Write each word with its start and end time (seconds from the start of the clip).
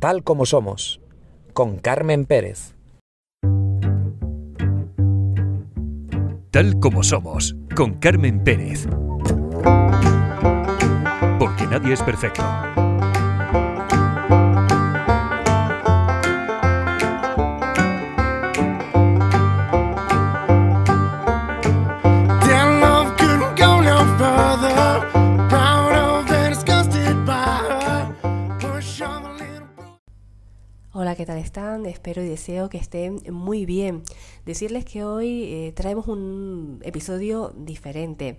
Tal 0.00 0.24
como 0.24 0.46
somos, 0.46 0.98
con 1.52 1.76
Carmen 1.76 2.24
Pérez. 2.24 2.74
Tal 6.50 6.80
como 6.80 7.02
somos, 7.02 7.54
con 7.76 7.98
Carmen 7.98 8.42
Pérez. 8.42 8.88
Porque 11.38 11.66
nadie 11.66 11.92
es 11.92 12.02
perfecto. 12.02 12.42
Espero 31.90 32.22
y 32.22 32.28
deseo 32.28 32.68
que 32.68 32.78
estén 32.78 33.20
muy 33.32 33.66
bien. 33.66 34.04
Decirles 34.46 34.84
que 34.84 35.04
hoy 35.04 35.42
eh, 35.44 35.72
traemos 35.74 36.06
un 36.06 36.80
episodio 36.84 37.52
diferente. 37.56 38.38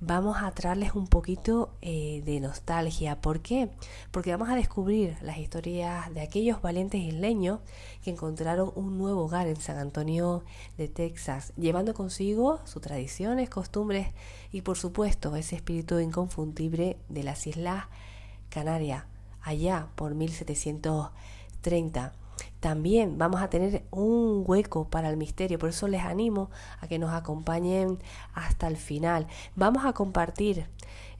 Vamos 0.00 0.36
a 0.40 0.50
traerles 0.52 0.94
un 0.94 1.08
poquito 1.08 1.76
eh, 1.80 2.22
de 2.24 2.38
nostalgia. 2.38 3.20
¿Por 3.20 3.40
qué? 3.40 3.70
Porque 4.10 4.30
vamos 4.30 4.48
a 4.48 4.54
descubrir 4.54 5.16
las 5.22 5.38
historias 5.38 6.12
de 6.14 6.20
aquellos 6.20 6.62
valientes 6.62 7.00
isleños 7.00 7.60
que 8.02 8.10
encontraron 8.10 8.70
un 8.76 8.96
nuevo 8.96 9.24
hogar 9.24 9.48
en 9.48 9.56
San 9.56 9.78
Antonio 9.78 10.44
de 10.76 10.88
Texas, 10.88 11.52
llevando 11.56 11.94
consigo 11.94 12.60
sus 12.64 12.82
tradiciones, 12.82 13.50
costumbres 13.50 14.08
y 14.52 14.62
por 14.62 14.76
supuesto 14.76 15.34
ese 15.36 15.56
espíritu 15.56 15.98
inconfundible 15.98 16.98
de 17.08 17.24
las 17.24 17.46
Islas 17.46 17.86
Canarias, 18.50 19.04
allá 19.42 19.88
por 19.96 20.14
1730. 20.14 22.23
También 22.60 23.18
vamos 23.18 23.42
a 23.42 23.50
tener 23.50 23.84
un 23.90 24.42
hueco 24.46 24.88
para 24.88 25.10
el 25.10 25.16
misterio, 25.16 25.58
por 25.58 25.68
eso 25.68 25.86
les 25.86 26.02
animo 26.02 26.50
a 26.80 26.88
que 26.88 26.98
nos 26.98 27.12
acompañen 27.12 27.98
hasta 28.32 28.68
el 28.68 28.76
final. 28.76 29.26
Vamos 29.54 29.84
a 29.84 29.92
compartir 29.92 30.66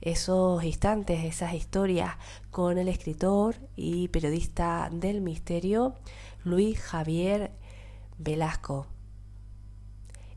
esos 0.00 0.64
instantes, 0.64 1.24
esas 1.24 1.54
historias 1.54 2.16
con 2.50 2.78
el 2.78 2.88
escritor 2.88 3.56
y 3.76 4.08
periodista 4.08 4.88
del 4.92 5.20
misterio, 5.20 5.94
Luis 6.44 6.80
Javier 6.80 7.52
Velasco. 8.18 8.86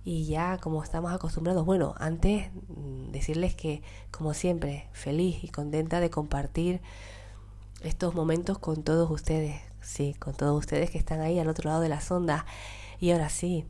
Y 0.03 0.25
ya 0.25 0.57
como 0.57 0.81
estamos 0.83 1.11
acostumbrados, 1.11 1.65
bueno, 1.65 1.93
antes 1.97 2.49
mm, 2.69 3.11
decirles 3.11 3.55
que 3.55 3.81
como 4.09 4.33
siempre, 4.33 4.87
feliz 4.93 5.43
y 5.43 5.49
contenta 5.49 5.99
de 5.99 6.09
compartir 6.09 6.81
estos 7.81 8.15
momentos 8.15 8.57
con 8.57 8.83
todos 8.83 9.11
ustedes, 9.11 9.66
sí, 9.87 10.15
con 10.19 10.33
todos 10.33 10.57
ustedes 10.57 10.91
que 10.91 10.97
están 10.97 11.21
ahí 11.21 11.39
al 11.39 11.47
otro 11.47 11.69
lado 11.69 11.81
de 11.81 11.89
la 11.89 12.01
sonda. 12.01 12.45
Y 12.99 13.11
ahora 13.11 13.29
sí, 13.29 13.65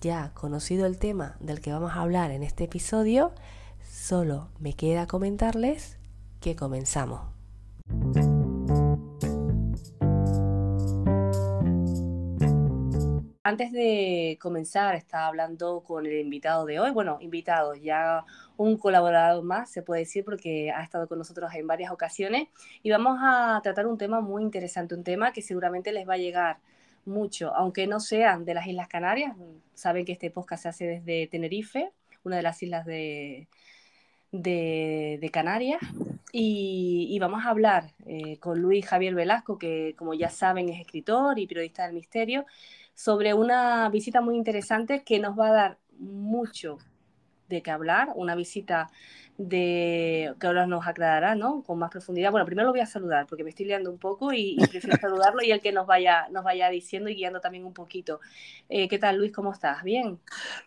ya 0.00 0.32
conocido 0.34 0.86
el 0.86 0.98
tema 0.98 1.36
del 1.40 1.60
que 1.60 1.72
vamos 1.72 1.92
a 1.92 2.00
hablar 2.00 2.30
en 2.30 2.42
este 2.42 2.64
episodio, 2.64 3.32
solo 3.88 4.48
me 4.58 4.74
queda 4.74 5.06
comentarles 5.06 5.98
que 6.40 6.56
comenzamos. 6.56 7.20
Antes 13.46 13.72
de 13.72 14.38
comenzar, 14.40 14.94
estaba 14.94 15.26
hablando 15.26 15.82
con 15.86 16.06
el 16.06 16.18
invitado 16.18 16.64
de 16.64 16.80
hoy. 16.80 16.92
Bueno, 16.92 17.18
invitado, 17.20 17.74
ya 17.74 18.24
un 18.56 18.78
colaborador 18.78 19.44
más, 19.44 19.70
se 19.70 19.82
puede 19.82 20.00
decir, 20.00 20.24
porque 20.24 20.70
ha 20.70 20.82
estado 20.82 21.06
con 21.06 21.18
nosotros 21.18 21.52
en 21.52 21.66
varias 21.66 21.92
ocasiones. 21.92 22.48
Y 22.82 22.90
vamos 22.90 23.18
a 23.20 23.60
tratar 23.62 23.86
un 23.86 23.98
tema 23.98 24.22
muy 24.22 24.42
interesante, 24.42 24.94
un 24.94 25.04
tema 25.04 25.34
que 25.34 25.42
seguramente 25.42 25.92
les 25.92 26.08
va 26.08 26.14
a 26.14 26.16
llegar 26.16 26.56
mucho, 27.04 27.54
aunque 27.54 27.86
no 27.86 28.00
sean 28.00 28.46
de 28.46 28.54
las 28.54 28.66
Islas 28.66 28.88
Canarias. 28.88 29.36
Saben 29.74 30.06
que 30.06 30.12
este 30.12 30.30
podcast 30.30 30.62
se 30.62 30.68
hace 30.70 30.86
desde 30.86 31.26
Tenerife, 31.26 31.92
una 32.22 32.36
de 32.36 32.42
las 32.42 32.62
islas 32.62 32.86
de, 32.86 33.48
de, 34.32 35.18
de 35.20 35.28
Canarias. 35.28 35.82
Y, 36.32 37.08
y 37.10 37.18
vamos 37.18 37.44
a 37.44 37.50
hablar 37.50 37.92
eh, 38.06 38.38
con 38.38 38.58
Luis 38.58 38.86
Javier 38.86 39.14
Velasco, 39.14 39.58
que 39.58 39.94
como 39.98 40.14
ya 40.14 40.30
saben 40.30 40.70
es 40.70 40.80
escritor 40.80 41.38
y 41.38 41.46
periodista 41.46 41.84
del 41.84 41.92
misterio 41.92 42.46
sobre 42.94 43.34
una 43.34 43.88
visita 43.90 44.20
muy 44.20 44.36
interesante 44.36 45.02
que 45.04 45.18
nos 45.18 45.38
va 45.38 45.48
a 45.48 45.52
dar 45.52 45.78
mucho 45.98 46.78
de 47.48 47.62
qué 47.62 47.70
hablar, 47.70 48.10
una 48.14 48.34
visita 48.34 48.90
de 49.36 50.32
que 50.38 50.46
ahora 50.46 50.66
nos 50.66 50.86
aclarará, 50.86 51.34
¿no? 51.34 51.62
Con 51.64 51.78
más 51.78 51.90
profundidad. 51.90 52.30
Bueno, 52.30 52.46
primero 52.46 52.66
lo 52.66 52.72
voy 52.72 52.80
a 52.80 52.86
saludar 52.86 53.26
porque 53.26 53.42
me 53.42 53.50
estoy 53.50 53.66
liando 53.66 53.90
un 53.90 53.98
poco 53.98 54.32
y, 54.32 54.56
y 54.58 54.66
prefiero 54.66 54.96
saludarlo 55.00 55.42
y 55.42 55.50
el 55.50 55.60
que 55.60 55.72
nos 55.72 55.86
vaya, 55.86 56.28
nos 56.30 56.44
vaya 56.44 56.68
diciendo 56.70 57.10
y 57.10 57.16
guiando 57.16 57.40
también 57.40 57.64
un 57.64 57.74
poquito. 57.74 58.20
Eh, 58.68 58.88
¿Qué 58.88 58.98
tal, 58.98 59.16
Luis? 59.16 59.32
¿Cómo 59.32 59.52
estás? 59.52 59.82
¿Bien? 59.82 60.20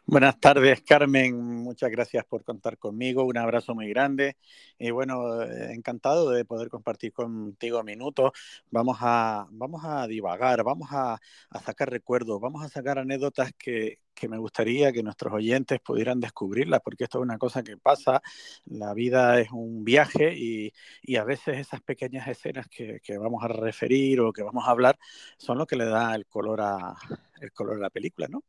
Buenas 0.05 0.39
tardes, 0.39 0.81
Carmen. 0.81 1.35
Muchas 1.37 1.89
gracias 1.89 2.25
por 2.25 2.43
contar 2.43 2.77
conmigo. 2.77 3.23
Un 3.23 3.37
abrazo 3.37 3.73
muy 3.73 3.87
grande. 3.89 4.35
Y 4.77 4.91
bueno, 4.91 5.41
eh, 5.43 5.73
encantado 5.73 6.31
de 6.31 6.43
poder 6.43 6.69
compartir 6.69 7.13
contigo 7.13 7.83
minutos. 7.83 8.31
Vamos 8.69 8.97
a, 8.99 9.47
vamos 9.51 9.83
a 9.85 10.07
divagar, 10.07 10.63
vamos 10.63 10.89
a, 10.91 11.19
a 11.49 11.59
sacar 11.61 11.89
recuerdos, 11.89 12.41
vamos 12.41 12.65
a 12.65 12.69
sacar 12.69 12.99
anécdotas 12.99 13.51
que, 13.57 13.99
que 14.17 14.27
me 14.27 14.37
gustaría 14.37 14.91
que 14.91 15.03
nuestros 15.03 15.31
oyentes 15.33 15.79
pudieran 15.79 16.19
descubrirlas, 16.19 16.81
porque 16.81 17.03
esto 17.05 17.19
es 17.19 17.23
una 17.23 17.37
cosa 17.37 17.63
que 17.63 17.77
pasa, 17.77 18.21
la 18.65 18.93
vida 18.93 19.39
es 19.39 19.51
un 19.51 19.83
viaje 19.83 20.33
y, 20.35 20.73
y 21.03 21.17
a 21.17 21.23
veces 21.23 21.59
esas 21.59 21.81
pequeñas 21.81 22.27
escenas 22.27 22.67
que, 22.67 22.99
que, 23.01 23.17
vamos 23.17 23.43
a 23.43 23.47
referir 23.47 24.19
o 24.21 24.33
que 24.33 24.43
vamos 24.43 24.67
a 24.67 24.71
hablar 24.71 24.97
son 25.37 25.57
lo 25.57 25.65
que 25.65 25.75
le 25.75 25.85
da 25.85 26.15
el 26.15 26.25
color 26.25 26.61
a, 26.61 26.95
el 27.41 27.51
color 27.51 27.77
a 27.77 27.81
la 27.81 27.89
película, 27.89 28.27
¿no? 28.27 28.43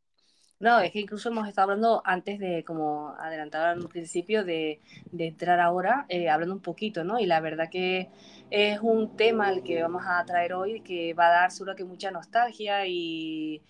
No, 0.59 0.81
es 0.81 0.91
que 0.91 0.99
incluso 0.99 1.29
hemos 1.29 1.47
estado 1.47 1.71
hablando 1.71 2.01
antes 2.03 2.37
de, 2.37 2.65
como 2.65 3.15
adelantaba 3.17 3.73
un 3.75 3.87
principio, 3.87 4.43
de, 4.43 4.81
de 5.09 5.27
entrar 5.27 5.61
ahora, 5.61 6.05
eh, 6.09 6.29
hablando 6.29 6.53
un 6.53 6.61
poquito, 6.61 7.05
¿no? 7.05 7.17
Y 7.17 7.25
la 7.25 7.39
verdad 7.39 7.69
que 7.71 8.09
es 8.49 8.79
un 8.81 9.15
tema 9.15 9.47
al 9.47 9.63
que 9.63 9.81
vamos 9.81 10.03
a 10.05 10.25
traer 10.25 10.53
hoy 10.53 10.81
que 10.81 11.13
va 11.13 11.27
a 11.27 11.31
dar 11.31 11.51
seguro 11.51 11.77
que 11.77 11.85
mucha 11.85 12.11
nostalgia 12.11 12.85
y, 12.87 13.61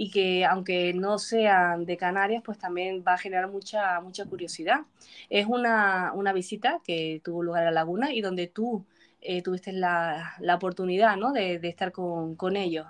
y 0.00 0.10
que 0.10 0.44
aunque 0.46 0.92
no 0.94 1.18
sean 1.18 1.84
de 1.84 1.96
Canarias, 1.96 2.42
pues 2.44 2.58
también 2.58 3.02
va 3.06 3.14
a 3.14 3.18
generar 3.18 3.48
mucha, 3.50 4.00
mucha 4.00 4.26
curiosidad. 4.26 4.82
Es 5.28 5.46
una, 5.46 6.12
una 6.14 6.32
visita 6.32 6.80
que 6.84 7.20
tuvo 7.24 7.42
lugar 7.42 7.62
a 7.64 7.66
la 7.66 7.72
laguna 7.72 8.12
y 8.12 8.20
donde 8.20 8.46
tú 8.48 8.84
eh, 9.20 9.42
tuviste 9.42 9.72
la, 9.72 10.34
la 10.40 10.54
oportunidad, 10.56 11.16
¿no? 11.16 11.32
De, 11.32 11.58
de 11.58 11.68
estar 11.68 11.92
con, 11.92 12.36
con 12.36 12.56
ellos. 12.56 12.86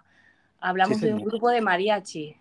Hablamos 0.61 1.01
Sí, 1.01 1.07
de 1.07 1.15
un 1.15 1.25
grupo 1.25 1.51
de 1.51 1.61
mariachi. 1.63 2.37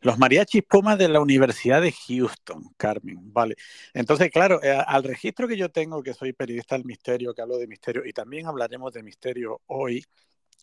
Los 0.00 0.18
mariachis 0.18 0.62
Pumas 0.68 0.98
de 0.98 1.08
la 1.08 1.20
Universidad 1.20 1.80
de 1.82 1.92
Houston, 1.92 2.64
Carmen, 2.76 3.32
vale. 3.32 3.56
Entonces, 3.94 4.30
claro, 4.30 4.62
eh, 4.62 4.70
al 4.86 5.04
registro 5.04 5.48
que 5.48 5.56
yo 5.56 5.70
tengo, 5.70 6.02
que 6.02 6.14
soy 6.14 6.32
periodista 6.32 6.76
del 6.76 6.84
misterio, 6.84 7.34
que 7.34 7.42
hablo 7.42 7.58
de 7.58 7.66
misterio, 7.66 8.04
y 8.06 8.12
también 8.12 8.46
hablaremos 8.46 8.92
de 8.92 9.02
misterio 9.02 9.62
hoy, 9.66 10.04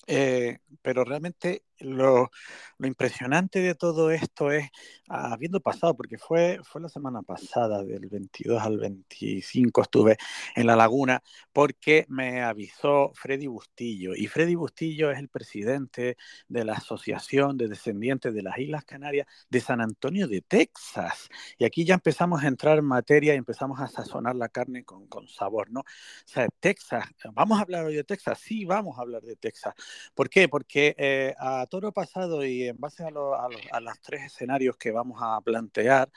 eh, 0.07 0.59
pero 0.81 1.03
realmente 1.03 1.63
lo, 1.79 2.31
lo, 2.77 2.87
impresionante 2.87 3.59
de 3.59 3.75
todo 3.75 4.11
esto 4.11 4.51
es, 4.51 4.69
habiendo 5.07 5.59
pasado, 5.59 5.95
porque 5.95 6.17
fue, 6.17 6.59
fue 6.63 6.81
la 6.81 6.89
semana 6.89 7.21
pasada, 7.21 7.83
del 7.83 8.07
22 8.07 8.61
al 8.61 8.77
25 8.77 9.81
estuve 9.81 10.17
en 10.55 10.67
La 10.67 10.75
Laguna, 10.75 11.21
porque 11.53 12.05
me 12.09 12.41
avisó 12.41 13.11
Freddy 13.13 13.47
Bustillo, 13.47 14.15
y 14.15 14.27
Freddy 14.27 14.55
Bustillo 14.55 15.11
es 15.11 15.19
el 15.19 15.29
presidente 15.29 16.17
de 16.47 16.65
la 16.65 16.73
Asociación 16.73 17.57
de 17.57 17.67
Descendientes 17.67 18.33
de 18.33 18.41
las 18.41 18.57
Islas 18.57 18.85
Canarias 18.85 19.27
de 19.49 19.59
San 19.59 19.81
Antonio 19.81 20.27
de 20.27 20.41
Texas. 20.41 21.29
Y 21.57 21.65
aquí 21.65 21.85
ya 21.85 21.95
empezamos 21.95 22.43
a 22.43 22.47
entrar 22.47 22.77
en 22.77 22.85
materia 22.85 23.33
y 23.33 23.37
empezamos 23.37 23.79
a 23.79 23.87
sazonar 23.87 24.35
la 24.35 24.49
carne 24.49 24.83
con, 24.83 25.07
con 25.07 25.27
sabor, 25.27 25.69
¿no? 25.69 25.81
O 25.81 25.83
sea, 26.25 26.47
Texas, 26.59 27.05
¿vamos 27.33 27.57
a 27.59 27.61
hablar 27.61 27.85
hoy 27.85 27.95
de 27.95 28.03
Texas? 28.03 28.39
Sí, 28.39 28.65
vamos 28.65 28.97
a 28.97 29.01
hablar 29.01 29.21
de 29.21 29.35
Texas. 29.35 29.73
¿Por 30.13 30.29
qué? 30.29 30.47
Porque 30.47 30.95
eh, 30.97 31.35
a 31.37 31.66
toro 31.67 31.91
pasado 31.91 32.45
y 32.45 32.63
en 32.63 32.77
base 32.77 33.03
a, 33.03 33.09
lo, 33.11 33.31
los 33.31 34.01
tres 34.01 34.23
escenarios 34.23 34.77
que 34.77 34.91
vamos 34.91 35.19
a 35.21 35.39
plantear, 35.41 36.09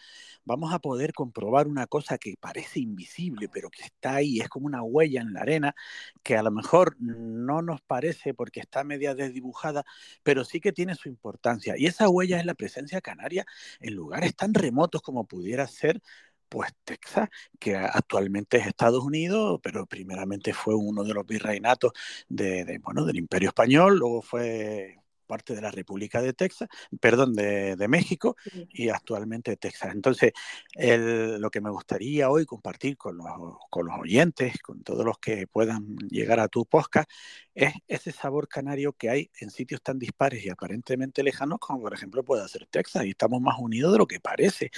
vamos 0.45 0.73
a 0.73 0.79
poder 0.79 1.13
comprobar 1.13 1.69
una 1.69 1.87
cosa 1.87 2.19
que 2.19 2.35
parece 2.41 2.81
invisible, 2.81 3.49
pero 3.49 3.71
que 3.71 3.83
está 3.83 4.15
ahí, 4.17 4.41
es 4.41 4.49
como 4.49 4.67
una 4.67 4.83
huella 4.83 5.21
en 5.21 5.33
la 5.33 5.41
arena, 5.41 5.75
que 6.23 6.37
a 6.37 6.43
lo 6.43 6.51
mejor 6.51 6.97
no 7.01 7.63
nos 7.63 7.81
parece 7.83 8.35
porque 8.35 8.61
está 8.61 8.85
media 8.85 9.15
desdibujada, 9.15 9.85
pero 10.23 10.45
sí 10.45 10.61
que 10.61 10.73
tiene 10.73 10.95
su 10.95 11.09
importancia. 11.09 11.75
Y 11.77 11.87
esa 11.87 12.09
huella 12.09 12.39
es 12.39 12.47
la 12.47 12.55
presencia 12.55 13.01
canaria 13.01 13.47
en 13.81 13.95
lugares 13.95 14.35
tan 14.35 14.55
remotos 14.55 15.03
como 15.03 15.27
pudiera 15.27 15.67
ser 15.67 16.01
pues 16.51 16.73
Texas, 16.85 17.29
que 17.61 17.77
actualmente 17.77 18.59
es 18.59 18.67
Estados 18.67 19.05
Unidos, 19.05 19.61
pero 19.63 19.87
primeramente 19.87 20.53
fue 20.53 20.75
uno 20.75 21.05
de 21.05 21.15
los 21.15 21.25
virreinatos 21.25 21.93
de, 22.29 22.65
de, 22.65 22.79
bueno, 22.79 23.05
del 23.07 23.19
Imperio 23.19 23.51
Español, 23.51 23.99
luego 23.99 24.21
fue 24.21 25.00
parte 25.31 25.55
de 25.55 25.63
la 25.63 25.71
República 25.71 26.21
de 26.21 26.33
Texas, 26.33 26.69
perdón, 27.01 27.35
de, 27.35 27.77
de 27.77 27.89
México 27.89 28.37
y 28.69 28.89
actualmente 28.89 29.53
de 29.53 29.57
Texas. 29.57 29.95
Entonces, 29.95 30.33
el, 30.75 31.41
lo 31.41 31.51
que 31.51 31.61
me 31.61 31.71
gustaría 31.71 32.29
hoy 32.29 32.45
compartir 32.45 32.97
con 32.97 33.17
los, 33.17 33.27
con 33.71 33.87
los 33.87 33.97
oyentes, 33.97 34.59
con 34.61 34.83
todos 34.83 35.05
los 35.05 35.19
que 35.19 35.47
puedan 35.47 35.97
llegar 36.11 36.41
a 36.41 36.49
tu 36.49 36.67
podcast, 36.67 37.09
es 37.55 37.73
ese 37.87 38.11
sabor 38.11 38.49
canario 38.49 38.93
que 38.93 39.09
hay 39.09 39.31
en 39.41 39.51
sitios 39.51 39.83
tan 39.83 39.99
dispares 39.99 40.45
y 40.45 40.51
aparentemente 40.51 41.23
lejanos 41.23 41.61
como 41.61 41.83
por 41.83 41.95
ejemplo 41.95 42.25
puede 42.25 42.49
ser 42.49 42.67
Texas 42.67 43.05
y 43.05 43.11
estamos 43.11 43.41
más 43.41 43.57
unidos 43.61 43.93
de 43.93 43.99
lo 43.99 44.07
que 44.07 44.19
parece. 44.19 44.71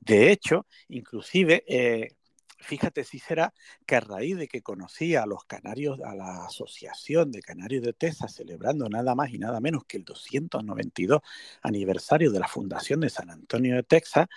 De 0.00 0.32
hecho, 0.32 0.66
inclusive... 0.88 1.62
Eh, 1.68 2.16
fíjate 2.60 3.04
si 3.04 3.18
será 3.18 3.52
que 3.86 3.96
a 3.96 4.00
raíz 4.00 4.36
de 4.36 4.48
que 4.48 4.62
conocí 4.62 5.14
a 5.14 5.26
los 5.26 5.44
canarios, 5.44 6.00
a 6.00 6.14
la 6.14 6.44
Asociación 6.46 7.32
de 7.32 7.42
Canarios 7.42 7.82
de 7.82 7.92
Texas, 7.92 8.34
celebrando 8.34 8.88
nada 8.88 9.14
más 9.14 9.30
y 9.30 9.38
nada 9.38 9.60
menos 9.60 9.84
que 9.84 9.96
el 9.96 10.04
292 10.04 11.20
aniversario 11.62 12.30
de 12.30 12.40
la 12.40 12.48
fundación 12.48 13.00
de 13.00 13.10
San 13.10 13.30
Antonio 13.30 13.74
de 13.76 13.82
Texas, 13.82 14.28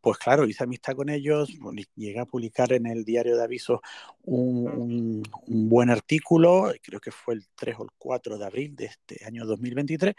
pues 0.00 0.18
claro, 0.18 0.46
hice 0.48 0.64
amistad 0.64 0.96
con 0.96 1.08
ellos, 1.08 1.48
llegué 1.94 2.18
a 2.18 2.26
publicar 2.26 2.72
en 2.72 2.86
el 2.86 3.04
diario 3.04 3.36
de 3.36 3.44
avisos 3.44 3.80
un, 4.24 4.66
un, 4.68 5.22
un, 5.46 5.68
buen 5.68 5.90
artículo, 5.90 6.72
creo 6.82 7.00
que 7.00 7.12
fue 7.12 7.34
el 7.34 7.46
3 7.54 7.76
o 7.78 7.84
el 7.84 7.90
4 7.98 8.36
de 8.36 8.44
abril 8.44 8.74
de 8.74 8.86
este 8.86 9.24
año 9.24 9.46
2023, 9.46 10.14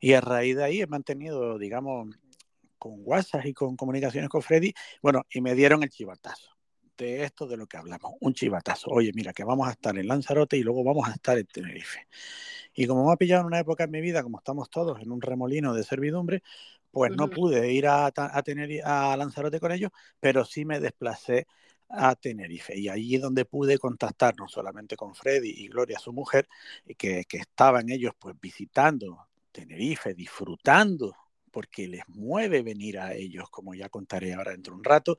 y 0.00 0.14
a 0.14 0.20
raíz 0.20 0.56
de 0.56 0.64
ahí 0.64 0.80
he 0.80 0.88
mantenido, 0.88 1.56
digamos, 1.56 2.08
con 2.78 2.94
WhatsApp 3.04 3.46
y 3.46 3.54
con 3.54 3.76
comunicaciones 3.76 4.28
con 4.28 4.42
Freddy, 4.42 4.74
bueno, 5.02 5.22
y 5.30 5.40
me 5.40 5.54
dieron 5.54 5.84
el 5.84 5.90
chivatazo 5.90 6.57
de 6.98 7.24
esto 7.24 7.46
de 7.46 7.56
lo 7.56 7.66
que 7.66 7.76
hablamos, 7.76 8.12
un 8.20 8.34
chivatazo. 8.34 8.90
Oye, 8.90 9.12
mira, 9.14 9.32
que 9.32 9.44
vamos 9.44 9.68
a 9.68 9.72
estar 9.72 9.96
en 9.96 10.06
Lanzarote 10.06 10.56
y 10.56 10.62
luego 10.62 10.84
vamos 10.84 11.08
a 11.08 11.12
estar 11.12 11.38
en 11.38 11.46
Tenerife. 11.46 12.08
Y 12.74 12.86
como 12.86 13.06
me 13.06 13.12
ha 13.12 13.16
pillado 13.16 13.42
en 13.42 13.46
una 13.46 13.60
época 13.60 13.84
en 13.84 13.90
mi 13.90 14.00
vida, 14.00 14.22
como 14.22 14.38
estamos 14.38 14.68
todos 14.68 15.00
en 15.00 15.10
un 15.10 15.22
remolino 15.22 15.74
de 15.74 15.84
servidumbre, 15.84 16.42
pues 16.90 17.12
no 17.12 17.28
pude 17.30 17.72
ir 17.72 17.86
a, 17.86 18.06
a, 18.06 18.42
tener, 18.42 18.82
a 18.84 19.16
Lanzarote 19.16 19.60
con 19.60 19.72
ellos, 19.72 19.90
pero 20.20 20.44
sí 20.44 20.64
me 20.64 20.80
desplacé 20.80 21.46
a 21.88 22.14
Tenerife. 22.16 22.76
Y 22.78 22.88
allí 22.88 23.16
es 23.16 23.22
donde 23.22 23.44
pude 23.44 23.78
contactar 23.78 24.34
no 24.36 24.48
solamente 24.48 24.96
con 24.96 25.14
Freddy 25.14 25.50
y 25.50 25.68
Gloria, 25.68 25.98
su 25.98 26.12
mujer, 26.12 26.48
que, 26.96 27.24
que 27.24 27.38
estaban 27.38 27.88
ellos 27.90 28.12
pues 28.18 28.34
visitando 28.40 29.28
Tenerife, 29.52 30.14
disfrutando 30.14 31.14
porque 31.58 31.88
les 31.88 32.06
mueve 32.06 32.62
venir 32.62 33.00
a 33.00 33.14
ellos, 33.14 33.50
como 33.50 33.74
ya 33.74 33.88
contaré 33.88 34.32
ahora 34.34 34.52
dentro 34.52 34.74
de 34.74 34.78
un 34.78 34.84
rato, 34.84 35.18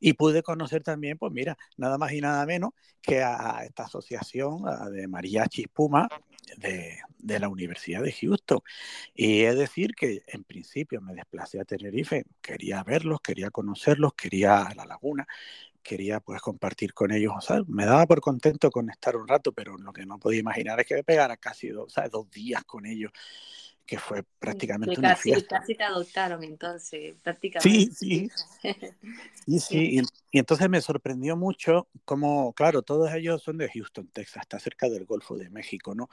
y 0.00 0.14
pude 0.14 0.42
conocer 0.42 0.82
también, 0.82 1.18
pues 1.18 1.30
mira, 1.30 1.58
nada 1.76 1.98
más 1.98 2.10
y 2.12 2.22
nada 2.22 2.46
menos 2.46 2.70
que 3.02 3.22
a 3.22 3.62
esta 3.66 3.82
asociación 3.82 4.66
a 4.66 4.88
de 4.88 5.06
Mariachi 5.06 5.66
Puma 5.66 6.08
de, 6.56 7.00
de, 7.18 7.38
la 7.38 7.50
Universidad 7.50 8.02
de 8.02 8.12
Houston. 8.12 8.60
Y 9.14 9.42
es 9.42 9.58
decir 9.58 9.94
que 9.94 10.22
en 10.26 10.42
principio 10.44 11.02
me 11.02 11.12
desplacé 11.12 11.60
a 11.60 11.66
Tenerife, 11.66 12.24
quería 12.40 12.82
verlos, 12.82 13.20
quería 13.20 13.50
conocerlos, 13.50 14.14
quería 14.14 14.66
la 14.74 14.86
laguna, 14.86 15.26
quería 15.82 16.20
pues 16.20 16.40
compartir 16.40 16.94
con 16.94 17.12
ellos, 17.12 17.34
o 17.36 17.42
sea, 17.42 17.60
me 17.68 17.84
daba 17.84 18.06
por 18.06 18.22
contento 18.22 18.70
con 18.70 18.88
estar 18.88 19.16
un 19.16 19.28
rato, 19.28 19.52
pero 19.52 19.76
lo 19.76 19.92
que 19.92 20.06
no 20.06 20.18
podía 20.18 20.40
imaginar 20.40 20.80
es 20.80 20.86
que 20.86 20.94
me 20.94 21.04
pegara 21.04 21.36
casi 21.36 21.68
dos, 21.68 21.92
¿sabes? 21.92 22.10
dos 22.10 22.30
días 22.30 22.64
con 22.64 22.86
ellos 22.86 23.12
que 23.86 23.98
fue 23.98 24.24
prácticamente 24.38 24.94
que 24.94 25.00
una 25.00 25.10
casi, 25.10 25.30
fiesta. 25.30 25.60
Casi 25.60 25.74
te 25.74 25.84
adoptaron 25.84 26.42
entonces, 26.42 27.14
prácticamente. 27.22 27.68
Sí, 27.68 27.90
sí. 27.92 28.30
sí, 29.46 29.60
sí. 29.60 29.98
Y, 29.98 30.00
y, 30.32 30.38
entonces 30.38 30.68
me 30.70 30.80
sorprendió 30.80 31.36
mucho 31.36 31.88
cómo, 32.04 32.52
claro, 32.54 32.82
todos 32.82 33.12
ellos 33.12 33.42
son 33.42 33.58
de 33.58 33.68
Houston, 33.68 34.08
Texas, 34.08 34.42
está 34.42 34.58
cerca 34.58 34.88
del 34.88 35.04
Golfo 35.04 35.36
de 35.36 35.50
México, 35.50 35.94
¿no? 35.94 36.08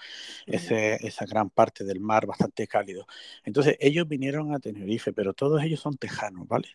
Ese, 0.46 0.96
esa 1.06 1.26
gran 1.26 1.50
parte 1.50 1.84
del 1.86 2.02
mar 2.02 2.26
bastante 2.26 2.68
cálido. 2.68 3.08
Entonces 3.44 3.78
ellos 3.80 4.08
vinieron 4.08 4.54
a 4.54 4.60
Tenerife, 4.60 5.14
pero 5.14 5.34
todos 5.34 5.64
ellos 5.64 5.80
son 5.80 5.98
tejanos, 5.98 6.48
¿vale? 6.48 6.68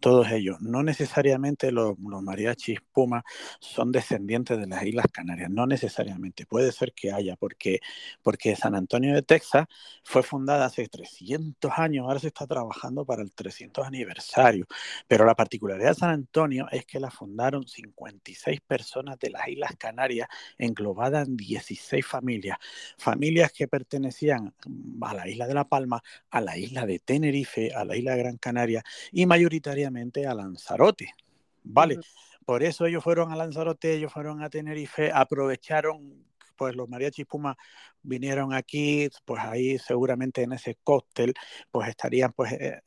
Todos 0.00 0.30
ellos. 0.30 0.60
No 0.60 0.82
necesariamente 0.82 1.72
los, 1.72 1.98
los 1.98 2.22
mariachis 2.22 2.80
Puma 2.92 3.24
son 3.58 3.90
descendientes 3.90 4.58
de 4.58 4.66
las 4.66 4.84
Islas 4.84 5.06
Canarias, 5.10 5.50
no 5.50 5.66
necesariamente. 5.66 6.46
Puede 6.46 6.72
ser 6.72 6.92
que 6.92 7.10
haya, 7.12 7.36
porque, 7.36 7.80
porque 8.22 8.54
San 8.54 8.74
Antonio 8.74 9.14
de 9.14 9.22
Texas 9.22 9.66
fue 10.02 10.22
fundada 10.42 10.64
hace 10.64 10.88
300 10.88 11.70
años, 11.76 12.04
ahora 12.04 12.18
se 12.18 12.26
está 12.26 12.48
trabajando 12.48 13.04
para 13.04 13.22
el 13.22 13.30
300 13.30 13.86
aniversario, 13.86 14.66
pero 15.06 15.24
la 15.24 15.36
particularidad 15.36 15.90
de 15.90 15.94
San 15.94 16.10
Antonio 16.10 16.66
es 16.72 16.84
que 16.84 16.98
la 16.98 17.12
fundaron 17.12 17.68
56 17.68 18.60
personas 18.62 19.20
de 19.20 19.30
las 19.30 19.46
Islas 19.46 19.76
Canarias, 19.78 20.26
englobadas 20.58 21.28
en 21.28 21.36
16 21.36 22.04
familias, 22.04 22.58
familias 22.98 23.52
que 23.52 23.68
pertenecían 23.68 24.52
a 25.00 25.14
la 25.14 25.28
isla 25.28 25.46
de 25.46 25.54
La 25.54 25.68
Palma, 25.68 26.02
a 26.30 26.40
la 26.40 26.58
isla 26.58 26.86
de 26.86 26.98
Tenerife, 26.98 27.72
a 27.72 27.84
la 27.84 27.96
isla 27.96 28.16
de 28.16 28.18
Gran 28.18 28.36
Canaria 28.38 28.82
y 29.12 29.26
mayoritariamente 29.26 30.26
a 30.26 30.34
Lanzarote, 30.34 31.14
¿vale? 31.62 31.98
Uh 31.98 32.00
-huh. 32.00 32.44
Por 32.44 32.64
eso 32.64 32.86
ellos 32.86 33.04
fueron 33.04 33.30
a 33.30 33.36
Lanzarote, 33.36 33.94
ellos 33.94 34.12
fueron 34.12 34.42
a 34.42 34.50
Tenerife, 34.50 35.12
aprovecharon 35.14 36.24
pues 36.62 36.76
los 36.76 36.88
mariachis 36.88 37.26
Puma 37.26 37.56
vinieron 38.04 38.54
aquí, 38.54 39.08
pues 39.24 39.42
ahí 39.42 39.78
seguramente 39.80 40.42
en 40.42 40.52
ese 40.52 40.76
cóctel 40.84 41.34
pues 41.72 41.88
estarían 41.88 42.32
pues 42.32 42.52
eh, 42.52 42.80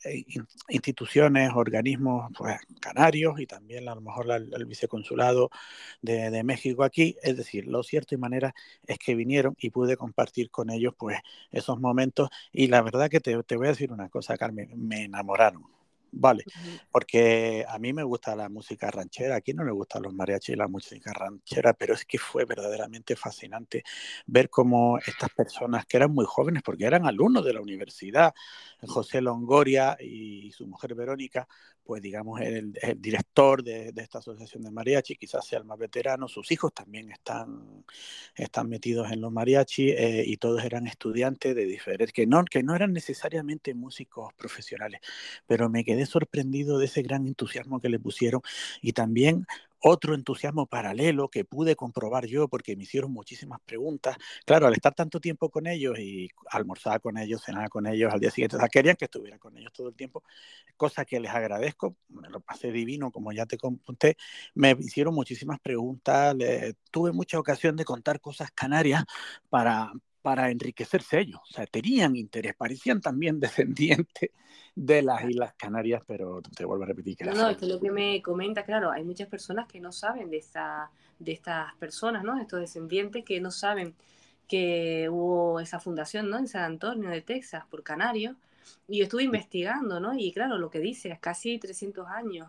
instituciones, 0.70 1.52
organismos 1.54 2.32
pues 2.38 2.56
canarios 2.80 3.38
y 3.42 3.46
también 3.46 3.90
a 3.90 3.96
lo 3.96 4.00
mejor 4.00 4.28
la, 4.28 4.38
el 4.38 4.66
viceconsulado 4.66 5.50
de, 6.02 6.30
de, 6.32 6.44
México 6.46 6.86
aquí, 6.86 7.18
es 7.22 7.36
decir, 7.36 7.68
lo 7.68 7.84
cierto 7.84 8.16
y 8.16 8.18
manera 8.18 8.56
es 8.88 8.98
que 8.98 9.14
vinieron 9.14 9.56
y 9.60 9.72
pude 9.72 9.98
compartir 9.98 10.50
con 10.50 10.70
ellos 10.70 10.94
pues 10.98 11.20
esos 11.52 11.78
momentos 11.78 12.30
y 12.54 12.68
la 12.68 12.82
verdad 12.82 13.10
que 13.10 13.20
te, 13.20 13.44
te 13.44 13.58
voy 13.58 13.68
a 13.68 13.72
decir 13.72 13.92
una 13.92 14.08
cosa, 14.08 14.38
Carmen, 14.38 14.72
me 14.76 15.04
enamoraron. 15.04 15.75
Vale, 16.18 16.46
porque 16.92 17.66
a 17.68 17.78
mí 17.78 17.92
me 17.92 18.04
gusta 18.04 18.38
la 18.38 18.48
música 18.48 18.90
ranchera, 18.90 19.36
aquí 19.36 19.54
no 19.54 19.66
le 19.66 19.72
gustan 19.72 20.02
los 20.02 20.14
mariachis 20.14 20.56
y 20.56 20.58
la 20.58 20.70
música 20.70 21.12
ranchera, 21.12 21.74
pero 21.74 21.94
es 21.94 22.06
que 22.06 22.18
fue 22.18 22.46
verdaderamente 22.46 23.18
fascinante 23.18 23.84
ver 24.26 24.50
cómo 24.50 24.98
estas 24.98 25.30
personas 25.32 25.86
que 25.86 25.98
eran 25.98 26.14
muy 26.14 26.26
jóvenes, 26.26 26.64
porque 26.64 26.86
eran 26.86 27.06
alumnos 27.06 27.44
de 27.44 27.54
la 27.54 27.60
universidad, 27.60 28.34
José 28.88 29.20
Longoria 29.20 29.98
y 30.00 30.52
su 30.54 30.66
mujer 30.68 30.96
Verónica, 30.96 31.48
pues 31.84 32.02
digamos 32.02 32.42
el, 32.42 32.74
el 32.82 33.00
director 33.00 33.64
de, 33.64 33.92
de, 33.92 34.02
esta 34.02 34.18
asociación 34.18 34.64
de 34.64 34.72
mariachi, 34.72 35.16
quizás 35.16 35.46
sea 35.46 35.60
el 35.60 35.66
más 35.66 35.78
veterano, 35.78 36.28
sus 36.28 36.52
hijos 36.52 36.74
también 36.74 37.12
están, 37.12 37.86
están 38.36 38.70
metidos 38.70 39.12
en 39.12 39.22
los 39.22 39.32
mariachi 39.32 39.92
eh, 39.92 40.24
y 40.26 40.38
todos 40.38 40.64
eran 40.64 40.88
estudiantes 40.88 41.56
de 41.56 41.66
diferentes, 41.66 42.12
que 42.12 42.26
no, 42.26 42.44
que 42.46 42.64
no 42.64 42.76
eran 42.76 42.92
necesariamente 42.92 43.74
músicos 43.76 44.34
profesionales, 44.34 45.02
pero 45.46 45.70
me 45.70 45.84
quedé 45.84 46.05
sorprendido 46.06 46.78
de 46.78 46.86
ese 46.86 47.02
gran 47.02 47.28
entusiasmo 47.28 47.80
que 47.80 47.90
le 47.90 48.00
pusieron 48.00 48.42
y 48.82 48.94
también 48.94 49.46
otro 49.88 50.16
entusiasmo 50.16 50.66
paralelo 50.66 51.30
que 51.30 51.46
pude 51.46 51.76
comprobar 51.76 52.26
yo 52.26 52.48
porque 52.48 52.76
me 52.76 52.84
hicieron 52.84 53.12
muchísimas 53.12 53.60
preguntas. 53.66 54.18
Claro, 54.44 54.66
al 54.66 54.74
estar 54.74 54.96
tanto 54.96 55.20
tiempo 55.20 55.50
con 55.52 55.68
ellos 55.68 56.00
y 56.00 56.28
almorzar 56.50 57.00
con 57.02 57.20
ellos, 57.20 57.44
cenar 57.44 57.70
con 57.70 57.86
ellos 57.86 58.12
al 58.12 58.20
día 58.20 58.32
siguiente, 58.32 58.56
o 58.56 58.60
sea, 58.60 58.68
querían 58.68 58.96
que 58.96 59.06
estuviera 59.06 59.38
con 59.38 59.56
ellos 59.58 59.72
todo 59.74 59.90
el 59.90 59.96
tiempo, 59.96 60.24
cosa 60.76 61.06
que 61.06 61.20
les 61.20 61.32
agradezco, 61.32 61.96
me 62.10 62.30
lo 62.30 62.40
pasé 62.40 62.72
divino, 62.72 63.12
como 63.12 63.32
ya 63.32 63.46
te 63.46 63.58
conté, 63.58 64.18
me 64.56 64.76
hicieron 64.80 65.14
muchísimas 65.14 65.60
preguntas, 65.60 66.36
tuve 66.90 67.12
mucha 67.12 67.38
ocasión 67.38 67.76
de 67.76 67.86
contar 67.86 68.20
cosas 68.20 68.50
canarias 68.52 69.04
para, 69.50 69.92
para 70.26 70.50
enriquecerse 70.50 71.20
ellos. 71.20 71.40
O 71.44 71.54
sea, 71.54 71.68
tenían 71.68 72.16
interés, 72.16 72.56
parecían 72.56 73.00
también 73.00 73.40
descendientes 73.40 74.32
de 74.74 75.04
las 75.04 75.24
Islas 75.24 75.54
Canarias, 75.56 76.02
pero 76.08 76.42
te 76.42 76.66
vuelvo 76.66 76.84
a 76.84 76.88
repetir 76.88 77.16
que 77.16 77.26
No, 77.26 77.36
no, 77.36 77.50
es 77.52 77.58
que 77.58 77.68
lo 77.68 77.80
que 77.80 77.92
me 77.92 78.24
comenta, 78.24 78.64
claro, 78.66 78.90
hay 78.90 79.04
muchas 79.04 79.28
personas 79.28 79.68
que 79.68 79.80
no 79.80 79.92
saben 79.92 80.32
de, 80.32 80.38
esta, 80.38 80.90
de 81.20 81.32
estas 81.32 81.76
personas, 81.76 82.24
¿no? 82.24 82.42
Estos 82.42 82.60
descendientes 82.60 83.24
que 83.24 83.40
no 83.40 83.52
saben 83.52 83.94
que 84.48 85.08
hubo 85.12 85.60
esa 85.60 85.80
fundación, 85.80 86.28
¿no? 86.32 86.40
En 86.40 86.48
San 86.48 86.64
Antonio 86.64 87.12
de 87.12 87.22
Texas, 87.22 87.64
por 87.70 87.84
Canarios. 87.84 88.36
Y 88.88 88.98
yo 88.98 89.04
estuve 89.04 89.22
investigando, 89.26 90.00
¿no? 90.00 90.18
Y 90.18 90.34
claro, 90.34 90.58
lo 90.58 90.72
que 90.72 90.80
dice, 90.80 91.10
es 91.10 91.20
casi 91.20 91.60
300 91.60 92.08
años 92.08 92.48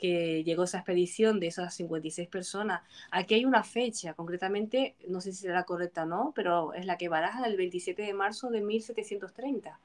que 0.00 0.42
llegó 0.44 0.64
esa 0.64 0.78
expedición 0.78 1.38
de 1.38 1.48
esas 1.48 1.74
56 1.74 2.28
personas. 2.28 2.82
Aquí 3.10 3.34
hay 3.34 3.44
una 3.44 3.62
fecha, 3.62 4.14
concretamente, 4.14 4.96
no 5.06 5.20
sé 5.20 5.32
si 5.32 5.42
será 5.42 5.64
correcta 5.64 6.02
o 6.02 6.06
no, 6.06 6.32
pero 6.34 6.74
es 6.74 6.86
la 6.86 6.96
que 6.96 7.08
baraja 7.08 7.46
el 7.46 7.56
27 7.56 8.02
de 8.02 8.14
marzo 8.14 8.50
de 8.50 8.60
1730. 8.60 9.78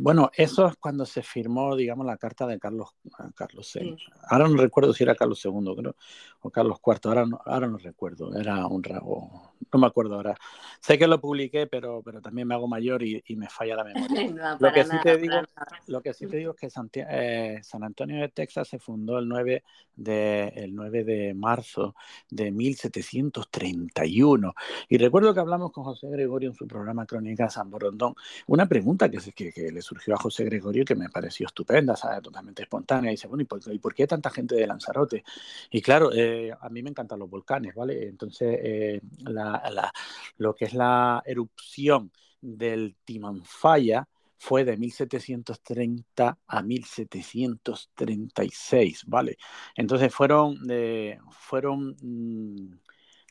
Bueno, 0.00 0.30
eso 0.36 0.66
es 0.66 0.76
cuando 0.76 1.06
se 1.06 1.22
firmó, 1.22 1.74
digamos, 1.74 2.04
la 2.04 2.18
carta 2.18 2.46
de 2.46 2.58
Carlos, 2.58 2.90
Carlos 3.34 3.70
VI. 3.74 3.96
Sí. 3.96 4.04
Ahora 4.28 4.46
no 4.48 4.56
recuerdo 4.56 4.92
si 4.92 5.04
era 5.04 5.14
Carlos 5.14 5.42
II, 5.44 5.74
creo, 5.76 5.96
o 6.40 6.50
Carlos 6.50 6.78
IV, 6.84 7.08
ahora 7.08 7.24
no, 7.24 7.40
ahora 7.46 7.68
no 7.68 7.78
recuerdo, 7.78 8.34
era 8.36 8.66
un 8.66 8.82
rabo, 8.82 9.52
no 9.72 9.78
me 9.78 9.86
acuerdo 9.86 10.16
ahora. 10.16 10.36
Sé 10.80 10.98
que 10.98 11.06
lo 11.06 11.20
publiqué, 11.20 11.66
pero, 11.68 12.02
pero 12.02 12.20
también 12.20 12.46
me 12.48 12.54
hago 12.54 12.68
mayor 12.68 13.02
y, 13.02 13.22
y 13.26 13.36
me 13.36 13.48
falla 13.48 13.76
la 13.76 13.84
memoria. 13.84 14.28
No, 14.38 14.56
Lo 14.68 14.72
que 14.72 14.82
sí 14.84 14.90
nada, 14.90 15.02
te 15.02 15.16
digo, 15.16 15.34
lo 15.86 16.02
que 16.02 16.12
sí 16.12 16.26
te 16.26 16.36
digo 16.36 16.52
es 16.52 16.58
que 16.58 16.70
Santi- 16.70 17.02
eh, 17.08 17.60
San 17.62 17.82
Antonio 17.82 18.20
de 18.20 18.28
Texas 18.28 18.68
se 18.68 18.78
fundó 18.78 19.18
el 19.18 19.26
9 19.28 19.64
de, 19.96 20.48
el 20.56 20.74
9 20.74 21.04
de 21.04 21.34
marzo 21.34 21.94
de 22.30 22.50
1731. 22.50 24.54
Y 24.88 24.98
recuerdo 24.98 25.34
que 25.34 25.40
hablamos 25.40 25.72
con 25.72 25.84
José 25.84 26.08
Gregorio 26.10 26.50
en 26.50 26.54
su 26.54 26.66
programa 26.66 27.06
Crónica 27.06 27.48
San 27.50 27.70
Borondón. 27.70 28.14
Una 28.46 28.66
pregunta 28.66 29.10
que, 29.10 29.20
se- 29.20 29.32
que, 29.32 29.52
le 29.70 29.82
surgió 29.82 30.14
a 30.14 30.18
José 30.18 30.44
Gregorio 30.44 30.82
y 30.82 30.84
que 30.84 30.94
me 30.94 31.08
pareció 31.08 31.46
estupenda, 31.46 31.94
totalmente 32.22 32.62
espontánea. 32.62 33.10
Dice, 33.10 33.28
bueno, 33.28 33.42
¿y 33.42 33.46
por, 33.46 33.60
y 33.72 33.78
por 33.78 33.94
qué 33.94 34.06
tanta 34.06 34.30
gente 34.30 34.54
de 34.54 34.66
Lanzarote? 34.66 35.24
Y 35.70 35.82
claro, 35.82 36.10
eh, 36.12 36.52
a 36.58 36.68
mí 36.68 36.82
me 36.82 36.90
encantan 36.90 37.18
los 37.18 37.30
volcanes, 37.30 37.74
¿vale? 37.74 38.08
Entonces, 38.08 38.58
eh, 38.62 39.00
lo 40.38 40.54
que 40.54 40.66
es 40.66 40.74
la 40.74 41.22
erupción 41.24 42.12
del 42.40 42.96
Timanfaya 43.04 44.06
fue 44.38 44.64
de 44.64 44.76
1730 44.76 46.38
a 46.46 46.62
1736, 46.62 49.04
¿vale? 49.06 49.36
Entonces 49.74 50.14
fueron, 50.14 50.58
eh, 50.70 51.18
fueron 51.30 51.96
mm, 52.00 52.78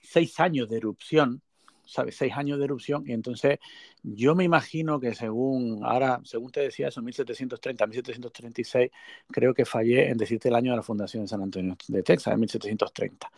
seis 0.01 0.37
años 0.39 0.69
de 0.69 0.77
erupción, 0.77 1.41
¿sabes? 1.87 2.15
Seis 2.15 2.33
años 2.35 2.59
de 2.59 2.65
erupción, 2.65 3.03
y 3.07 3.13
entonces 3.13 3.59
yo 4.03 4.35
me 4.35 4.43
imagino 4.43 4.99
que 4.99 5.15
según, 5.15 5.83
ahora, 5.83 6.21
según 6.23 6.51
te 6.51 6.61
decía 6.61 6.89
eso, 6.89 7.01
1730, 7.01 7.87
1736, 7.87 8.91
creo 9.31 9.53
que 9.53 9.65
fallé 9.65 10.09
en 10.09 10.17
decirte 10.17 10.49
el 10.49 10.55
año 10.55 10.71
de 10.71 10.77
la 10.77 10.83
fundación 10.83 11.23
de 11.23 11.27
San 11.27 11.41
Antonio 11.41 11.75
de 11.87 12.03
Texas, 12.03 12.33
en 12.33 12.39
1730. 12.39 13.31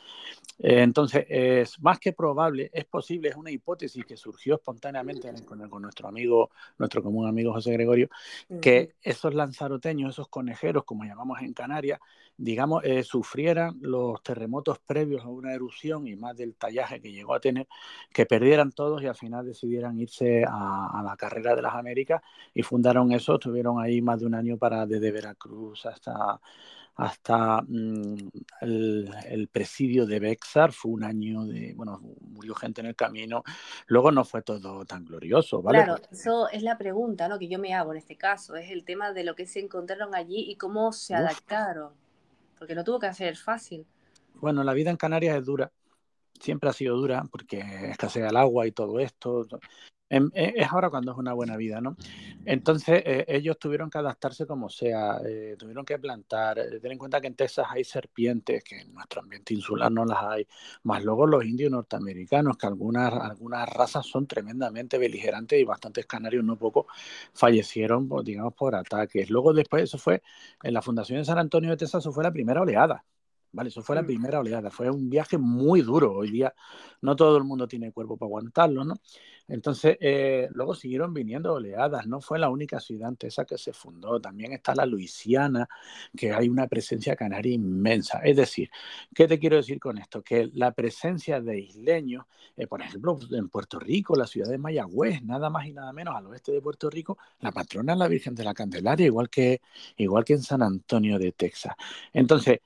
Eh, 0.60 0.82
entonces, 0.82 1.25
es 1.29 1.79
más 1.82 2.00
que 2.00 2.13
probable, 2.13 2.70
es 2.74 2.86
posible, 2.86 3.29
es 3.29 3.36
una 3.36 3.51
hipótesis 3.51 4.03
que 4.06 4.18
surgió 4.18 4.56
espontáneamente 4.56 5.32
con, 5.46 5.68
con 5.70 5.82
nuestro 5.82 6.08
amigo, 6.08 6.51
nuestro 6.77 7.01
común 7.01 7.27
amigo 7.27 7.53
José 7.53 7.72
Gregorio, 7.72 8.10
que 8.62 8.96
esos 9.01 9.34
lanzaroteños, 9.34 10.12
esos 10.12 10.27
conejeros, 10.27 10.84
como 10.84 11.06
llamamos 11.06 11.39
en 11.41 11.53
Canarias, 11.53 12.00
digamos, 12.39 12.84
eh, 12.86 13.03
sufrieran 13.03 13.77
los 13.81 14.24
terremotos 14.24 14.79
previos 14.79 15.24
a 15.24 15.27
una 15.27 15.53
erupción 15.53 16.08
y 16.08 16.15
más 16.15 16.36
del 16.36 16.55
tallaje 16.55 17.01
que 17.01 17.12
llegó 17.12 17.34
a 17.34 17.39
tener, 17.39 17.67
que 18.13 18.25
perdieran 18.25 18.72
todos 18.72 19.03
y 19.03 19.08
al 19.08 19.15
final 19.15 19.46
decidieran 19.46 20.00
irse 20.00 20.43
a, 20.48 21.00
a 21.00 21.03
la 21.03 21.15
carrera 21.17 21.55
de 21.55 21.62
las 21.62 21.75
Américas 21.75 22.22
y 22.53 22.63
fundaron 22.63 23.12
eso, 23.12 23.36
estuvieron 23.36 23.81
ahí 23.81 24.01
más 24.01 24.22
de 24.22 24.25
un 24.25 24.36
año 24.36 24.58
para 24.58 24.86
desde 24.86 25.12
Veracruz 25.12 25.86
hasta 25.86 26.39
hasta 27.00 27.62
mm, 27.62 28.29
el, 28.62 29.10
el, 29.29 29.48
presidio 29.48 30.05
de 30.05 30.19
Bexar, 30.19 30.74
fue 30.74 30.91
un 30.91 31.05
año 31.05 31.46
de, 31.46 31.74
bueno, 31.74 32.01
murió 32.19 32.53
gente 32.55 32.81
en 32.81 32.88
el 32.88 32.96
camino, 32.96 33.41
luego 33.88 34.12
no 34.12 34.25
fue 34.25 34.41
todo 34.41 34.84
tan 34.84 35.05
glorioso, 35.05 35.62
¿vale? 35.62 35.84
Claro, 35.84 36.01
eso 36.12 36.50
es 36.50 36.62
la 36.62 36.77
pregunta 36.77 37.29
¿no? 37.29 37.39
que 37.39 37.48
yo 37.48 37.58
me 37.58 37.74
hago 37.74 37.93
en 37.93 38.00
este 38.00 38.17
caso, 38.17 38.58
es 38.58 38.69
el 38.69 38.84
tema 38.84 39.13
de 39.13 39.24
lo 39.24 39.34
que 39.34 39.46
se 39.46 39.62
encontraron 39.62 40.13
allí 40.13 40.51
y 40.51 40.58
cómo 40.58 40.91
se 40.91 41.13
Uf. 41.13 41.19
adaptaron, 41.19 41.93
porque 42.60 42.75
no 42.75 42.84
tuvo 42.84 43.00
que 43.00 43.12
ser 43.13 43.36
fácil. 43.38 43.88
Bueno, 44.36 44.63
la 44.63 44.74
vida 44.74 44.92
en 44.92 44.98
Canarias 44.98 45.38
es 45.38 45.46
dura, 45.46 45.72
siempre 46.39 46.70
ha 46.70 46.74
sido 46.74 46.96
dura 46.98 47.24
porque 47.32 47.60
escasea 47.89 48.30
el 48.30 48.38
agua 48.38 48.68
y 48.68 48.72
todo 48.72 49.00
esto. 49.00 49.48
Es 50.10 50.68
ahora 50.72 50.89
cuando 50.89 51.12
es 51.12 51.18
una 51.20 51.34
buena 51.34 51.56
vida, 51.56 51.82
¿no? 51.82 51.96
Entonces 52.46 53.04
eh, 53.06 53.25
ellos 53.28 53.60
tuvieron 53.60 53.89
que 53.92 54.00
adaptarse 54.00 54.48
como 54.48 54.68
sea, 54.70 55.20
eh, 55.24 55.56
tuvieron 55.58 55.86
que 55.86 56.00
plantar. 56.00 56.58
Eh, 56.58 56.80
ten 56.82 56.94
en 56.94 56.98
cuenta 56.98 57.22
que 57.22 57.28
en 57.28 57.36
Texas 57.36 57.68
hay 57.70 57.84
serpientes, 57.84 58.63
que 58.63 58.80
en 58.82 58.94
nuestro 58.94 59.22
ambiente 59.22 59.54
insular 59.54 59.92
no 59.92 60.06
las 60.06 60.18
hay, 60.24 60.48
más 60.84 61.04
luego 61.04 61.28
los 61.28 61.46
indios 61.46 61.72
norteamericanos, 61.72 62.58
que 62.58 62.66
algunas, 62.68 63.13
algunas 63.13 63.70
razas 63.70 64.06
son 64.06 64.25
tremendamente 64.28 64.98
beligerantes 64.98 65.60
y 65.60 65.63
bastantes 65.63 66.06
canarios, 66.08 66.44
no 66.44 66.58
poco, 66.58 66.88
fallecieron, 67.34 68.08
pues, 68.08 68.25
digamos, 68.25 68.54
por 68.56 68.75
ataques. 68.75 69.30
Luego 69.30 69.54
después, 69.54 69.84
eso 69.84 69.98
fue, 70.00 70.24
en 70.63 70.74
la 70.74 70.82
Fundación 70.82 71.20
de 71.20 71.25
San 71.25 71.38
Antonio 71.38 71.70
de 71.72 71.78
Texas, 71.78 72.01
eso 72.04 72.12
fue 72.12 72.24
la 72.24 72.32
primera 72.32 72.62
oleada. 72.62 73.04
Vale, 73.51 73.70
eso 73.70 73.82
fue 73.82 73.96
la 73.96 74.03
primera 74.03 74.39
oleada, 74.39 74.70
fue 74.70 74.91
un 74.91 75.10
viaje 75.10 75.38
muy 75.38 75.82
duro. 75.82 76.13
Hoy 76.13 76.29
día 76.29 76.53
no 77.01 77.15
todo 77.15 77.36
el 77.38 77.44
mundo 77.44 77.68
tiene 77.68 77.91
cuerpo 77.91 78.15
para 78.15 78.27
aguantarlo, 78.27 78.84
¿no? 78.86 78.96
Entonces, 79.48 79.98
eh, 80.00 80.48
luego 80.51 80.75
siguieron 80.75 81.12
viniendo 81.12 81.53
oleadas, 81.53 82.06
no 82.06 82.22
fue 82.22 82.38
la 82.38 82.50
única 82.50 82.79
ciudad 82.79 83.12
esa 83.22 83.46
que 83.46 83.58
se 83.58 83.74
fundó, 83.74 84.22
también 84.22 84.53
está 84.53 84.75
la 84.75 84.86
Luisiana, 84.86 85.68
que 86.15 86.32
hay 86.32 86.48
una 86.50 86.68
presencia 86.68 87.15
canaria 87.15 87.53
inmensa. 87.53 88.20
Es 88.20 88.38
decir, 88.38 88.70
¿qué 89.15 89.27
te 89.27 89.39
quiero 89.39 89.56
decir 89.58 89.79
con 89.79 89.98
esto? 89.98 90.22
Que 90.22 90.50
la 90.53 90.72
presencia 90.72 91.41
de 91.41 91.60
isleños, 91.60 92.25
eh, 92.56 92.68
por 92.68 92.82
ejemplo, 92.82 93.18
en 93.32 93.50
Puerto 93.50 93.79
Rico, 93.79 94.15
la 94.15 94.27
ciudad 94.27 94.50
de 94.50 94.60
Mayagüez, 94.60 95.24
nada 95.24 95.50
más 95.50 95.65
y 95.65 95.74
nada 95.74 95.91
menos 95.94 96.15
al 96.15 96.27
oeste 96.27 96.51
de 96.51 96.62
Puerto 96.62 96.88
Rico, 96.89 97.18
la 97.39 97.51
patrona 97.51 97.94
es 97.94 98.00
la 98.00 98.08
Virgen 98.08 98.36
de 98.36 98.44
la 98.44 98.53
Candelaria, 98.53 99.08
igual 99.08 99.29
que, 99.29 99.62
igual 99.98 100.24
que 100.24 100.34
en 100.34 100.44
San 100.44 100.62
Antonio 100.62 101.18
de 101.18 101.32
Texas. 101.32 101.74
Entonces, 102.13 102.60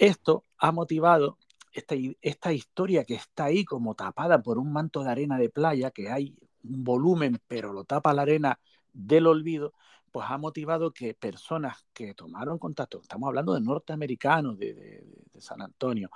esto 0.00 0.46
ha 0.56 0.72
motivado 0.72 1.38
esta, 1.72 1.94
esta, 2.22 2.52
historia 2.52 3.04
que 3.04 3.14
está 3.14 3.44
ahí 3.44 3.64
como 3.64 3.94
tapada 3.94 4.42
por 4.42 4.58
un 4.58 4.72
manto 4.72 5.04
de 5.04 5.10
arena 5.10 5.38
de 5.38 5.50
playa, 5.50 5.90
que 5.90 6.10
hay 6.10 6.34
un 6.64 6.82
volumen, 6.82 7.38
pero 7.46 7.72
lo 7.72 7.84
tapa 7.84 8.14
la 8.14 8.22
arena 8.22 8.58
del 8.92 9.26
olvido, 9.26 9.74
pues 10.10 10.26
ha 10.28 10.38
motivado 10.38 10.92
que 10.92 11.14
personas 11.14 11.86
que 11.92 12.14
tomaron 12.14 12.58
contacto, 12.58 13.00
estamos 13.00 13.28
hablando 13.28 13.54
de 13.54 13.60
norteamericanos 13.60 14.58
de, 14.58 14.74
de, 14.74 15.04
de 15.32 15.40
San 15.40 15.62
Antonio, 15.62 16.10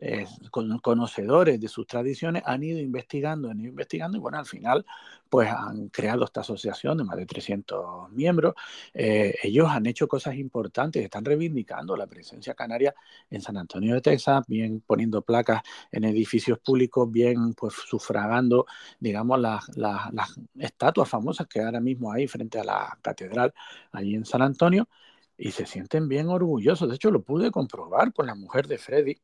eh, 0.00 0.26
con, 0.50 0.78
conocedores 0.78 1.60
de 1.60 1.68
sus 1.68 1.86
tradiciones, 1.86 2.42
han 2.46 2.62
ido 2.62 2.78
investigando, 2.78 3.50
han 3.50 3.60
ido 3.60 3.68
investigando 3.68 4.16
y 4.16 4.20
bueno, 4.20 4.38
al 4.38 4.46
final 4.46 4.86
pues 5.28 5.50
han 5.50 5.88
creado 5.88 6.24
esta 6.24 6.40
asociación 6.40 6.98
de 6.98 7.04
más 7.04 7.16
de 7.16 7.26
300 7.26 8.10
miembros. 8.10 8.54
Eh, 8.94 9.34
ellos 9.42 9.68
han 9.68 9.86
hecho 9.86 10.08
cosas 10.08 10.34
importantes, 10.36 11.02
están 11.02 11.24
reivindicando 11.24 11.96
la 11.96 12.06
presencia 12.06 12.54
canaria 12.54 12.94
en 13.30 13.40
San 13.42 13.56
Antonio 13.56 13.94
de 13.94 14.00
Texas, 14.00 14.44
bien 14.46 14.82
poniendo 14.86 15.22
placas 15.22 15.62
en 15.90 16.04
edificios 16.04 16.58
públicos, 16.58 17.10
bien 17.10 17.54
pues 17.54 17.74
sufragando, 17.74 18.66
digamos, 18.98 19.40
las, 19.40 19.76
las, 19.76 20.12
las 20.12 20.38
estatuas 20.58 21.08
famosas 21.08 21.46
que 21.46 21.60
ahora 21.60 21.80
mismo 21.80 22.12
hay 22.12 22.26
frente 22.28 22.58
a 22.58 22.64
la 22.64 22.98
catedral 23.02 23.52
allí 23.92 24.14
en 24.14 24.24
San 24.24 24.42
Antonio 24.42 24.88
y 25.36 25.50
se 25.50 25.66
sienten 25.66 26.08
bien 26.08 26.28
orgullosos. 26.28 26.88
De 26.88 26.94
hecho, 26.96 27.10
lo 27.10 27.22
pude 27.22 27.50
comprobar 27.50 28.12
con 28.12 28.26
la 28.26 28.34
mujer 28.34 28.66
de 28.68 28.78
Freddy, 28.78 29.16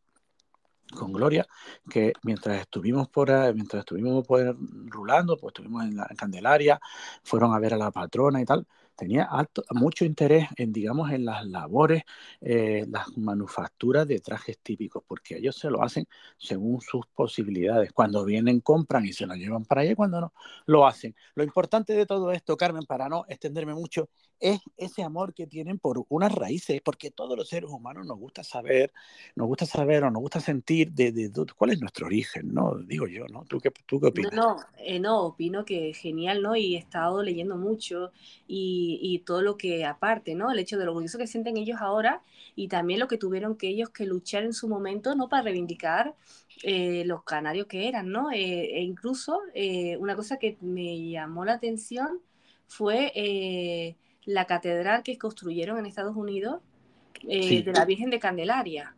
con 0.95 1.12
Gloria, 1.12 1.47
que 1.88 2.12
mientras 2.23 2.61
estuvimos 2.61 3.09
por 3.09 3.28
mientras 3.54 3.80
estuvimos 3.80 4.26
por 4.26 4.57
rulando, 4.87 5.37
pues 5.37 5.52
estuvimos 5.52 5.85
en 5.85 5.97
la 5.97 6.07
Candelaria, 6.16 6.80
fueron 7.23 7.54
a 7.54 7.59
ver 7.59 7.75
a 7.75 7.76
la 7.76 7.90
patrona 7.90 8.40
y 8.40 8.45
tal, 8.45 8.66
tenía 8.99 9.25
alto, 9.25 9.62
mucho 9.71 10.04
interés 10.04 10.49
en, 10.57 10.73
digamos, 10.73 11.12
en 11.12 11.25
las 11.25 11.47
labores, 11.47 12.02
eh, 12.40 12.85
las 12.88 13.16
manufacturas 13.16 14.09
de 14.09 14.18
trajes 14.18 14.59
típicos, 14.59 15.04
porque 15.07 15.37
ellos 15.37 15.57
se 15.57 15.71
lo 15.71 15.83
hacen 15.85 16.07
según 16.37 16.80
sus 16.80 17.07
posibilidades. 17.14 17.92
Cuando 17.92 18.25
vienen, 18.25 18.61
compran 18.61 19.07
y 19.07 19.12
se 19.12 19.25
lo 19.25 19.35
llevan 19.35 19.64
para 19.64 19.83
allá, 19.83 19.95
cuando 19.95 20.21
no, 20.21 20.33
lo 20.66 20.85
hacen. 20.85 21.14
Lo 21.37 21.45
importante 21.45 21.92
de 21.95 22.07
todo 22.07 22.33
esto, 22.33 22.57
Carmen, 22.57 22.85
para 22.87 23.09
no 23.09 23.25
extenderme 23.28 23.75
mucho, 23.75 24.11
es 24.40 24.61
ese 24.76 25.02
amor 25.02 25.35
que 25.35 25.47
tienen 25.47 25.78
por 25.78 26.04
unas 26.09 26.33
raíces, 26.33 26.80
porque 26.83 27.11
todos 27.11 27.37
los 27.37 27.49
seres 27.49 27.71
humanos 27.71 28.07
nos 28.07 28.18
gusta 28.18 28.45
saber, 28.45 28.92
nos 29.35 29.47
gusta 29.49 29.66
saber 29.66 30.04
o 30.04 30.11
nos 30.11 30.21
gusta 30.21 30.40
sentir 30.40 30.92
de, 30.92 31.12
de, 31.12 31.28
de 31.28 31.47
cuál 31.57 31.71
es 31.71 31.80
nuestro 31.80 32.07
origen, 32.07 32.54
¿no? 32.54 32.76
Digo 32.78 33.07
yo, 33.07 33.26
¿no? 33.28 33.45
¿Tú 33.45 33.59
qué, 33.59 33.71
tú 33.87 34.00
qué 34.00 34.09
opinas? 34.09 34.33
No, 34.33 34.57
no, 34.57 34.62
eh, 34.78 35.00
no, 35.00 35.23
opino 35.23 35.64
que 35.64 35.92
genial, 35.92 36.42
¿no? 36.42 36.57
Y 36.57 36.76
he 36.76 36.78
estado 36.78 37.23
leyendo 37.23 37.57
mucho 37.57 38.12
y, 38.47 38.99
y, 39.02 39.18
todo 39.21 39.42
lo 39.42 39.57
que 39.57 39.85
aparte, 39.85 40.35
¿no? 40.35 40.50
El 40.50 40.59
hecho 40.59 40.78
de 40.78 40.85
lo 40.85 40.92
orgulloso 40.92 41.18
que 41.18 41.26
sienten 41.26 41.57
ellos 41.57 41.78
ahora 41.80 42.23
y 42.54 42.68
también 42.68 43.00
lo 43.00 43.09
que 43.09 43.18
tuvieron 43.18 43.57
que 43.57 43.68
ellos 43.68 43.90
que 43.90 44.07
luchar 44.07 44.45
en 44.45 44.52
su 44.52 44.68
momento, 44.68 45.14
¿no? 45.14 45.28
Para 45.28 45.42
reivindicar 45.42 46.14
eh, 46.62 47.02
los 47.07 47.25
canarios 47.25 47.66
que 47.66 47.88
eran, 47.88 48.11
¿no? 48.11 48.30
Eh, 48.30 48.78
e 48.78 48.83
incluso 48.83 49.40
una 49.99 50.16
cosa 50.16 50.38
que 50.38 50.57
me 50.61 51.11
llamó 51.11 51.45
la 51.45 51.54
atención 51.54 52.21
fue 52.66 53.12
la 54.29 54.45
catedral 54.45 55.03
que 55.03 55.17
construyeron 55.17 55.79
en 55.79 55.87
Estados 55.87 56.15
Unidos 56.15 56.61
sí. 57.23 57.63
de 57.63 57.73
la 57.73 57.87
Virgen 57.87 58.11
de 58.11 58.19
Candelaria. 58.19 58.95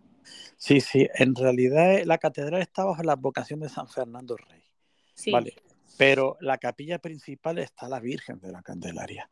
Sí, 0.57 0.81
sí, 0.81 1.09
en 1.15 1.37
realidad 1.37 2.03
la 2.05 2.19
catedral 2.19 2.61
está 2.61 2.85
bajo 2.85 3.01
la 3.05 3.15
vocación 3.15 3.61
de 3.61 3.69
San 3.69 3.87
Fernando 3.87 4.37
Rey. 4.37 4.65
Sí. 5.15 5.31
Vale. 5.31 5.55
Pero 5.97 6.37
la 6.41 6.59
capilla 6.59 6.99
principal 6.99 7.59
está 7.59 7.89
la 7.89 8.01
Virgen 8.01 8.41
de 8.41 8.51
la 8.51 8.61
Candelaria. 8.63 9.31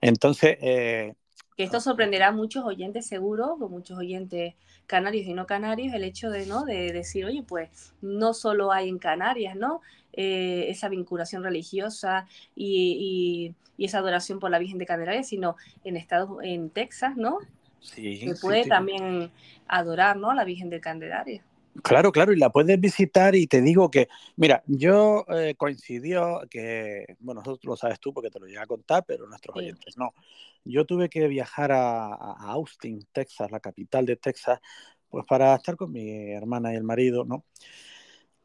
Entonces, 0.00 0.56
eh, 0.62 1.12
Que 1.56 1.62
esto 1.62 1.80
sorprenderá 1.80 2.28
a 2.28 2.32
muchos 2.32 2.64
oyentes 2.64 3.06
seguro, 3.06 3.56
con 3.58 3.70
muchos 3.70 3.96
oyentes 3.98 4.54
canarios 4.86 5.26
y 5.26 5.34
no 5.34 5.46
canarios, 5.46 5.94
el 5.94 6.04
hecho 6.04 6.30
de, 6.30 6.46
¿no? 6.46 6.64
de 6.64 6.92
decir, 6.92 7.24
oye, 7.24 7.44
pues 7.46 7.92
no 8.02 8.34
solo 8.34 8.72
hay 8.72 8.88
en 8.88 8.98
Canarias, 8.98 9.56
¿no? 9.56 9.80
Eh, 10.12 10.66
esa 10.68 10.88
vinculación 10.88 11.42
religiosa 11.42 12.26
y, 12.54 13.54
y, 13.76 13.82
y, 13.82 13.84
esa 13.86 13.98
adoración 13.98 14.38
por 14.38 14.50
la 14.50 14.58
Virgen 14.58 14.78
de 14.78 14.86
Candelaria, 14.86 15.22
sino 15.22 15.56
en 15.84 15.96
Estados, 15.96 16.30
en 16.42 16.70
Texas, 16.70 17.16
¿no? 17.16 17.38
Sí, 17.80 18.16
Se 18.16 18.34
puede 18.36 18.64
sí, 18.64 18.68
también 18.68 19.30
adorar, 19.66 20.16
¿no? 20.16 20.30
A 20.30 20.34
la 20.34 20.44
Virgen 20.44 20.70
de 20.70 20.80
Candelaria. 20.80 21.42
Claro, 21.82 22.12
claro, 22.12 22.32
y 22.32 22.36
la 22.36 22.50
puedes 22.50 22.78
visitar 22.80 23.34
y 23.34 23.48
te 23.48 23.60
digo 23.60 23.90
que, 23.90 24.08
mira, 24.36 24.62
yo 24.66 25.24
eh, 25.28 25.54
coincidió 25.56 26.40
que, 26.48 27.16
bueno, 27.18 27.42
eso 27.42 27.58
lo 27.64 27.76
sabes 27.76 27.98
tú 27.98 28.12
porque 28.12 28.30
te 28.30 28.38
lo 28.38 28.46
llegué 28.46 28.60
a 28.60 28.66
contar, 28.66 29.04
pero 29.04 29.26
nuestros 29.26 29.54
Sí. 29.54 29.64
oyentes 29.64 29.96
no. 29.96 30.14
Yo 30.64 30.84
tuve 30.84 31.08
que 31.08 31.26
viajar 31.28 31.72
a, 31.72 32.14
Austin, 32.52 33.06
Texas, 33.12 33.50
la 33.50 33.60
capital 33.60 34.06
de 34.06 34.16
Texas, 34.16 34.60
pues 35.08 35.24
para 35.26 35.54
estar 35.54 35.76
con 35.76 35.92
mi 35.92 36.32
hermana 36.32 36.72
y 36.72 36.76
el 36.76 36.84
marido, 36.84 37.24
¿no? 37.24 37.44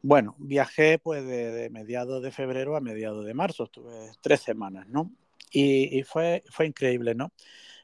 Bueno, 0.02 0.34
viajé 0.38 0.98
pues 0.98 1.24
de, 1.26 1.50
de 1.52 1.70
mediados 1.70 2.22
de 2.22 2.30
febrero 2.30 2.76
a 2.76 2.80
mediados 2.80 3.24
de 3.26 3.34
marzo, 3.34 3.64
estuve 3.64 4.12
tres 4.20 4.40
semanas, 4.40 4.86
¿no? 4.88 5.12
Y, 5.50 5.98
y 5.98 6.02
fue, 6.04 6.42
fue 6.50 6.66
increíble, 6.66 7.14
¿no? 7.14 7.32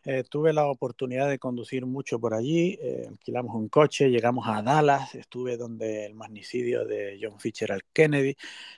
Eh, 0.09 0.23
tuve 0.23 0.53
la 0.53 0.67
oportunidad 0.69 1.29
de 1.29 1.41
conducir 1.41 1.85
mucho 1.85 2.21
por 2.21 2.33
allí, 2.33 2.79
eh, 2.81 3.07
alquilamos 3.09 3.57
un 3.57 3.69
coche, 3.69 4.09
llegamos 4.09 4.47
a 4.47 4.63
Dallas, 4.63 5.17
estuve 5.17 5.57
donde 5.57 6.07
el 6.07 6.15
magnicidio 6.15 6.85
de 6.85 7.19
John 7.21 7.41
Fitzgerald 7.41 7.83
Kennedy. 7.93 8.37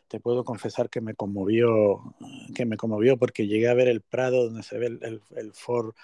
Te 0.09 0.21
puedo 0.21 0.43
confesar 0.43 0.89
que 0.89 1.03
me 1.03 1.15
conmovió, 1.15 2.15
que 2.55 2.65
me 2.65 2.79
conmovió 2.79 3.19
porque 3.19 3.47
llegué 3.47 3.69
a 3.69 3.75
ver 3.75 3.89
el 3.89 4.01
Prado 4.01 4.45
donde 4.45 4.63
se 4.63 4.79
ve 4.79 4.87
el, 4.87 5.53
Ford 5.53 5.95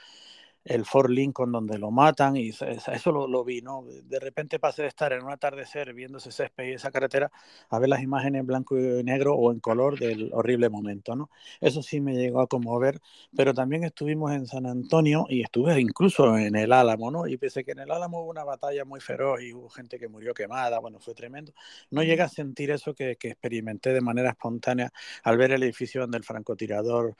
el 0.64 0.84
Fort 0.86 1.10
Lincoln 1.10 1.52
donde 1.52 1.78
lo 1.78 1.90
matan 1.90 2.36
y 2.36 2.48
eso 2.48 3.12
lo, 3.12 3.28
lo, 3.28 3.44
vi, 3.44 3.60
¿no? 3.60 3.84
De 4.04 4.18
repente 4.18 4.58
pasé 4.58 4.82
de 4.82 4.88
estar 4.88 5.12
en 5.12 5.22
un 5.22 5.30
atardecer 5.30 5.92
viendo 5.92 6.18
ese 6.18 6.32
césped 6.32 6.64
y 6.64 6.72
esa 6.72 6.90
carretera 6.90 7.30
a 7.68 7.78
ver 7.78 7.90
las 7.90 8.02
imágenes 8.02 8.40
en 8.40 8.46
blanco 8.46 8.78
y 8.78 9.02
negro 9.04 9.34
o 9.34 9.52
en 9.52 9.60
color 9.60 9.98
del 9.98 10.30
horrible 10.32 10.70
momento, 10.70 11.14
¿no? 11.14 11.30
Eso 11.60 11.82
sí 11.82 12.00
me 12.00 12.14
llegó 12.14 12.40
a 12.40 12.46
conmover, 12.46 13.00
pero 13.36 13.52
también 13.52 13.84
estuvimos 13.84 14.32
en 14.32 14.46
San 14.46 14.66
Antonio 14.66 15.26
y 15.28 15.42
estuve 15.42 15.78
incluso 15.80 16.36
en 16.38 16.56
el 16.56 16.72
Álamo, 16.72 17.10
¿no? 17.10 17.26
Y 17.26 17.36
pese 17.36 17.62
que 17.62 17.72
en 17.72 17.80
el 17.80 17.90
Álamo 17.90 18.22
hubo 18.22 18.30
una 18.30 18.44
batalla 18.44 18.84
muy 18.84 19.00
feroz 19.00 19.42
y 19.42 19.52
hubo 19.52 19.68
gente 19.68 19.98
que 19.98 20.08
murió 20.08 20.32
quemada, 20.32 20.78
bueno, 20.78 20.98
fue 20.98 21.14
tremendo, 21.14 21.52
no 21.90 22.02
llegué 22.02 22.22
a 22.22 22.28
sentir 22.28 22.70
eso 22.70 22.94
que, 22.94 23.16
que 23.16 23.28
experimenté 23.28 23.92
de 23.92 24.00
manera 24.00 24.30
espontánea 24.30 24.90
al 25.22 25.36
ver 25.36 25.52
el 25.52 25.62
edificio 25.62 26.00
donde 26.00 26.18
el 26.18 26.24
francotirador 26.24 27.16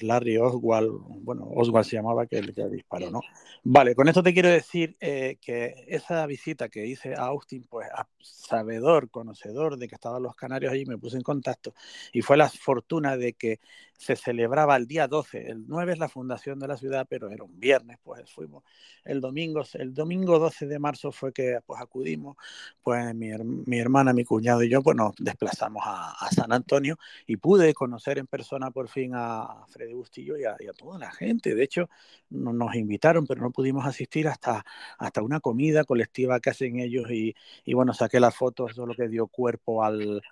Larry 0.00 0.36
Oswald, 0.38 0.90
bueno, 1.22 1.48
Oswald 1.54 1.86
se 1.86 1.96
llamaba 1.96 2.26
que 2.26 2.38
el 2.38 2.54
que 2.54 2.68
disparó, 2.68 3.10
¿no? 3.10 3.20
Vale, 3.62 3.94
con 3.94 4.08
esto 4.08 4.22
te 4.22 4.32
quiero 4.32 4.48
decir 4.48 4.96
eh, 5.00 5.38
que 5.40 5.84
esa 5.86 6.26
visita 6.26 6.68
que 6.68 6.86
hice 6.86 7.14
a 7.14 7.26
Austin, 7.26 7.64
pues 7.68 7.88
a 7.94 8.06
sabedor, 8.18 9.10
conocedor 9.10 9.76
de 9.76 9.88
que 9.88 9.94
estaban 9.94 10.22
los 10.22 10.34
canarios 10.34 10.72
allí, 10.72 10.84
me 10.86 10.98
puse 10.98 11.16
en 11.16 11.22
contacto 11.22 11.74
y 12.12 12.22
fue 12.22 12.36
la 12.36 12.48
fortuna 12.48 13.16
de 13.16 13.34
que 13.34 13.60
se 13.96 14.16
celebraba 14.16 14.76
el 14.76 14.86
día 14.86 15.06
12, 15.06 15.50
el 15.50 15.66
9 15.66 15.92
es 15.92 15.98
la 15.98 16.08
fundación 16.08 16.58
de 16.58 16.68
la 16.68 16.78
ciudad, 16.78 17.06
pero 17.08 17.28
era 17.28 17.44
un 17.44 17.60
viernes, 17.60 17.98
pues 18.02 18.30
fuimos 18.30 18.64
el 19.04 19.20
domingo, 19.20 19.62
el 19.74 19.92
domingo 19.92 20.38
12 20.38 20.66
de 20.66 20.78
marzo 20.78 21.12
fue 21.12 21.32
que 21.34 21.60
pues 21.66 21.80
acudimos, 21.82 22.36
pues 22.82 23.14
mi, 23.14 23.28
mi 23.66 23.78
hermana, 23.78 24.14
mi 24.14 24.24
cuñado 24.24 24.62
y 24.62 24.70
yo, 24.70 24.82
pues 24.82 24.96
nos 24.96 25.14
desplazamos 25.16 25.82
a, 25.84 26.12
a 26.12 26.30
San 26.30 26.50
Antonio 26.52 26.98
y 27.26 27.36
pude 27.36 27.74
conocer 27.74 28.18
en 28.18 28.26
persona 28.26 28.70
por 28.70 28.88
fin 28.88 29.12
a 29.14 29.59
Freddy 29.66 29.94
Bustillo 29.94 30.36
y 30.36 30.44
a, 30.44 30.52
a, 30.52 30.72
toda 30.76 30.98
la 30.98 31.10
gente. 31.10 31.54
De 31.54 31.62
hecho, 31.62 31.88
no, 32.30 32.52
nos 32.52 32.74
invitaron, 32.74 33.26
pero 33.26 33.42
no 33.42 33.50
pudimos 33.50 33.86
asistir 33.86 34.28
hasta, 34.28 34.64
hasta 34.98 35.22
una 35.22 35.40
comida 35.40 35.84
colectiva 35.84 36.40
que 36.40 36.50
hacen 36.50 36.78
ellos 36.78 37.10
y, 37.10 37.34
bueno, 37.74 37.94
saqué 37.94 38.20
las 38.20 38.34
fotos, 38.34 38.72
es 38.72 38.76
lo 38.76 38.94
que 38.94 39.08
dio 39.08 39.26
cuerpo 39.26 39.84
al, 39.84 40.22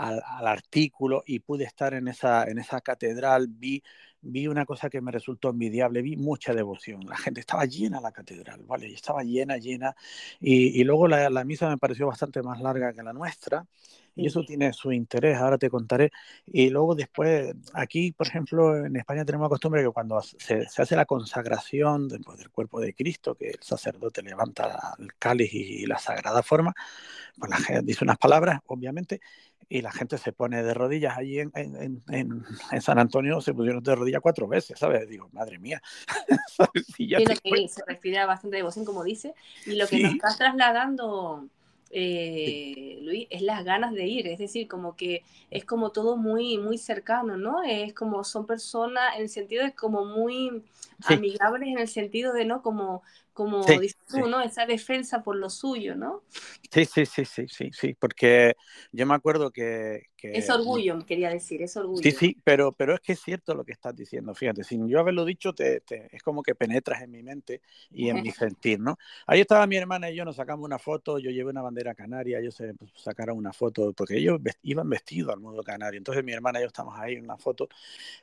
al, 0.00 0.22
al, 0.24 0.46
artículo 0.46 1.22
y 1.26 1.40
pude 1.40 1.64
estar 1.64 1.94
en 1.94 2.08
esa, 2.08 2.44
en 2.44 2.58
esa 2.58 2.80
catedral, 2.80 3.48
vi, 3.48 3.82
vi 4.22 4.46
una 4.46 4.64
cosa 4.64 4.88
que 4.88 5.00
me 5.00 5.10
resultó 5.10 5.50
envidiable, 5.50 6.02
vi 6.02 6.16
mucha 6.16 6.54
devoción, 6.54 7.04
la 7.06 7.16
gente 7.16 7.40
estaba 7.40 7.64
llena 7.66 8.00
la 8.00 8.12
catedral, 8.12 8.62
¿vale? 8.64 8.88
Y 8.88 8.94
estaba 8.94 9.22
llena, 9.22 9.58
llena, 9.58 9.94
y, 10.40 10.80
y 10.80 10.84
luego 10.84 11.08
la, 11.08 11.30
la, 11.30 11.44
misa 11.44 11.68
me 11.68 11.78
pareció 11.78 12.06
bastante 12.06 12.42
más 12.42 12.60
larga 12.60 12.92
que 12.92 13.02
la 13.02 13.12
nuestra, 13.12 13.66
y 14.14 14.26
eso 14.26 14.44
tiene 14.44 14.72
su 14.72 14.92
interés, 14.92 15.38
ahora 15.38 15.56
te 15.56 15.70
contaré. 15.70 16.10
Y 16.46 16.68
luego 16.70 16.94
después, 16.94 17.54
aquí, 17.74 18.12
por 18.12 18.26
ejemplo, 18.26 18.84
en 18.84 18.96
España 18.96 19.24
tenemos 19.24 19.46
la 19.46 19.50
costumbre 19.50 19.82
que 19.82 19.90
cuando 19.90 20.20
se, 20.20 20.68
se 20.68 20.82
hace 20.82 20.96
la 20.96 21.06
consagración 21.06 22.08
después 22.08 22.38
del 22.38 22.50
cuerpo 22.50 22.80
de 22.80 22.92
Cristo, 22.92 23.34
que 23.34 23.50
el 23.50 23.62
sacerdote 23.62 24.22
levanta 24.22 24.94
el 24.98 25.14
cáliz 25.14 25.54
y 25.54 25.86
la 25.86 25.98
sagrada 25.98 26.42
forma, 26.42 26.74
pues 27.38 27.50
la 27.50 27.56
gente 27.58 27.82
dice 27.82 28.04
unas 28.04 28.18
palabras, 28.18 28.60
obviamente, 28.66 29.20
y 29.70 29.82
la 29.82 29.92
gente 29.92 30.18
se 30.18 30.32
pone 30.32 30.62
de 30.62 30.74
rodillas. 30.74 31.16
Allí 31.16 31.38
en, 31.38 31.52
en, 31.54 32.02
en, 32.08 32.44
en 32.72 32.82
San 32.82 32.98
Antonio 32.98 33.40
se 33.40 33.54
pusieron 33.54 33.82
de 33.82 33.94
rodillas 33.94 34.20
cuatro 34.20 34.48
veces, 34.48 34.78
¿sabes? 34.78 35.08
Digo, 35.08 35.30
madre 35.32 35.58
mía. 35.58 35.80
¿sabes? 36.56 36.86
Si 36.94 37.08
ya 37.08 37.18
sí, 37.18 37.24
lo 37.24 37.34
que 37.36 37.68
se 37.68 37.82
refiere 37.86 38.18
a 38.18 38.26
bastante 38.26 38.56
devoción, 38.56 38.84
como 38.84 39.04
dice, 39.04 39.32
y 39.64 39.76
lo 39.76 39.86
que 39.86 39.96
sí. 39.96 40.02
nos 40.02 40.14
está 40.14 40.36
trasladando 40.36 41.48
eh, 41.92 42.98
Luis, 43.02 43.28
es 43.30 43.42
las 43.42 43.64
ganas 43.64 43.92
de 43.92 44.06
ir, 44.06 44.26
es 44.26 44.38
decir, 44.38 44.66
como 44.66 44.96
que 44.96 45.22
es 45.50 45.64
como 45.64 45.90
todo 45.90 46.16
muy, 46.16 46.58
muy 46.58 46.76
cercano, 46.76 47.36
¿no? 47.36 47.62
Es 47.62 47.94
como 47.94 48.24
son 48.24 48.46
personas 48.46 49.16
en 49.16 49.22
el 49.22 49.28
sentido 49.28 49.64
de 49.64 49.72
como 49.72 50.04
muy 50.04 50.64
sí. 51.06 51.14
amigables 51.14 51.68
en 51.68 51.78
el 51.78 51.88
sentido 51.88 52.32
de, 52.32 52.44
¿no? 52.44 52.60
Como, 52.62 53.02
como 53.40 53.62
sí, 53.62 53.78
dices 53.78 53.96
tú, 54.06 54.28
¿no? 54.28 54.42
Esa 54.42 54.66
defensa 54.66 55.22
por 55.22 55.34
lo 55.34 55.48
suyo, 55.48 55.96
¿no? 55.96 56.24
Sí, 56.70 56.84
sí, 56.84 57.06
sí, 57.06 57.24
sí, 57.24 57.46
sí, 57.48 57.70
sí, 57.72 57.94
porque 57.98 58.54
yo 58.92 59.06
me 59.06 59.14
acuerdo 59.14 59.50
que... 59.50 60.09
que... 60.20 60.32
Es 60.36 60.50
orgullo, 60.50 61.04
quería 61.06 61.30
decir, 61.30 61.62
es 61.62 61.76
orgullo. 61.76 62.02
Sí, 62.02 62.12
sí, 62.12 62.36
pero, 62.44 62.72
pero 62.72 62.94
es 62.94 63.00
que 63.00 63.12
es 63.12 63.20
cierto 63.20 63.54
lo 63.54 63.64
que 63.64 63.72
estás 63.72 63.96
diciendo, 63.96 64.34
fíjate, 64.34 64.64
sin 64.64 64.88
yo 64.88 65.00
haberlo 65.00 65.24
dicho, 65.24 65.52
te, 65.52 65.80
te, 65.80 66.14
es 66.14 66.22
como 66.22 66.42
que 66.42 66.54
penetras 66.54 67.02
en 67.02 67.10
mi 67.10 67.22
mente 67.22 67.62
y 67.90 68.08
en 68.08 68.22
mi 68.22 68.30
sentir, 68.30 68.80
¿no? 68.80 68.98
Ahí 69.26 69.40
estaba 69.40 69.66
mi 69.66 69.76
hermana 69.76 70.10
y 70.10 70.16
yo, 70.16 70.24
nos 70.24 70.36
sacamos 70.36 70.64
una 70.64 70.78
foto, 70.78 71.18
yo 71.18 71.30
llevé 71.30 71.50
una 71.50 71.62
bandera 71.62 71.94
canaria, 71.94 72.38
ellos 72.38 72.54
se 72.54 72.74
sacaron 72.94 73.38
una 73.38 73.52
foto, 73.52 73.92
porque 73.92 74.16
ellos 74.18 74.40
iban 74.62 74.88
vestidos 74.88 75.32
al 75.32 75.40
modo 75.40 75.62
canario, 75.62 75.98
entonces 75.98 76.22
mi 76.22 76.32
hermana 76.32 76.58
y 76.58 76.62
yo 76.62 76.68
estamos 76.68 76.94
ahí 76.98 77.14
en 77.14 77.24
una 77.24 77.36
foto, 77.36 77.68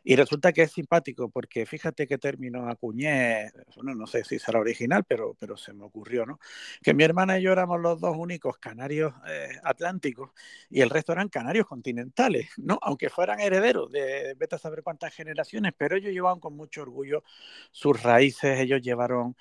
y 0.03 0.15
resulta 0.15 0.53
que 0.53 0.63
es 0.63 0.71
simpático, 0.71 1.29
porque 1.29 1.65
fíjate 1.65 2.07
qué 2.07 2.17
término 2.17 2.69
acuñé, 2.69 3.51
bueno, 3.75 3.95
no 3.95 4.07
sé 4.07 4.23
si 4.23 4.39
será 4.39 4.59
original, 4.59 5.03
pero, 5.07 5.35
pero 5.39 5.57
se 5.57 5.73
me 5.73 5.83
ocurrió, 5.83 6.25
¿no? 6.25 6.39
Que 6.81 6.93
mi 6.93 7.03
hermana 7.03 7.39
y 7.39 7.43
yo 7.43 7.51
éramos 7.51 7.79
los 7.81 7.99
dos 7.99 8.15
únicos 8.17 8.57
canarios 8.57 9.13
eh, 9.27 9.49
atlánticos 9.63 10.31
y 10.69 10.81
el 10.81 10.89
resto 10.89 11.13
eran 11.13 11.29
canarios 11.29 11.65
continentales, 11.87 12.49
¿no? 12.57 12.77
Aunque 12.81 13.09
fueran 13.09 13.39
herederos 13.39 13.89
de 13.89 14.35
vete 14.37 14.55
a 14.55 14.59
saber 14.59 14.83
cuántas 14.83 15.13
generaciones, 15.13 15.71
pero 15.77 15.95
ellos 15.95 16.11
llevaban 16.11 16.39
con 16.39 16.55
mucho 16.55 16.81
orgullo 16.81 17.23
sus 17.71 18.01
raíces, 18.03 18.59
ellos 18.59 18.81
llevaron, 18.81 19.35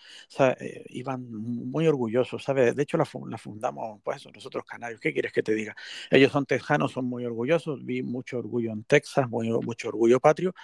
eh, 0.60 0.84
iban 0.90 1.28
muy 1.28 1.88
orgullosos, 1.88 2.44
¿sabes? 2.44 2.76
De 2.76 2.82
hecho 2.84 2.96
la, 2.98 3.06
la, 3.28 3.38
fundamos, 3.38 4.00
pues 4.04 4.26
nosotros 4.32 4.64
canarios, 4.64 5.00
¿qué 5.00 5.12
quieres 5.12 5.32
que 5.32 5.42
te 5.42 5.54
diga? 5.54 5.74
Ellos 6.10 6.30
son 6.30 6.46
texanos, 6.46 6.92
son 6.92 7.06
muy 7.06 7.24
orgullosos, 7.24 7.84
vi 7.84 8.02
mucho 8.02 8.38
orgullo 8.38 8.70
en 8.72 8.84
Texas, 8.84 9.28
muy, 9.28 9.48
mucho 9.50 9.88
orgullo 9.88 10.20
patrio, 10.20 10.54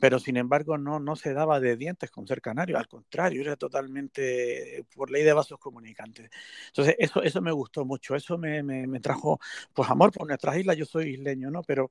pero 0.00 0.18
sin 0.18 0.36
embargo 0.38 0.78
no, 0.78 1.00
no 1.00 1.16
se 1.16 1.34
daba 1.34 1.60
de 1.60 1.76
dientes 1.76 2.10
con 2.10 2.26
ser 2.26 2.40
canario, 2.40 2.78
al 2.78 2.88
contrario, 2.88 3.42
era 3.42 3.56
totalmente 3.56 4.84
por 4.94 5.10
ley 5.10 5.22
de 5.22 5.32
vasos 5.34 5.58
comunicantes. 5.58 6.30
Entonces, 6.68 6.96
eso, 6.98 7.22
eso 7.22 7.42
me 7.42 7.52
gustó 7.52 7.84
mucho, 7.84 8.14
eso 8.14 8.38
me, 8.38 8.62
me, 8.62 8.86
me 8.86 9.00
trajo, 9.00 9.38
pues, 9.74 9.90
amor 9.90 10.12
por 10.12 10.26
nuestras 10.26 10.56
islas, 10.56 10.76
yo 10.76 10.84
soy 10.86 11.16
isleño, 11.30 11.50
¿no? 11.50 11.62
Pero, 11.62 11.90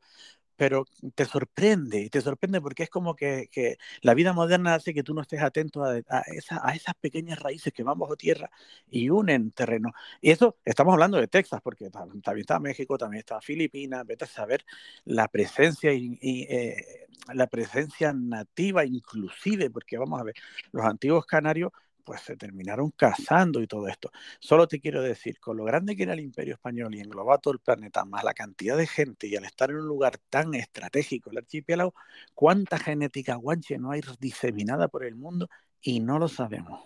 pero 0.55 0.85
te 1.15 1.25
sorprende, 1.25 2.09
te 2.09 2.21
sorprende 2.21 2.61
porque 2.61 2.83
es 2.83 2.89
como 2.89 3.15
que, 3.15 3.49
que, 3.51 3.77
la 4.01 4.13
vida 4.13 4.33
moderna 4.33 4.75
hace 4.75 4.93
que 4.93 5.03
tú 5.03 5.13
no 5.13 5.21
estés 5.21 5.41
atento 5.41 5.83
a, 5.83 5.99
a, 6.09 6.21
esa, 6.33 6.61
a, 6.67 6.73
esas 6.73 6.95
pequeñas 6.95 7.39
raíces 7.39 7.73
que 7.73 7.83
van 7.83 7.99
bajo 7.99 8.15
tierra 8.15 8.49
y 8.89 9.09
unen 9.09 9.51
terreno. 9.51 9.91
Y 10.21 10.31
eso, 10.31 10.57
estamos 10.65 10.93
hablando 10.93 11.17
de 11.17 11.27
Texas, 11.27 11.61
porque 11.61 11.89
también 11.89 12.39
está 12.39 12.59
México, 12.59 12.97
también 12.97 13.19
está 13.19 13.41
Filipinas, 13.41 14.05
vete 14.05 14.25
a 14.25 14.27
saber 14.27 14.65
la 15.03 15.27
presencia 15.27 15.93
y, 15.93 16.17
y 16.21 16.43
eh, 16.43 17.07
la 17.33 17.47
presencia 17.47 18.13
nativa 18.13 18.85
inclusive, 18.85 19.69
porque 19.69 19.97
vamos 19.97 20.19
a 20.21 20.23
ver, 20.23 20.35
los 20.71 20.85
antiguos 20.85 21.25
canarios 21.25 21.71
pues 22.05 22.21
se 22.21 22.37
terminaron 22.37 22.91
casando 22.91 23.61
y 23.61 23.67
todo 23.67 23.87
esto. 23.87 24.11
Solo 24.39 24.67
te 24.67 24.79
quiero 24.79 25.01
decir, 25.01 25.39
con 25.39 25.57
lo 25.57 25.65
grande 25.65 25.95
que 25.95 26.03
era 26.03 26.13
el 26.13 26.19
imperio 26.21 26.53
español 26.53 26.95
y 26.95 26.99
englobaba 27.01 27.39
todo 27.39 27.53
el 27.53 27.59
planeta, 27.59 28.05
más 28.05 28.23
la 28.23 28.33
cantidad 28.33 28.77
de 28.77 28.87
gente 28.87 29.27
y 29.27 29.35
al 29.35 29.43
estar 29.45 29.71
en 29.71 29.77
un 29.77 29.87
lugar 29.87 30.17
tan 30.29 30.53
estratégico, 30.53 31.31
el 31.31 31.39
archipiélago, 31.39 31.93
cuánta 32.33 32.77
genética 32.79 33.35
guanche 33.35 33.77
no 33.77 33.91
hay 33.91 34.01
diseminada 34.19 34.87
por 34.87 35.03
el 35.03 35.15
mundo 35.15 35.49
y 35.81 35.99
no 35.99 36.19
lo 36.19 36.27
sabemos. 36.27 36.81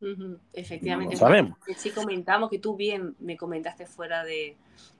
Ujú, 0.00 0.38
Efectivamente, 0.52 1.14
No 1.14 1.20
lo 1.20 1.26
sabemos. 1.26 1.58
sí 1.76 1.90
comentamos 1.90 2.50
que 2.50 2.58
tú 2.58 2.76
bien 2.76 3.14
me 3.20 3.36
comentaste 3.36 3.86
fuera 3.86 4.24
de, 4.24 4.56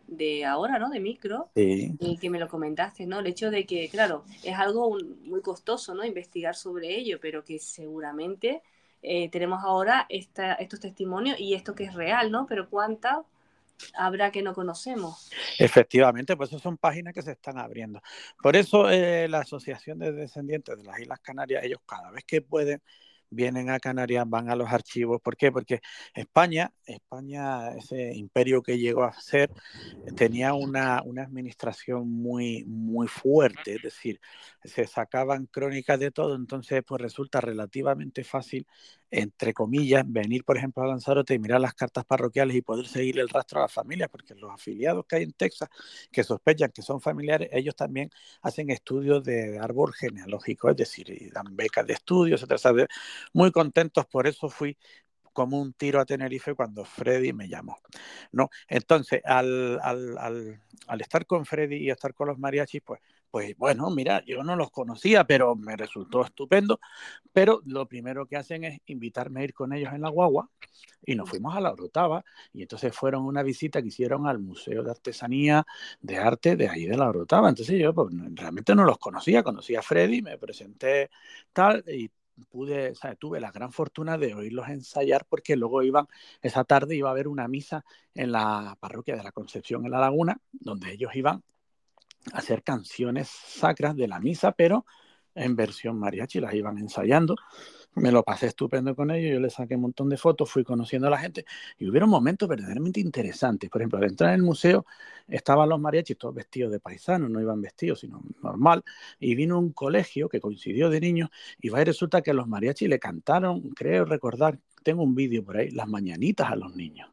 de 0.06 0.44
ahora, 0.44 0.78
¿no? 0.78 0.90
De 0.90 1.00
micro, 1.00 1.48
Sí. 1.56 1.96
y 1.98 2.18
que 2.18 2.30
me 2.30 2.38
lo 2.38 2.48
comentaste, 2.48 3.06
¿no? 3.06 3.18
El 3.18 3.26
hecho 3.26 3.50
de 3.50 3.66
que, 3.66 3.88
claro, 3.88 4.24
es 4.44 4.56
algo 4.56 4.86
un- 4.86 5.20
muy 5.28 5.40
costoso, 5.40 5.94
¿no? 5.94 6.04
Investigar 6.04 6.54
sobre 6.54 6.96
ello, 6.96 7.18
pero 7.20 7.44
que 7.44 7.58
seguramente 7.58 8.62
eh, 9.02 9.28
tenemos 9.30 9.62
ahora 9.64 10.06
esta, 10.08 10.54
estos 10.54 10.80
testimonios 10.80 11.38
y 11.38 11.54
esto 11.54 11.74
que 11.74 11.84
es 11.84 11.94
real, 11.94 12.30
¿no? 12.30 12.46
Pero 12.46 12.68
¿cuántas 12.68 13.18
habrá 13.94 14.30
que 14.30 14.42
no 14.42 14.54
conocemos? 14.54 15.30
Efectivamente, 15.58 16.36
pues 16.36 16.50
esas 16.50 16.62
son 16.62 16.78
páginas 16.78 17.12
que 17.12 17.22
se 17.22 17.32
están 17.32 17.58
abriendo. 17.58 18.00
Por 18.40 18.56
eso 18.56 18.88
eh, 18.88 19.28
la 19.28 19.40
Asociación 19.40 19.98
de 19.98 20.12
Descendientes 20.12 20.76
de 20.76 20.84
las 20.84 21.00
Islas 21.00 21.20
Canarias, 21.20 21.64
ellos 21.64 21.80
cada 21.86 22.10
vez 22.10 22.24
que 22.24 22.42
pueden 22.42 22.80
vienen 23.32 23.70
a 23.70 23.80
Canarias, 23.80 24.28
van 24.28 24.50
a 24.50 24.56
los 24.56 24.70
archivos. 24.70 25.20
¿Por 25.20 25.36
qué? 25.36 25.50
Porque 25.50 25.80
España, 26.14 26.72
España, 26.86 27.70
ese 27.70 28.14
imperio 28.14 28.62
que 28.62 28.78
llegó 28.78 29.04
a 29.04 29.12
ser, 29.12 29.50
tenía 30.16 30.54
una, 30.54 31.02
una 31.04 31.22
administración 31.22 32.08
muy, 32.08 32.64
muy 32.64 33.08
fuerte, 33.08 33.74
es 33.76 33.82
decir, 33.82 34.20
se 34.64 34.86
sacaban 34.86 35.46
crónicas 35.46 35.98
de 35.98 36.10
todo, 36.10 36.36
entonces 36.36 36.82
pues 36.86 37.00
resulta 37.00 37.40
relativamente 37.40 38.24
fácil, 38.24 38.66
entre 39.12 39.54
comillas, 39.54 40.04
venir, 40.06 40.44
por 40.44 40.56
ejemplo, 40.56 40.82
a 40.82 40.86
Lanzarote 40.88 41.34
y 41.34 41.38
mirar 41.38 41.60
las 41.60 41.74
cartas 41.74 42.04
parroquiales 42.06 42.56
y 42.56 42.62
poder 42.62 42.86
seguir 42.88 43.20
el 43.20 43.28
rastro 43.28 43.60
a 43.60 43.62
las 43.64 43.72
familias, 43.72 44.08
porque 44.10 44.34
los 44.34 44.50
afiliados 44.50 45.06
que 45.06 45.16
hay 45.16 45.22
en 45.24 45.32
Texas, 45.34 45.68
que 46.10 46.24
sospechan 46.24 46.72
que 46.72 46.82
son 46.82 47.00
familiares, 47.00 47.48
ellos 47.52 47.76
también 47.76 48.10
hacen 48.42 48.70
estudios 48.70 49.22
de 49.24 49.58
árbol 49.60 49.92
genealógico, 49.94 50.70
es 50.70 50.76
decir, 50.76 51.30
dan 51.32 51.54
becas 51.56 51.86
de 51.86 51.94
estudios, 51.94 52.42
etcétera. 52.42 52.88
Muy 53.34 53.52
contentos, 53.52 54.06
por 54.06 54.26
eso 54.26 54.48
fui 54.48 54.76
como 55.32 55.60
un 55.60 55.72
tiro 55.74 56.00
a 56.00 56.04
Tenerife 56.06 56.54
cuando 56.54 56.84
Freddy 56.84 57.32
me 57.32 57.48
llamó. 57.48 57.78
¿no? 58.32 58.50
Entonces, 58.68 59.22
al, 59.24 59.78
al, 59.82 60.18
al, 60.18 60.62
al 60.86 61.00
estar 61.00 61.26
con 61.26 61.46
Freddy 61.46 61.76
y 61.76 61.90
estar 61.90 62.14
con 62.14 62.28
los 62.28 62.38
mariachis, 62.38 62.82
pues, 62.84 63.00
pues 63.32 63.56
bueno, 63.56 63.88
mira, 63.90 64.22
yo 64.26 64.44
no 64.44 64.56
los 64.56 64.70
conocía, 64.70 65.24
pero 65.24 65.56
me 65.56 65.74
resultó 65.74 66.22
estupendo. 66.22 66.78
Pero 67.32 67.62
lo 67.64 67.88
primero 67.88 68.26
que 68.26 68.36
hacen 68.36 68.64
es 68.64 68.78
invitarme 68.84 69.40
a 69.40 69.44
ir 69.44 69.54
con 69.54 69.72
ellos 69.72 69.90
en 69.94 70.02
la 70.02 70.10
guagua 70.10 70.50
y 71.02 71.14
nos 71.14 71.30
fuimos 71.30 71.56
a 71.56 71.60
la 71.60 71.72
Orotava 71.72 72.22
y 72.52 72.60
entonces 72.60 72.94
fueron 72.94 73.24
una 73.24 73.42
visita 73.42 73.80
que 73.80 73.88
hicieron 73.88 74.26
al 74.26 74.38
Museo 74.38 74.82
de 74.82 74.90
Artesanía 74.90 75.64
de 76.02 76.18
Arte 76.18 76.56
de 76.56 76.68
ahí 76.68 76.84
de 76.84 76.94
la 76.98 77.08
Orotava. 77.08 77.48
Entonces 77.48 77.80
yo 77.80 77.94
pues, 77.94 78.14
realmente 78.34 78.74
no 78.74 78.84
los 78.84 78.98
conocía, 78.98 79.42
conocí 79.42 79.76
a 79.76 79.82
Freddy, 79.82 80.20
me 80.20 80.36
presenté 80.36 81.10
tal 81.54 81.82
y 81.88 82.10
pude, 82.50 82.90
o 82.90 82.94
sea, 82.94 83.14
tuve 83.14 83.40
la 83.40 83.50
gran 83.50 83.72
fortuna 83.72 84.18
de 84.18 84.34
oírlos 84.34 84.68
ensayar 84.68 85.24
porque 85.26 85.56
luego 85.56 85.82
iban, 85.82 86.06
esa 86.42 86.64
tarde 86.64 86.96
iba 86.96 87.08
a 87.08 87.12
haber 87.12 87.28
una 87.28 87.48
misa 87.48 87.82
en 88.14 88.30
la 88.32 88.76
parroquia 88.78 89.16
de 89.16 89.22
la 89.22 89.32
Concepción 89.32 89.86
en 89.86 89.92
la 89.92 90.00
Laguna, 90.00 90.38
donde 90.52 90.92
ellos 90.92 91.14
iban 91.14 91.42
hacer 92.32 92.62
canciones 92.62 93.28
sacras 93.28 93.96
de 93.96 94.08
la 94.08 94.20
misa, 94.20 94.52
pero 94.52 94.84
en 95.34 95.56
versión 95.56 95.98
mariachi, 95.98 96.40
las 96.40 96.54
iban 96.54 96.78
ensayando. 96.78 97.36
Me 97.94 98.10
lo 98.10 98.22
pasé 98.22 98.46
estupendo 98.46 98.96
con 98.96 99.10
ellos, 99.10 99.34
yo 99.34 99.40
les 99.40 99.52
saqué 99.54 99.76
un 99.76 99.82
montón 99.82 100.08
de 100.08 100.16
fotos, 100.16 100.50
fui 100.50 100.64
conociendo 100.64 101.08
a 101.08 101.10
la 101.10 101.18
gente 101.18 101.44
y 101.78 101.88
hubieron 101.88 102.08
momentos 102.08 102.48
verdaderamente 102.48 103.00
interesantes. 103.00 103.68
Por 103.68 103.82
ejemplo, 103.82 103.98
al 103.98 104.04
entrar 104.04 104.30
en 104.30 104.36
el 104.36 104.42
museo 104.42 104.86
estaban 105.28 105.68
los 105.68 105.78
mariachis 105.78 106.16
todos 106.16 106.34
vestidos 106.34 106.72
de 106.72 106.80
paisanos, 106.80 107.30
no 107.30 107.40
iban 107.40 107.60
vestidos, 107.60 108.00
sino 108.00 108.22
normal, 108.42 108.82
y 109.20 109.34
vino 109.34 109.58
un 109.58 109.72
colegio 109.72 110.28
que 110.28 110.40
coincidió 110.40 110.88
de 110.88 111.00
niños 111.00 111.30
y 111.60 111.68
va 111.68 111.84
resulta 111.84 112.22
que 112.22 112.32
los 112.32 112.48
mariachis 112.48 112.88
le 112.88 112.98
cantaron, 112.98 113.70
creo 113.70 114.04
recordar, 114.04 114.58
tengo 114.82 115.02
un 115.02 115.14
vídeo 115.14 115.44
por 115.44 115.58
ahí, 115.58 115.70
las 115.70 115.88
mañanitas 115.88 116.50
a 116.50 116.56
los 116.56 116.74
niños 116.74 117.11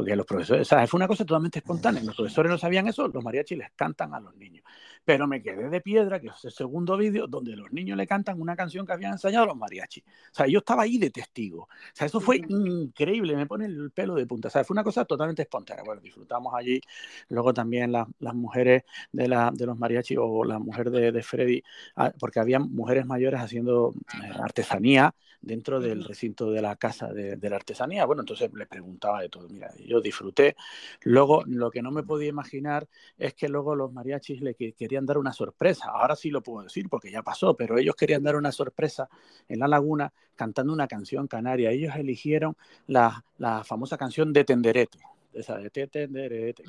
porque 0.00 0.16
los 0.16 0.24
profesores, 0.24 0.62
o 0.62 0.64
sea, 0.64 0.86
fue 0.86 0.96
una 0.96 1.06
cosa 1.06 1.26
totalmente 1.26 1.58
espontánea. 1.58 2.02
Los 2.02 2.16
profesores 2.16 2.50
no 2.50 2.56
sabían 2.56 2.88
eso, 2.88 3.06
los 3.06 3.22
mariachis 3.22 3.58
les 3.58 3.70
cantan 3.72 4.14
a 4.14 4.20
los 4.20 4.34
niños. 4.34 4.64
Pero 5.04 5.26
me 5.26 5.42
quedé 5.42 5.68
de 5.68 5.82
piedra, 5.82 6.18
que 6.18 6.28
es 6.28 6.42
el 6.42 6.52
segundo 6.52 6.96
vídeo, 6.96 7.26
donde 7.26 7.54
los 7.54 7.70
niños 7.70 7.98
le 7.98 8.06
cantan 8.06 8.40
una 8.40 8.56
canción 8.56 8.86
que 8.86 8.94
habían 8.94 9.12
ensayado 9.12 9.44
los 9.44 9.58
mariachis. 9.58 10.02
O 10.02 10.34
sea, 10.34 10.46
yo 10.46 10.60
estaba 10.60 10.84
ahí 10.84 10.96
de 10.96 11.10
testigo. 11.10 11.64
O 11.64 11.68
sea, 11.92 12.06
eso 12.06 12.18
fue 12.18 12.40
increíble, 12.48 13.36
me 13.36 13.44
pone 13.44 13.66
el 13.66 13.90
pelo 13.90 14.14
de 14.14 14.26
punta. 14.26 14.48
O 14.48 14.50
sea, 14.50 14.64
fue 14.64 14.72
una 14.72 14.84
cosa 14.84 15.04
totalmente 15.04 15.42
espontánea. 15.42 15.84
Bueno, 15.84 16.00
disfrutamos 16.00 16.54
allí. 16.54 16.80
Luego 17.28 17.52
también 17.52 17.92
la, 17.92 18.08
las 18.20 18.34
mujeres 18.34 18.84
de, 19.12 19.28
la, 19.28 19.50
de 19.52 19.66
los 19.66 19.78
mariachis 19.78 20.16
o 20.18 20.44
la 20.44 20.58
mujer 20.58 20.90
de, 20.90 21.12
de 21.12 21.22
Freddy, 21.22 21.62
ah, 21.96 22.10
porque 22.18 22.40
había 22.40 22.58
mujeres 22.58 23.04
mayores 23.04 23.38
haciendo 23.38 23.92
eh, 24.14 24.30
artesanía 24.42 25.14
dentro 25.40 25.80
del 25.80 26.04
recinto 26.04 26.50
de 26.50 26.62
la 26.62 26.76
casa 26.76 27.12
de, 27.12 27.36
de, 27.36 27.50
la 27.50 27.56
artesanía. 27.56 28.04
Bueno, 28.04 28.22
entonces 28.22 28.50
les 28.54 28.68
preguntaba 28.68 29.22
de 29.22 29.28
todo. 29.28 29.48
Mira, 29.48 29.72
yo 29.90 30.00
disfruté. 30.00 30.56
Luego, 31.02 31.42
lo 31.46 31.70
que 31.70 31.82
no 31.82 31.90
me 31.90 32.02
podía 32.02 32.28
imaginar 32.28 32.88
es 33.18 33.34
que 33.34 33.48
luego 33.48 33.74
los 33.74 33.92
mariachis 33.92 34.40
le 34.40 34.54
que, 34.54 34.72
querían 34.72 35.04
dar 35.04 35.18
una 35.18 35.32
sorpresa. 35.32 35.90
Ahora 35.90 36.16
sí 36.16 36.30
lo 36.30 36.42
puedo 36.42 36.62
decir 36.62 36.88
porque 36.88 37.10
ya 37.10 37.22
pasó, 37.22 37.54
pero 37.54 37.76
ellos 37.78 37.96
querían 37.96 38.22
dar 38.22 38.36
una 38.36 38.52
sorpresa 38.52 39.08
en 39.48 39.58
la 39.58 39.68
laguna 39.68 40.12
cantando 40.36 40.72
una 40.72 40.86
canción 40.86 41.26
canaria. 41.26 41.70
Ellos 41.70 41.94
eligieron 41.96 42.56
la, 42.86 43.24
la 43.38 43.64
famosa 43.64 43.98
canción 43.98 44.32
de 44.32 44.44
Tenderete. 44.44 44.98
Esa 45.32 45.56
de 45.58 45.70
te, 45.70 45.86
tenderete. 45.86 46.64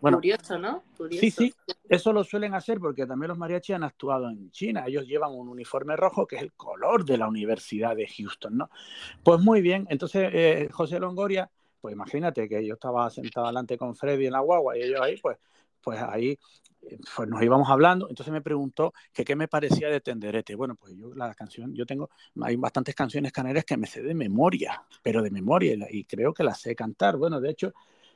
Bueno, 0.00 0.18
curioso, 0.18 0.58
¿no? 0.58 0.82
Curioso. 0.96 1.20
Sí, 1.20 1.30
sí, 1.30 1.54
eso 1.88 2.12
lo 2.14 2.24
suelen 2.24 2.54
hacer 2.54 2.80
porque 2.80 3.06
también 3.06 3.28
los 3.28 3.36
mariachis 3.36 3.76
han 3.76 3.84
actuado 3.84 4.30
en 4.30 4.50
China. 4.50 4.84
Ellos 4.86 5.06
llevan 5.06 5.32
un 5.32 5.48
uniforme 5.48 5.96
rojo 5.96 6.26
que 6.26 6.36
es 6.36 6.42
el 6.42 6.52
color 6.54 7.04
de 7.04 7.18
la 7.18 7.28
Universidad 7.28 7.94
de 7.94 8.08
Houston, 8.08 8.56
¿no? 8.56 8.70
Pues 9.22 9.40
muy 9.40 9.60
bien, 9.60 9.86
entonces 9.90 10.30
eh, 10.32 10.68
José 10.72 10.98
Longoria, 10.98 11.50
pues 11.80 11.94
imagínate 11.94 12.48
que 12.48 12.64
yo 12.66 12.74
estaba 12.74 13.08
sentado 13.10 13.46
delante 13.46 13.78
con 13.78 13.96
Freddy 13.96 14.26
en 14.26 14.32
la 14.32 14.40
guagua 14.40 14.76
y 14.76 14.82
ellos 14.82 15.00
ahí, 15.00 15.16
pues, 15.20 15.38
pues 15.80 16.00
ahí 16.00 16.38
pues 17.14 17.28
nos 17.28 17.42
íbamos 17.42 17.68
hablando, 17.68 18.08
entonces 18.08 18.32
me 18.32 18.40
preguntó 18.40 18.92
que 19.12 19.24
qué 19.24 19.36
me 19.36 19.48
parecía 19.48 19.88
de 19.88 20.00
Tenderete. 20.00 20.54
Bueno, 20.54 20.76
pues 20.76 20.96
yo 20.96 21.14
la 21.14 21.34
canción, 21.34 21.74
yo 21.74 21.84
tengo, 21.84 22.10
hay 22.42 22.56
bastantes 22.56 22.94
canciones 22.94 23.32
canarias 23.32 23.64
que 23.64 23.76
me 23.76 23.86
sé 23.86 24.02
de 24.02 24.14
memoria, 24.14 24.82
pero 25.02 25.22
de 25.22 25.30
memoria, 25.30 25.76
y 25.90 26.04
creo 26.04 26.32
que 26.32 26.42
las 26.42 26.60
sé 26.60 26.74
cantar. 26.74 27.16
Bueno, 27.16 27.40
de 27.40 27.50
hecho, 27.50 27.72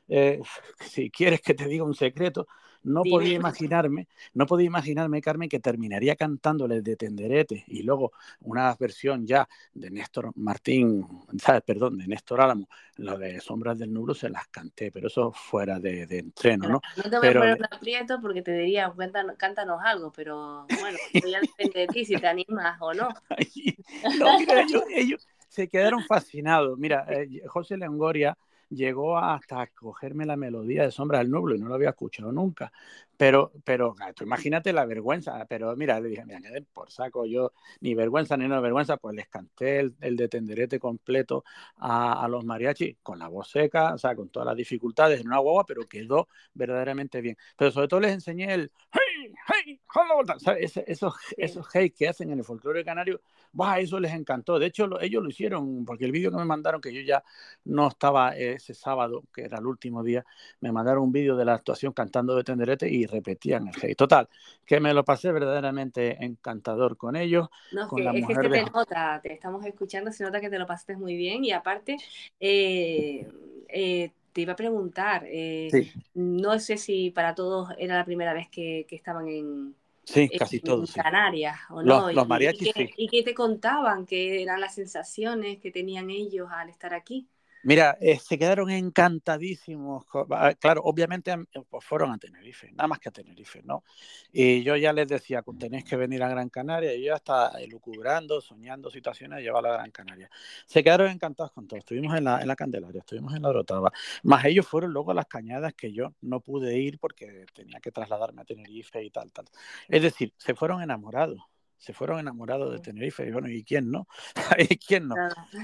eh, 0.08 0.40
si 0.80 1.10
quieres 1.10 1.40
que 1.40 1.54
te 1.54 1.66
diga 1.66 1.84
un 1.84 1.94
secreto, 1.94 2.46
no 2.84 3.02
Dime. 3.02 3.16
podía 3.16 3.34
imaginarme, 3.34 4.08
no 4.34 4.46
podía 4.46 4.66
imaginarme, 4.66 5.22
Carmen, 5.22 5.48
que 5.48 5.58
terminaría 5.58 6.16
cantándole 6.16 6.82
de 6.82 6.96
Tenderete 6.96 7.64
y 7.66 7.82
luego 7.82 8.12
una 8.40 8.74
versión 8.78 9.26
ya 9.26 9.48
de 9.72 9.90
Néstor 9.90 10.32
Martín, 10.36 11.06
¿sabes? 11.38 11.62
perdón, 11.62 11.96
de 11.96 12.06
Néstor 12.06 12.42
Álamo, 12.42 12.68
lo 12.96 13.16
de 13.16 13.40
Sombras 13.40 13.78
del 13.78 13.92
Nublo 13.92 14.14
se 14.14 14.28
las 14.28 14.46
canté, 14.48 14.92
pero 14.92 15.06
eso 15.06 15.32
fuera 15.32 15.80
de, 15.80 16.06
de 16.06 16.18
entreno, 16.18 16.68
¿no? 16.68 16.80
No 16.96 17.02
te 17.02 17.08
voy 17.08 17.20
pero, 17.20 17.40
a 17.40 17.42
poner 17.42 17.58
un 17.58 17.74
aprieto 17.74 18.20
porque 18.20 18.42
te 18.42 18.52
diría, 18.52 18.92
cántanos, 18.96 19.36
cántanos 19.38 19.80
algo, 19.82 20.12
pero 20.12 20.66
bueno, 20.78 20.98
ya 21.32 21.40
depende 21.40 21.80
de 21.80 21.86
ti 21.86 22.04
si 22.04 22.16
te 22.16 22.26
animas 22.26 22.76
o 22.80 22.92
no. 22.92 23.08
no 24.18 24.38
mira, 24.38 24.60
ellos, 24.60 24.82
ellos, 24.94 25.28
se 25.48 25.68
quedaron 25.68 26.04
fascinados. 26.04 26.78
Mira, 26.78 27.06
eh, 27.08 27.42
José 27.46 27.78
Lengoria 27.78 28.36
llegó 28.68 29.18
hasta 29.18 29.66
cogerme 29.68 30.26
la 30.26 30.36
melodía 30.36 30.82
de 30.82 30.90
Sombra 30.90 31.18
del 31.18 31.30
Nublo 31.30 31.54
y 31.54 31.58
no 31.58 31.68
lo 31.68 31.74
había 31.74 31.90
escuchado 31.90 32.32
nunca. 32.32 32.72
Pero, 33.16 33.52
pero 33.64 33.94
tú 34.14 34.24
imagínate 34.24 34.72
la 34.72 34.84
vergüenza. 34.86 35.44
Pero 35.46 35.74
mira, 35.76 36.00
le 36.00 36.08
dije, 36.08 36.24
mira, 36.24 36.40
por 36.72 36.90
saco, 36.90 37.26
yo 37.26 37.52
ni 37.80 37.94
vergüenza 37.94 38.36
ni 38.36 38.48
no 38.48 38.60
vergüenza, 38.60 38.96
pues 38.96 39.14
les 39.14 39.28
canté 39.28 39.80
el, 39.80 39.94
el 40.00 40.16
de 40.16 40.28
tenderete 40.28 40.78
completo 40.80 41.44
a, 41.76 42.24
a, 42.24 42.28
los 42.28 42.44
mariachis 42.44 42.96
con 43.02 43.18
la 43.18 43.28
voz 43.28 43.50
seca, 43.50 43.94
o 43.94 43.98
sea, 43.98 44.16
con 44.16 44.28
todas 44.30 44.46
las 44.46 44.56
dificultades 44.56 45.20
en 45.20 45.28
una 45.28 45.38
guagua, 45.38 45.64
pero 45.66 45.86
quedó 45.88 46.28
verdaderamente 46.54 47.20
bien. 47.20 47.36
Pero 47.56 47.70
sobre 47.70 47.88
todo 47.88 48.00
les 48.00 48.12
enseñé 48.12 48.52
el 48.54 48.72
hey, 48.92 49.13
hey, 49.46 49.80
hello, 49.94 50.38
¿sabes? 50.38 50.76
esos, 50.86 51.14
esos 51.36 51.66
hey 51.72 51.90
que 51.90 52.08
hacen 52.08 52.30
en 52.30 52.38
el 52.38 52.44
folclore 52.44 52.84
canario, 52.84 53.20
bah, 53.52 53.78
eso 53.78 53.98
les 54.00 54.12
encantó. 54.12 54.58
De 54.58 54.66
hecho, 54.66 54.86
lo, 54.86 55.00
ellos 55.00 55.22
lo 55.22 55.28
hicieron, 55.28 55.84
porque 55.84 56.04
el 56.04 56.12
vídeo 56.12 56.30
que 56.30 56.36
me 56.36 56.44
mandaron, 56.44 56.80
que 56.80 56.92
yo 56.92 57.00
ya 57.00 57.22
no 57.64 57.88
estaba 57.88 58.36
ese 58.36 58.74
sábado, 58.74 59.24
que 59.32 59.42
era 59.42 59.58
el 59.58 59.66
último 59.66 60.02
día, 60.02 60.24
me 60.60 60.72
mandaron 60.72 61.04
un 61.04 61.12
vídeo 61.12 61.36
de 61.36 61.44
la 61.44 61.54
actuación 61.54 61.92
cantando 61.92 62.34
de 62.36 62.44
tenderete 62.44 62.88
y 62.88 63.06
repetían 63.06 63.68
el 63.68 63.74
hey. 63.80 63.94
Total, 63.94 64.28
que 64.64 64.80
me 64.80 64.92
lo 64.92 65.04
pasé 65.04 65.32
verdaderamente 65.32 66.24
encantador 66.24 66.96
con 66.96 67.16
ellos. 67.16 67.48
No, 67.72 67.88
con 67.88 67.98
que, 67.98 68.04
la 68.04 68.12
es 68.12 68.20
mujer 68.20 68.36
que 68.36 68.42
se 68.42 68.48
de... 68.48 68.64
te 68.64 68.70
nota, 68.70 69.20
te 69.22 69.32
estamos 69.32 69.64
escuchando, 69.64 70.12
se 70.12 70.24
nota 70.24 70.40
que 70.40 70.50
te 70.50 70.58
lo 70.58 70.66
pasaste 70.66 70.96
muy 70.96 71.16
bien 71.16 71.44
y 71.44 71.52
aparte, 71.52 71.96
eh, 72.40 73.26
eh, 73.68 74.10
te 74.34 74.42
iba 74.42 74.52
a 74.52 74.56
preguntar, 74.56 75.24
eh, 75.26 75.68
sí. 75.70 75.92
no 76.14 76.58
sé 76.58 76.76
si 76.76 77.10
para 77.10 77.34
todos 77.34 77.70
era 77.78 77.96
la 77.96 78.04
primera 78.04 78.34
vez 78.34 78.48
que, 78.50 78.84
que 78.88 78.96
estaban 78.96 79.28
en, 79.28 79.76
Sí, 80.04 80.28
casi 80.28 80.56
en 80.56 80.62
todos. 80.62 80.90
Sí. 80.90 81.00
Canarias, 81.00 81.56
¿o 81.70 81.82
no? 81.82 82.06
Los, 82.08 82.14
los 82.14 82.28
mariachis, 82.28 82.76
¿Y. 82.76 83.04
¿Y 83.04 83.08
qué 83.08 83.22
te 83.22 83.34
contaban? 83.34 84.04
¿Qué 84.04 84.42
eran 84.42 84.60
las 84.60 84.74
sensaciones 84.74 85.58
que 85.60 85.70
tenían 85.70 86.10
ellos 86.10 86.48
al 86.52 86.68
estar 86.68 86.92
aquí? 86.92 87.26
Mira, 87.64 87.96
eh, 88.00 88.18
se 88.18 88.38
quedaron 88.38 88.70
encantadísimos. 88.70 90.04
ah, 90.30 90.52
Claro, 90.60 90.82
obviamente 90.84 91.30
am- 91.32 91.46
pues 91.70 91.84
fueron 91.84 92.12
a 92.12 92.18
Tenerife, 92.18 92.70
nada 92.72 92.88
más 92.88 92.98
que 92.98 93.08
a 93.08 93.12
Tenerife, 93.12 93.62
¿no? 93.64 93.84
Y 94.32 94.62
yo 94.62 94.76
ya 94.76 94.92
les 94.92 95.08
decía, 95.08 95.42
"Pues 95.42 95.58
tenéis 95.58 95.84
que 95.84 95.96
venir 95.96 96.22
a 96.22 96.28
Gran 96.28 96.50
Canaria. 96.50 96.94
Y 96.94 97.00
yo 97.00 97.06
ya 97.12 97.16
estaba 97.16 97.48
elucubrando, 97.60 98.40
soñando 98.42 98.90
situaciones 98.90 99.38
de 99.38 99.44
llevarla 99.44 99.70
a 99.70 99.72
Gran 99.78 99.90
Canaria. 99.92 100.30
Se 100.66 100.84
quedaron 100.84 101.10
encantados 101.10 101.52
con 101.52 101.66
todo. 101.66 101.78
Estuvimos 101.78 102.16
en 102.16 102.24
la, 102.24 102.40
en 102.40 102.48
la 102.48 102.56
Candelaria, 102.56 103.00
estuvimos 103.00 103.34
en 103.34 103.42
la 103.42 103.48
Orotava. 103.48 103.90
Más 104.24 104.44
ellos 104.44 104.66
fueron 104.66 104.92
luego 104.92 105.12
a 105.12 105.14
las 105.14 105.26
cañadas 105.26 105.72
que 105.74 105.92
yo 105.92 106.12
no 106.20 106.40
pude 106.40 106.76
ir 106.78 106.98
porque 106.98 107.46
tenía 107.54 107.80
que 107.80 107.90
trasladarme 107.92 108.42
a 108.42 108.44
Tenerife 108.44 109.02
y 109.02 109.10
tal, 109.10 109.30
tal. 109.32 109.46
Es 109.88 110.02
decir, 110.02 110.32
se 110.36 110.54
fueron 110.54 110.82
enamorados. 110.82 111.40
Se 111.84 111.92
fueron 111.92 112.18
enamorados 112.18 112.72
de 112.72 112.80
Tenerife. 112.80 113.26
Y 113.26 113.30
bueno, 113.30 113.48
¿y 113.50 113.62
quién 113.62 113.90
no? 113.90 114.06
¿Y 114.58 114.78
quién 114.78 115.08
no? 115.08 115.16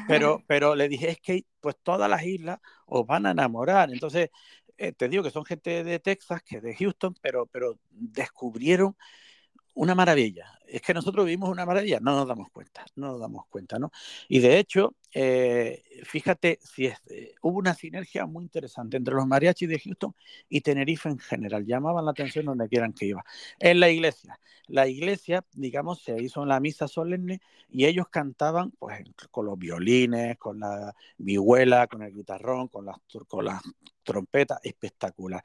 Pero, 0.06 0.42
pero 0.46 0.74
le 0.74 0.88
dije, 0.88 1.10
es 1.10 1.20
que 1.20 1.46
pues 1.60 1.76
todas 1.82 2.10
las 2.10 2.22
islas 2.22 2.58
os 2.86 3.06
van 3.06 3.24
a 3.24 3.30
enamorar. 3.30 3.90
Entonces, 3.90 4.28
eh, 4.76 4.92
te 4.92 5.08
digo 5.08 5.22
que 5.22 5.30
son 5.30 5.46
gente 5.46 5.82
de 5.82 5.98
Texas, 5.98 6.42
que 6.42 6.60
de 6.60 6.74
Houston, 6.74 7.14
pero, 7.22 7.46
pero 7.46 7.78
descubrieron 7.88 8.96
una 9.74 9.94
maravilla. 9.94 10.59
Es 10.70 10.82
que 10.82 10.94
nosotros 10.94 11.24
vivimos 11.26 11.48
una 11.48 11.66
maravilla, 11.66 11.98
no 12.00 12.14
nos 12.14 12.28
damos 12.28 12.50
cuenta, 12.50 12.84
no 12.96 13.08
nos 13.08 13.20
damos 13.20 13.46
cuenta, 13.48 13.78
¿no? 13.78 13.90
Y 14.28 14.38
de 14.38 14.58
hecho, 14.58 14.94
eh, 15.12 15.82
fíjate, 16.04 16.60
si 16.62 16.86
es, 16.86 16.98
eh, 17.08 17.34
hubo 17.42 17.58
una 17.58 17.74
sinergia 17.74 18.26
muy 18.26 18.44
interesante 18.44 18.96
entre 18.96 19.14
los 19.14 19.26
mariachis 19.26 19.68
de 19.68 19.80
Houston 19.80 20.14
y 20.48 20.60
Tenerife 20.60 21.08
en 21.08 21.18
general. 21.18 21.66
Llamaban 21.66 22.04
la 22.04 22.12
atención 22.12 22.46
donde 22.46 22.68
quieran 22.68 22.92
que 22.92 23.06
iba. 23.06 23.24
En 23.58 23.80
la 23.80 23.90
iglesia. 23.90 24.38
La 24.68 24.86
iglesia, 24.86 25.44
digamos, 25.52 26.02
se 26.02 26.22
hizo 26.22 26.46
la 26.46 26.60
misa 26.60 26.86
solemne 26.86 27.40
y 27.68 27.86
ellos 27.86 28.06
cantaban 28.08 28.70
pues 28.78 29.02
con 29.32 29.46
los 29.46 29.58
violines, 29.58 30.38
con 30.38 30.60
la 30.60 30.94
vihuela, 31.18 31.88
con 31.88 32.02
el 32.02 32.14
guitarrón, 32.14 32.68
con 32.68 32.86
las, 32.86 32.96
con 33.26 33.44
las 33.44 33.60
trompetas, 34.04 34.60
espectacular. 34.62 35.42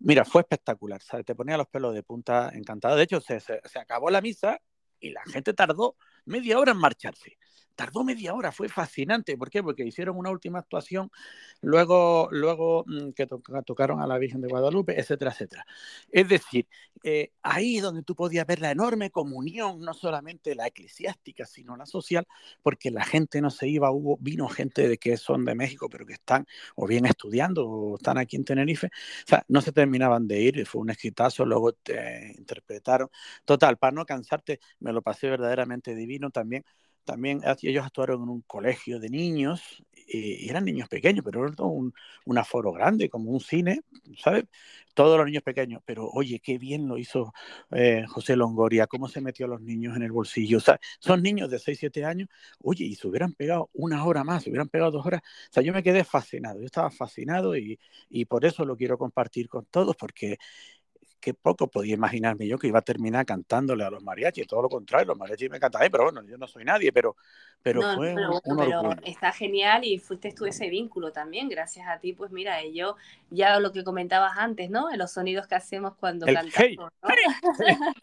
Mira, 0.00 0.24
fue 0.24 0.42
espectacular, 0.42 1.00
¿sabes? 1.02 1.24
Te 1.24 1.36
ponía 1.36 1.56
los 1.56 1.68
pelos 1.68 1.94
de 1.94 2.02
punta 2.02 2.50
encantado. 2.52 2.96
De 2.96 3.04
hecho, 3.04 3.20
se, 3.20 3.38
se, 3.38 3.60
se 3.64 3.78
acabó 3.78 4.10
la 4.10 4.20
misa 4.20 4.60
y 5.04 5.10
la 5.10 5.22
gente 5.26 5.52
tardó 5.52 5.96
media 6.24 6.58
hora 6.58 6.72
en 6.72 6.78
marcharse. 6.78 7.38
Tardó 7.74 8.04
media 8.04 8.34
hora, 8.34 8.52
fue 8.52 8.68
fascinante. 8.68 9.36
¿Por 9.36 9.50
qué? 9.50 9.62
Porque 9.62 9.84
hicieron 9.84 10.16
una 10.16 10.30
última 10.30 10.58
actuación, 10.60 11.10
luego, 11.60 12.28
luego 12.30 12.84
mm, 12.86 13.10
que 13.12 13.26
to 13.26 13.42
tocaron 13.66 14.00
a 14.00 14.06
la 14.06 14.18
Virgen 14.18 14.40
de 14.40 14.48
Guadalupe, 14.48 14.98
etcétera, 14.98 15.32
etcétera. 15.32 15.66
Es 16.10 16.28
decir, 16.28 16.66
eh, 17.02 17.32
ahí 17.42 17.80
donde 17.80 18.02
tú 18.02 18.14
podías 18.14 18.46
ver 18.46 18.60
la 18.60 18.70
enorme 18.70 19.10
comunión, 19.10 19.80
no 19.80 19.94
solamente 19.94 20.54
la 20.54 20.66
eclesiástica, 20.66 21.44
sino 21.46 21.76
la 21.76 21.86
social, 21.86 22.26
porque 22.62 22.90
la 22.90 23.04
gente 23.04 23.40
no 23.40 23.50
se 23.50 23.68
iba, 23.68 23.90
hubo, 23.90 24.16
vino 24.20 24.48
gente 24.48 24.88
de 24.88 24.98
que 24.98 25.16
son 25.16 25.44
de 25.44 25.54
México, 25.54 25.88
pero 25.88 26.06
que 26.06 26.14
están 26.14 26.46
o 26.76 26.86
bien 26.86 27.06
estudiando 27.06 27.68
o 27.68 27.96
están 27.96 28.18
aquí 28.18 28.36
en 28.36 28.44
Tenerife, 28.44 28.86
o 28.86 28.90
sea, 29.26 29.44
no 29.48 29.60
se 29.60 29.72
terminaban 29.72 30.26
de 30.28 30.40
ir, 30.40 30.66
fue 30.66 30.80
un 30.80 30.90
exitazo, 30.90 31.44
luego 31.44 31.72
te 31.72 32.34
interpretaron. 32.38 33.08
Total, 33.44 33.76
para 33.78 33.92
no 33.92 34.04
cansarte, 34.06 34.60
me 34.80 34.92
lo 34.92 35.02
pasé 35.02 35.28
verdaderamente 35.28 35.94
divino 35.94 36.30
también. 36.30 36.64
También 37.04 37.40
ellos 37.62 37.84
actuaron 37.84 38.22
en 38.22 38.28
un 38.28 38.42
colegio 38.42 38.98
de 38.98 39.10
niños, 39.10 39.82
y 40.06 40.48
eran 40.48 40.64
niños 40.64 40.88
pequeños, 40.88 41.24
pero 41.24 41.46
era 41.46 41.64
un, 41.64 41.92
un 42.26 42.38
aforo 42.38 42.72
grande, 42.72 43.08
como 43.08 43.30
un 43.30 43.40
cine, 43.40 43.80
¿sabes? 44.18 44.44
Todos 44.94 45.16
los 45.18 45.26
niños 45.26 45.42
pequeños, 45.42 45.82
pero 45.84 46.08
oye, 46.08 46.40
qué 46.40 46.58
bien 46.58 46.86
lo 46.86 46.98
hizo 46.98 47.32
eh, 47.72 48.04
José 48.06 48.36
Longoria, 48.36 48.86
cómo 48.86 49.08
se 49.08 49.20
metió 49.20 49.46
a 49.46 49.48
los 49.48 49.60
niños 49.60 49.96
en 49.96 50.02
el 50.02 50.12
bolsillo. 50.12 50.58
O 50.58 50.60
sea, 50.60 50.78
son 51.00 51.22
niños 51.22 51.50
de 51.50 51.58
6, 51.58 51.78
7 51.80 52.04
años, 52.04 52.28
oye, 52.60 52.84
y 52.84 52.94
se 52.94 53.08
hubieran 53.08 53.32
pegado 53.32 53.70
una 53.72 54.04
hora 54.04 54.22
más, 54.24 54.44
se 54.44 54.50
hubieran 54.50 54.68
pegado 54.68 54.92
dos 54.92 55.06
horas. 55.06 55.22
O 55.50 55.52
sea, 55.52 55.62
yo 55.62 55.72
me 55.72 55.82
quedé 55.82 56.04
fascinado, 56.04 56.60
yo 56.60 56.66
estaba 56.66 56.90
fascinado 56.90 57.56
y, 57.56 57.78
y 58.08 58.24
por 58.26 58.44
eso 58.44 58.64
lo 58.64 58.76
quiero 58.76 58.98
compartir 58.98 59.48
con 59.48 59.66
todos, 59.66 59.96
porque 59.96 60.36
que 61.24 61.34
poco 61.34 61.68
podía 61.70 61.94
imaginarme 61.94 62.46
yo 62.46 62.58
que 62.58 62.68
iba 62.68 62.78
a 62.80 62.82
terminar 62.82 63.26
cantándole 63.26 63.84
a 63.84 63.90
los 63.90 64.02
mariachis, 64.02 64.46
todo 64.46 64.62
lo 64.62 64.68
contrario, 64.68 65.08
los 65.08 65.18
mariachis 65.18 65.50
me 65.50 65.60
cantan, 65.60 65.88
pero 65.90 66.04
bueno, 66.04 66.22
yo 66.24 66.38
no 66.38 66.46
soy 66.48 66.64
nadie, 66.64 66.92
pero, 66.92 67.16
pero 67.62 67.82
no, 67.82 67.86
fue 67.86 68.14
pero, 68.14 68.28
un, 68.28 68.40
un 68.44 68.58
pero 68.58 68.60
orgullo. 68.60 69.02
está 69.02 69.32
genial 69.32 69.84
y 69.84 69.98
fuiste 69.98 70.32
tú 70.32 70.44
ese 70.46 70.68
vínculo 70.68 71.12
también, 71.12 71.48
gracias 71.48 71.86
a 71.88 71.98
ti, 71.98 72.12
pues 72.12 72.30
mira, 72.30 72.58
yo 72.72 72.96
ya 73.30 73.58
lo 73.58 73.72
que 73.72 73.82
comentabas 73.84 74.36
antes, 74.38 74.70
¿no? 74.70 74.90
En 74.92 74.98
los 74.98 75.12
sonidos 75.12 75.46
que 75.48 75.54
hacemos 75.56 75.94
cuando 75.96 76.30
El 76.30 76.30
cantamos, 76.30 76.56
hey, 76.56 76.82
¿no? 77.02 77.08
hey, 77.08 77.24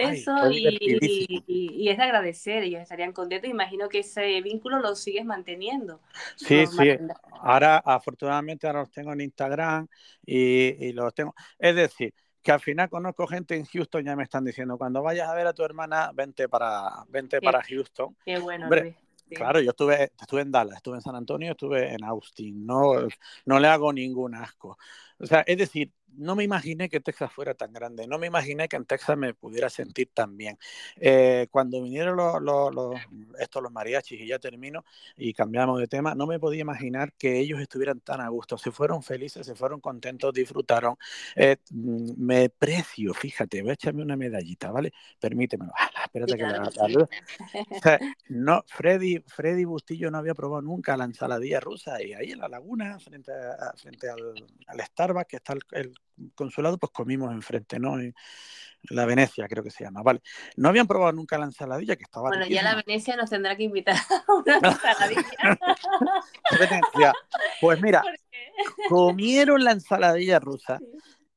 Ay, 0.00 0.28
Eso 0.28 0.32
fue 0.38 0.52
y, 0.52 1.42
y- 1.46 1.70
y 1.84 1.88
es 1.90 1.98
de 1.98 2.04
agradecer, 2.04 2.62
ellos 2.64 2.80
estarían 2.82 3.12
contentos, 3.12 3.50
imagino 3.50 3.88
que 3.88 4.00
ese 4.00 4.40
vínculo 4.42 4.78
lo 4.80 4.94
sigues 4.96 5.24
manteniendo. 5.24 6.00
Sí, 6.34 6.66
sí. 6.66 6.96
Ahora, 7.42 7.78
afortunadamente, 7.78 8.66
ahora 8.66 8.80
los 8.80 8.90
tengo 8.90 9.12
en 9.12 9.20
Instagram 9.22 9.86
y, 10.24 10.86
y 10.88 10.92
los 10.92 11.12
tengo. 11.14 11.34
Es 11.58 11.74
decir, 11.76 12.14
que 12.44 12.52
al 12.52 12.60
final 12.60 12.90
conozco 12.90 13.26
gente 13.26 13.56
en 13.56 13.64
Houston, 13.64 14.04
ya 14.04 14.14
me 14.14 14.22
están 14.22 14.44
diciendo, 14.44 14.76
cuando 14.76 15.02
vayas 15.02 15.28
a 15.28 15.34
ver 15.34 15.46
a 15.46 15.54
tu 15.54 15.64
hermana, 15.64 16.12
vente 16.14 16.46
para, 16.46 16.90
vente 17.08 17.40
para 17.40 17.62
Houston. 17.62 18.14
qué 18.22 18.38
bueno, 18.38 18.66
Hombre, 18.66 18.82
Luis. 18.82 18.96
sí. 19.30 19.34
Claro, 19.34 19.60
yo 19.60 19.70
estuve, 19.70 20.12
estuve 20.20 20.42
en 20.42 20.52
Dallas, 20.52 20.76
estuve 20.76 20.96
en 20.96 21.00
San 21.00 21.16
Antonio, 21.16 21.52
estuve 21.52 21.94
en 21.94 22.04
Austin, 22.04 22.66
no, 22.66 23.08
no 23.46 23.58
le 23.58 23.66
hago 23.66 23.94
ningún 23.94 24.34
asco. 24.34 24.76
O 25.18 25.26
sea, 25.26 25.40
es 25.40 25.56
decir, 25.56 25.90
no 26.16 26.36
me 26.36 26.44
imaginé 26.44 26.88
que 26.88 27.00
Texas 27.00 27.32
fuera 27.32 27.54
tan 27.54 27.72
grande, 27.72 28.06
no 28.06 28.18
me 28.18 28.26
imaginé 28.26 28.68
que 28.68 28.76
en 28.76 28.84
Texas 28.84 29.16
me 29.16 29.34
pudiera 29.34 29.68
sentir 29.68 30.10
tan 30.12 30.36
bien. 30.36 30.58
Eh, 30.96 31.48
cuando 31.50 31.82
vinieron 31.82 32.16
los, 32.16 32.40
los, 32.40 32.74
los, 32.74 33.00
estos, 33.38 33.62
los 33.62 33.72
mariachis, 33.72 34.20
y 34.20 34.26
ya 34.26 34.38
termino, 34.38 34.84
y 35.16 35.32
cambiamos 35.34 35.80
de 35.80 35.86
tema, 35.86 36.14
no 36.14 36.26
me 36.26 36.38
podía 36.38 36.60
imaginar 36.60 37.12
que 37.14 37.38
ellos 37.38 37.60
estuvieran 37.60 38.00
tan 38.00 38.20
a 38.20 38.28
gusto, 38.28 38.58
se 38.58 38.70
fueron 38.70 39.02
felices, 39.02 39.46
se 39.46 39.54
fueron 39.54 39.80
contentos, 39.80 40.32
disfrutaron. 40.32 40.96
Eh, 41.36 41.56
me 41.70 42.50
precio, 42.50 43.14
fíjate, 43.14 43.62
voy 43.62 43.70
a 43.70 43.74
echarme 43.74 44.02
una 44.02 44.16
medallita, 44.16 44.70
¿vale? 44.70 44.92
Permítemelo. 45.18 45.72
Ah, 45.78 45.90
espérate 46.04 46.32
que 46.32 46.38
Claro 46.38 46.64
la, 46.64 46.70
que 46.70 46.78
la 46.78 46.86
sí. 46.86 46.92
luz. 46.92 47.08
O 47.70 47.80
sea, 47.80 47.98
no, 48.28 48.64
Freddy, 48.66 49.22
Freddy 49.26 49.64
Bustillo 49.64 50.10
no 50.10 50.18
había 50.18 50.34
probado 50.34 50.62
nunca 50.62 50.96
la 50.96 51.04
ensaladilla 51.04 51.60
rusa 51.60 52.02
y 52.02 52.12
ahí 52.12 52.32
en 52.32 52.38
la 52.38 52.48
laguna, 52.48 52.98
frente, 52.98 53.32
a, 53.32 53.72
frente 53.76 54.08
al, 54.08 54.34
al, 54.66 54.80
Starbucks, 54.80 55.26
que 55.28 55.36
está 55.36 55.52
el, 55.54 55.60
el, 55.72 55.94
consulado, 56.34 56.78
pues 56.78 56.92
comimos 56.92 57.32
enfrente, 57.32 57.78
¿no? 57.78 57.98
En 57.98 58.14
la 58.90 59.06
Venecia, 59.06 59.48
creo 59.48 59.64
que 59.64 59.70
se 59.70 59.84
llama, 59.84 60.02
¿vale? 60.02 60.20
No 60.56 60.68
habían 60.68 60.86
probado 60.86 61.12
nunca 61.12 61.38
la 61.38 61.46
ensaladilla, 61.46 61.96
que 61.96 62.04
estaba 62.04 62.28
Bueno, 62.28 62.44
riquísima. 62.44 62.70
ya 62.70 62.76
la 62.76 62.82
Venecia 62.86 63.16
nos 63.16 63.30
tendrá 63.30 63.56
que 63.56 63.62
invitar 63.62 63.96
a 63.96 64.32
una 64.34 64.56
ensaladilla. 64.68 65.58
Venecia. 66.58 67.12
Pues 67.60 67.80
mira, 67.80 68.02
comieron 68.88 69.64
la 69.64 69.72
ensaladilla 69.72 70.38
rusa. 70.38 70.78
Sí. 70.78 70.86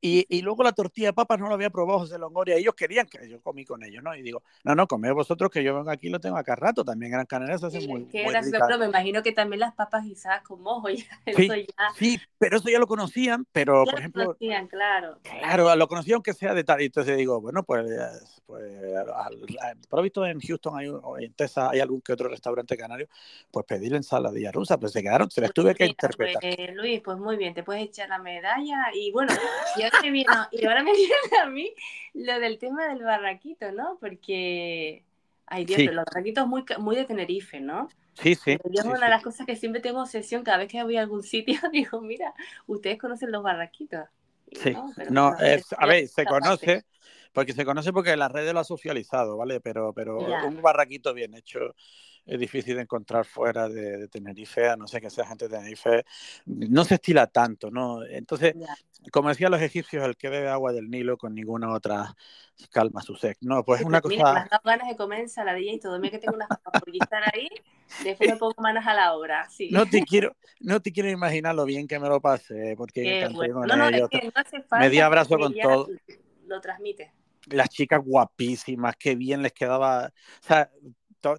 Y, 0.00 0.26
y, 0.28 0.42
luego 0.42 0.62
la 0.62 0.70
tortilla 0.70 1.08
de 1.08 1.12
papas 1.12 1.40
no 1.40 1.48
lo 1.48 1.54
había 1.54 1.70
probado 1.70 2.00
José 2.00 2.18
Longoria. 2.18 2.54
Ellos 2.54 2.74
querían 2.74 3.06
que 3.06 3.28
yo 3.28 3.40
comí 3.40 3.64
con 3.64 3.82
ellos, 3.82 4.02
¿no? 4.02 4.14
Y 4.14 4.22
digo, 4.22 4.42
no, 4.62 4.76
no, 4.76 4.86
comed 4.86 5.12
vosotros 5.12 5.50
que 5.50 5.64
yo 5.64 5.74
vengo 5.74 5.90
aquí 5.90 6.08
lo 6.08 6.20
tengo 6.20 6.36
acá 6.36 6.54
rato. 6.54 6.84
También 6.84 7.10
Gran 7.10 7.26
Canaria 7.26 7.58
se 7.58 7.66
hace 7.66 7.88
muy, 7.88 8.04
qué 8.06 8.22
muy 8.22 8.34
rica. 8.34 8.78
me 8.78 8.86
imagino 8.86 9.22
que 9.24 9.32
también 9.32 9.58
las 9.58 9.74
papas 9.74 10.04
guisadas 10.04 10.42
con 10.42 10.62
mojo, 10.62 10.88
ya, 10.90 11.04
Sí, 11.34 11.42
eso 11.42 11.54
ya, 11.54 11.64
sí, 11.96 12.20
pero 12.38 12.58
eso 12.58 12.68
ya 12.68 12.78
lo 12.78 12.86
conocían, 12.86 13.44
pero 13.50 13.84
por 13.84 13.94
lo 13.94 13.98
ejemplo, 13.98 14.24
conocían, 14.26 14.68
claro. 14.68 15.18
claro, 15.22 15.74
lo 15.74 15.88
conocían 15.88 16.16
aunque 16.16 16.32
sea 16.32 16.54
de 16.54 16.62
tal. 16.62 16.80
Y 16.80 16.86
entonces 16.86 17.16
digo, 17.16 17.40
bueno, 17.40 17.64
pues, 17.64 17.84
pues 18.46 18.62
por 19.88 20.02
visto 20.02 20.24
en 20.24 20.40
Houston 20.40 20.78
hay, 20.78 20.86
en 21.24 21.32
Texas 21.32 21.70
hay 21.72 21.80
algún 21.80 22.00
que 22.00 22.12
otro 22.12 22.28
restaurante 22.28 22.76
canario, 22.76 23.08
pues 23.50 23.66
pedir 23.66 23.94
ensaladilla 23.94 24.52
rusa, 24.52 24.78
pues 24.78 24.92
se 24.92 25.02
quedaron, 25.02 25.28
se 25.28 25.40
les 25.40 25.52
tuve 25.52 25.74
que 25.74 25.86
interpretar. 25.86 26.40
pues, 26.40 26.76
Luis, 26.76 27.00
pues 27.00 27.18
muy 27.18 27.36
bien, 27.36 27.52
te 27.52 27.64
puedes 27.64 27.82
echar 27.82 28.08
la 28.08 28.18
medalla 28.18 28.86
y 28.94 29.10
bueno, 29.10 29.32
ahora 29.88 30.02
me 30.02 30.10
viene, 30.10 30.34
y 30.52 30.66
ahora 30.66 30.82
me 30.82 30.92
viene 30.96 31.14
a 31.42 31.46
mí 31.46 31.72
lo 32.14 32.38
del 32.40 32.58
tema 32.58 32.88
del 32.88 33.02
barraquito, 33.02 33.72
¿no? 33.72 33.98
Porque, 34.00 35.04
ay 35.46 35.64
Dios, 35.64 35.78
Sí. 35.78 35.86
los 35.86 36.04
barraquitos 36.04 36.46
muy, 36.46 36.64
muy 36.78 36.96
de 36.96 37.04
Tenerife, 37.04 37.60
¿no? 37.60 37.88
Sí, 38.14 38.34
sí. 38.34 38.58
Yo 38.64 38.80
es 38.80 38.84
sí, 38.84 38.88
una 38.88 39.04
de 39.06 39.10
las 39.10 39.22
cosas 39.22 39.46
que 39.46 39.56
siempre 39.56 39.80
tengo 39.80 40.00
obsesión, 40.02 40.42
cada 40.42 40.58
vez 40.58 40.68
que 40.68 40.82
voy 40.82 40.96
a 40.96 41.00
algún 41.00 41.22
sitio, 41.22 41.58
digo, 41.72 42.00
mira, 42.00 42.34
ustedes 42.66 42.98
conocen 42.98 43.32
los 43.32 43.42
barraquitos. 43.42 44.08
Sí, 44.50 44.72
no, 45.10 45.38
es, 45.38 45.72
a 45.76 45.86
ver, 45.86 46.08
se 46.08 46.24
parte. 46.24 46.40
conoce, 46.40 46.84
porque 47.32 47.52
se 47.52 47.64
conoce 47.64 47.92
porque 47.92 48.16
las 48.16 48.32
redes 48.32 48.54
lo 48.54 48.60
ha 48.60 48.64
socializado, 48.64 49.36
¿vale? 49.36 49.60
Pero, 49.60 49.92
pero 49.92 50.28
Ya. 50.28 50.44
un 50.44 50.62
barraquito 50.62 51.12
bien 51.14 51.34
hecho 51.34 51.74
es 52.28 52.38
difícil 52.38 52.76
de 52.76 52.82
encontrar 52.82 53.24
fuera 53.24 53.68
de, 53.68 53.96
de 53.96 54.08
Tenerife, 54.08 54.68
a 54.68 54.76
no 54.76 54.86
ser 54.86 55.00
que 55.00 55.10
sea 55.10 55.26
gente 55.26 55.48
de 55.48 55.56
Tenerife, 55.56 56.04
no 56.46 56.84
se 56.84 56.94
estila 56.96 57.26
tanto, 57.26 57.70
¿no? 57.70 58.04
Entonces, 58.04 58.54
Ya. 58.54 58.76
como 59.10 59.30
decían 59.30 59.50
los 59.50 59.62
egipcios, 59.62 60.04
el 60.04 60.16
que 60.16 60.28
bebe 60.28 60.48
agua 60.48 60.72
del 60.72 60.90
Nilo 60.90 61.16
con 61.16 61.34
ninguna 61.34 61.72
otra 61.72 62.14
calma 62.70 63.00
su 63.02 63.14
sed. 63.16 63.34
No, 63.40 63.64
pues 63.64 63.78
Sí, 63.78 63.84
es 63.84 63.88
una 63.88 64.00
pues 64.00 64.10
mira, 64.16 64.24
me 64.24 64.30
cosa... 64.30 64.42
has 64.44 64.50
dado 64.50 64.62
ganas 64.64 64.88
de 64.88 64.96
comer 64.96 65.20
ensaladilla 65.20 65.72
y 65.72 65.80
todo. 65.80 65.98
Mira 65.98 66.10
que 66.10 66.18
tengo 66.18 66.34
unas 66.36 66.48
guisar 66.86 67.22
ahí, 67.32 67.48
después 68.04 68.30
me 68.30 68.36
pongo 68.36 68.54
manos 68.58 68.86
a 68.86 68.94
la 68.94 69.14
obra. 69.14 69.48
Sí. 69.48 69.70
No 69.70 69.86
te 69.86 70.02
quiero, 70.02 70.36
no 70.60 70.80
te 70.82 70.92
quiero 70.92 71.08
imaginar 71.10 71.54
lo 71.54 71.64
bien 71.64 71.86
que 71.88 71.98
me 71.98 72.08
lo 72.08 72.20
pasé, 72.20 72.74
porque 72.76 73.20
canté 73.22 73.34
bueno. 73.36 73.54
con 73.60 73.68
No, 73.68 73.76
no, 73.76 73.88
es 73.88 74.08
que 74.10 74.22
no 74.22 74.32
hace 74.34 74.62
falta. 74.62 74.78
Me 74.80 74.90
di 74.90 75.00
abrazo 75.00 75.38
con 75.38 75.54
todo. 75.54 75.88
Lo 76.46 76.60
transmite. 76.60 77.12
las 77.46 77.68
chicas 77.70 78.00
guapísimas, 78.04 78.96
qué 78.96 79.14
bien 79.14 79.40
les 79.42 79.52
quedaba. 79.52 80.06
O 80.06 80.46
sea, 80.46 80.70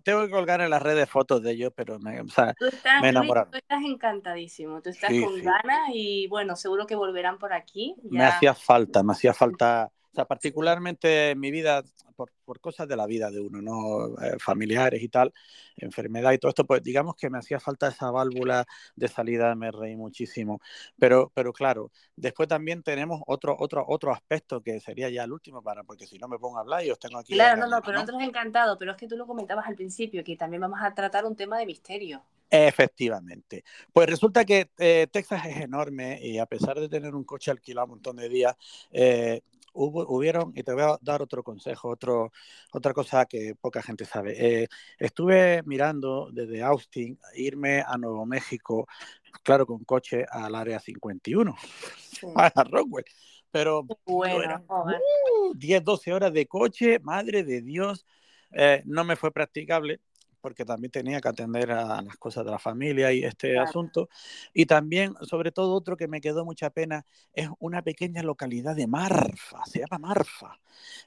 tengo 0.04 0.24
que 0.26 0.32
colgar 0.32 0.62
en 0.62 0.70
las 0.70 0.82
redes 0.82 1.10
fotos 1.10 1.42
de 1.44 1.52
ellos, 1.52 1.72
pero 1.76 2.00
me, 2.00 2.22
o 2.22 2.28
sea, 2.30 2.56
Tú 2.58 2.66
estás, 2.68 3.02
me 3.02 3.10
enamoraron. 3.10 3.52
tú 3.52 3.58
estás 3.58 3.82
encantadísimo, 3.84 4.82
tú 4.82 4.90
estás 4.90 5.14
Sí, 5.14 5.16
con 5.16 5.42
sí. 5.42 5.42
ganas 5.42 5.90
y 5.94 6.28
bueno, 6.28 6.56
seguro 6.58 6.86
que 6.86 6.96
volverán 6.96 7.38
por 7.40 7.54
aquí. 7.54 7.96
Me 8.10 8.26
hacía 8.26 8.54
falta, 8.56 9.04
me 9.04 9.14
hacía 9.14 9.34
falta, 9.34 9.92
sea, 10.20 10.26
particularmente 10.26 11.32
en 11.32 11.40
mi 11.40 11.52
vida, 11.52 11.84
por, 12.16 12.32
por 12.44 12.60
cosas 12.60 12.88
de 12.88 12.96
la 12.96 13.06
vida 13.06 13.32
de 13.32 13.40
uno, 13.40 13.62
¿no? 13.62 14.22
Eh, 14.22 14.38
familiares 14.40 15.02
y 15.02 15.08
tal, 15.08 15.34
enfermedad 15.78 16.34
y 16.34 16.38
todo 16.38 16.50
esto, 16.50 16.66
pues 16.66 16.84
digamos 16.84 17.16
que 17.16 17.30
me 17.30 17.38
hacía 17.38 17.60
falta 17.60 17.88
esa 17.88 18.12
válvula 18.12 18.66
de 18.96 19.08
salida, 19.08 19.56
me 19.56 19.72
reí 19.72 19.96
muchísimo. 19.96 20.60
Pero, 20.98 21.32
pero 21.34 21.54
claro, 21.54 21.92
después 22.16 22.50
también 22.50 22.84
tenemos 22.84 23.22
otro, 23.28 23.56
otro, 23.58 23.86
otro 23.88 24.12
aspecto 24.12 24.62
que 24.62 24.80
sería 24.80 25.10
ya 25.10 25.24
el 25.24 25.32
último, 25.32 25.62
para, 25.62 25.84
porque 25.84 26.06
si 26.06 26.18
no 26.18 26.28
me 26.28 26.38
pongo 26.38 26.58
a 26.58 26.62
hablar 26.62 26.84
y 26.84 26.92
os 26.92 27.00
tengo 27.00 27.18
aquí. 27.18 27.34
Claro, 27.34 27.62
no, 27.62 27.68
no, 27.68 27.82
pero 27.82 27.94
nosotros 28.00 28.22
encantado, 28.22 28.78
pero 28.78 28.92
es 28.92 28.98
que 28.98 29.08
tú 29.08 29.16
lo 29.16 29.26
comentabas 29.26 29.68
al 29.68 29.76
principio, 29.76 30.24
que 30.24 30.36
también 30.36 30.62
vamos 30.62 30.80
a 30.82 30.94
tratar 30.94 31.26
un 31.26 31.36
tema 31.36 31.58
de 31.58 31.66
misterio. 31.66 32.22
Efectivamente. 32.52 33.64
Pues 33.94 34.10
resulta 34.10 34.44
que 34.44 34.72
eh, 34.80 35.08
Texas 35.12 35.46
es 35.46 35.58
enorme 35.58 36.20
y 36.22 36.40
a 36.40 36.48
pesar 36.48 36.80
de 36.80 36.90
tener 36.90 37.14
un 37.14 37.24
coche 37.24 37.52
alquilado 37.52 37.86
un 37.86 37.92
montón 37.92 38.16
de 38.16 38.28
días, 38.28 38.56
eh, 38.92 39.42
hubo, 39.80 40.06
hubieron, 40.08 40.52
y 40.56 40.64
te 40.64 40.74
voy 40.74 40.84
a 40.84 40.98
dar 41.02 41.22
otro 41.22 41.42
consejo, 41.42 41.90
otro, 41.90 42.32
otra 42.74 42.94
cosa 42.94 43.26
que 43.26 43.56
poca 43.60 43.82
gente 43.82 44.06
sabe. 44.06 44.36
Eh, 44.38 44.68
estuve 44.98 45.64
mirando 45.64 46.30
desde 46.32 46.62
Austin 46.62 47.18
irme 47.36 47.82
a 47.86 47.98
Nuevo 47.98 48.26
México, 48.26 48.88
claro, 49.42 49.66
con 49.66 49.84
coche 49.86 50.26
al 50.30 50.54
área 50.56 50.80
51, 50.80 51.56
a 52.36 52.64
Rockwell. 52.66 53.06
Pero 53.52 53.84
Bueno, 54.06 54.64
joder. 54.68 55.00
uh, 55.42 55.54
10, 55.56 55.84
12 55.84 56.14
horas 56.14 56.34
de 56.34 56.46
coche, 56.46 57.00
madre 57.00 57.44
de 57.44 57.62
Dios, 57.62 58.06
eh, 58.52 58.84
no 58.86 59.04
me 59.04 59.16
fue 59.16 59.32
practicable 59.32 60.02
porque 60.40 60.66
también 60.66 60.92
tenía 60.92 61.22
que 61.22 61.28
atender 61.28 61.72
a 61.72 62.02
las 62.02 62.18
cosas 62.18 62.46
de 62.46 62.52
la 62.52 62.60
familia 62.60 63.12
y 63.14 63.24
este 63.24 63.58
Claro. 63.58 63.60
asunto. 63.60 64.10
Y 64.54 64.66
también, 64.66 65.14
sobre 65.22 65.52
todo, 65.52 65.74
otro 65.76 65.98
que 65.98 66.08
me 66.08 66.22
quedó 66.22 66.46
mucha 66.46 66.70
pena 66.70 67.06
es 67.34 67.50
una 67.60 67.82
pequeña 67.82 68.24
localidad 68.24 68.76
de 68.76 68.88
Marfa, 68.88 69.66
se 69.66 69.80
llama 69.80 70.00
Marfa. 70.00 70.60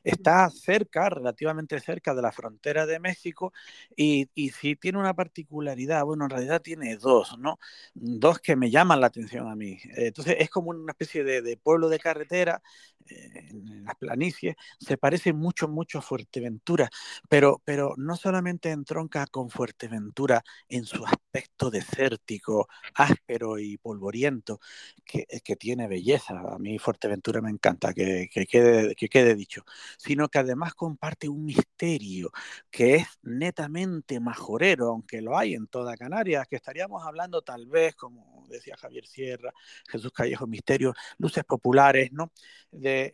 Está 0.05 0.49
cerca, 0.51 1.09
relativamente 1.11 1.81
cerca 1.81 2.14
de 2.14 2.23
la 2.23 2.33
frontera 2.33 2.87
de 2.87 3.01
México 3.01 3.53
y, 3.97 4.29
y 4.35 4.51
sí 4.51 4.77
tiene 4.77 4.99
una 4.99 5.14
particularidad, 5.14 6.05
bueno, 6.05 6.25
en 6.25 6.31
realidad 6.31 6.61
tiene 6.62 6.97
dos, 6.97 7.38
¿no? 7.38 7.59
Dos 7.95 8.38
que 8.40 8.57
me 8.57 8.71
llaman 8.71 9.01
la 9.01 9.07
atención 9.09 9.49
a 9.49 9.57
mí. 9.57 9.79
Entonces 9.97 10.37
es 10.38 10.51
como 10.51 10.71
una 10.71 10.92
especie 10.92 11.25
de, 11.25 11.42
de 11.42 11.57
pueblo 11.57 11.88
de 11.88 11.99
carretera 11.99 12.62
en 13.09 13.85
las 13.85 13.97
planicies, 13.97 14.57
se 14.79 14.97
parece 14.97 15.33
mucho, 15.33 15.69
mucho 15.69 15.99
a 15.99 16.03
Fuerteventura, 16.03 16.88
pero, 17.29 17.61
pero 17.65 17.95
no 17.97 18.17
solamente 18.17 18.71
entronca 18.71 19.27
con 19.27 19.51
Fuerteventura 19.51 20.43
en 20.69 20.85
su 20.85 21.05
aspecto 21.05 21.71
desértico, 21.71 22.69
áspero 22.95 23.59
y 23.59 23.79
polvoriento, 23.79 24.61
que, 25.05 25.27
que 25.45 25.57
tiene 25.57 25.88
belleza. 25.88 26.38
A 26.38 26.59
mí 26.59 26.79
Fuerteventura 26.79 27.41
me 27.41 27.51
encanta, 27.51 27.93
que, 27.93 28.29
que, 28.33 28.47
quede, 28.47 28.95
que 28.95 29.09
quede 29.09 29.35
dicho, 29.35 29.65
sino 29.99 30.29
que 30.29 30.38
además 30.38 30.75
comparte 30.75 31.29
un 31.29 31.45
misterio 31.45 32.31
que 32.71 32.97
es 32.97 33.07
netamente 33.23 34.21
majorero, 34.21 34.88
aunque 34.88 35.21
lo 35.21 35.37
hay 35.37 35.55
en 35.55 35.67
toda 35.67 35.97
Canarias, 35.97 36.47
que 36.49 36.57
estaríamos 36.57 37.05
hablando 37.05 37.43
tal 37.43 37.67
vez, 37.67 37.95
como 37.95 38.47
decía 38.49 38.77
Javier 38.77 39.07
Sierra, 39.07 39.53
Jesús 39.88 40.12
Callejo, 40.12 40.47
misterios, 40.47 40.95
luces 41.19 41.45
populares, 41.45 42.12
¿no? 42.12 42.33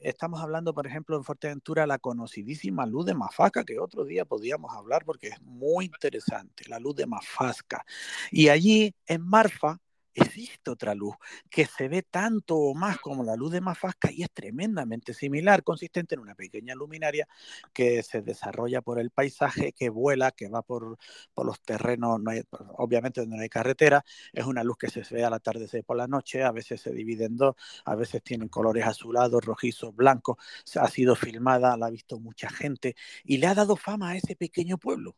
Estamos 0.03 0.41
hablando, 0.41 0.75
por 0.75 0.87
ejemplo, 0.87 1.17
en 1.17 1.25
Fuerteventura, 1.25 1.87
la 1.87 1.99
conocidísima 1.99 2.87
luz 2.87 3.07
de 3.07 3.15
Mafaca, 3.15 3.65
que 3.65 3.79
otro 3.79 4.05
día 4.05 4.25
podríamos 4.25 4.75
hablar 4.75 5.05
porque 5.05 5.29
es 5.29 5.41
muy 5.43 5.87
interesante, 5.87 6.65
la 6.69 6.79
luz 6.79 6.97
de 6.97 7.07
Mafasca. 7.07 7.85
Y 8.31 8.49
allí, 8.49 8.95
en 9.07 9.23
Marfa, 9.23 9.81
existe 10.21 10.71
otra 10.71 10.95
luz 10.95 11.15
que 11.51 11.67
se 11.67 11.89
ve 11.89 12.03
tanto 12.03 12.57
o 12.57 12.75
más 12.75 12.99
como 12.99 13.25
la 13.25 13.37
luz 13.37 13.53
de 13.53 13.61
Mafasca 13.61 14.11
y 14.13 14.23
es 14.23 14.31
tremendamente 14.33 15.15
similar, 15.15 15.63
consistente 15.63 16.15
en 16.15 16.21
una 16.21 16.35
pequeña 16.35 16.75
luminaria 16.75 17.27
que 17.73 18.03
se 18.03 18.23
desarrolla 18.23 18.83
por 18.83 18.99
el 18.99 19.11
paisaje, 19.11 19.73
que 19.73 19.89
vuela, 19.89 20.33
que 20.33 20.49
va 20.49 20.63
por, 20.63 20.99
por 21.35 21.47
los 21.47 21.61
terrenos, 21.61 22.21
obviamente 22.77 23.21
donde 23.21 23.37
no 23.37 23.43
hay 23.43 23.49
carretera, 23.49 24.05
es 24.33 24.45
una 24.45 24.65
luz 24.65 24.77
que 24.79 24.91
se 24.91 25.03
ve 25.15 25.25
al 25.25 25.35
atardecer 25.35 25.85
por 25.85 25.97
la 25.97 26.07
noche, 26.07 26.43
a 26.43 26.53
veces 26.53 26.81
se 26.81 26.93
divide 26.93 27.27
en 27.27 27.37
dos, 27.37 27.55
a 27.85 27.95
veces 27.95 28.23
tienen 28.23 28.49
colores 28.49 28.87
azulados, 28.87 29.45
rojizos, 29.45 29.95
blancos, 29.95 30.37
ha 30.77 30.89
sido 30.89 31.15
filmada, 31.17 31.77
la 31.77 31.87
ha 31.87 31.91
visto 31.91 32.19
mucha 32.19 32.49
gente 32.51 32.95
y 33.25 33.39
le 33.39 33.47
ha 33.47 33.55
dado 33.55 33.77
fama 33.77 34.11
a 34.11 34.17
ese 34.17 34.37
pequeño 34.37 34.79
pueblo. 34.79 35.17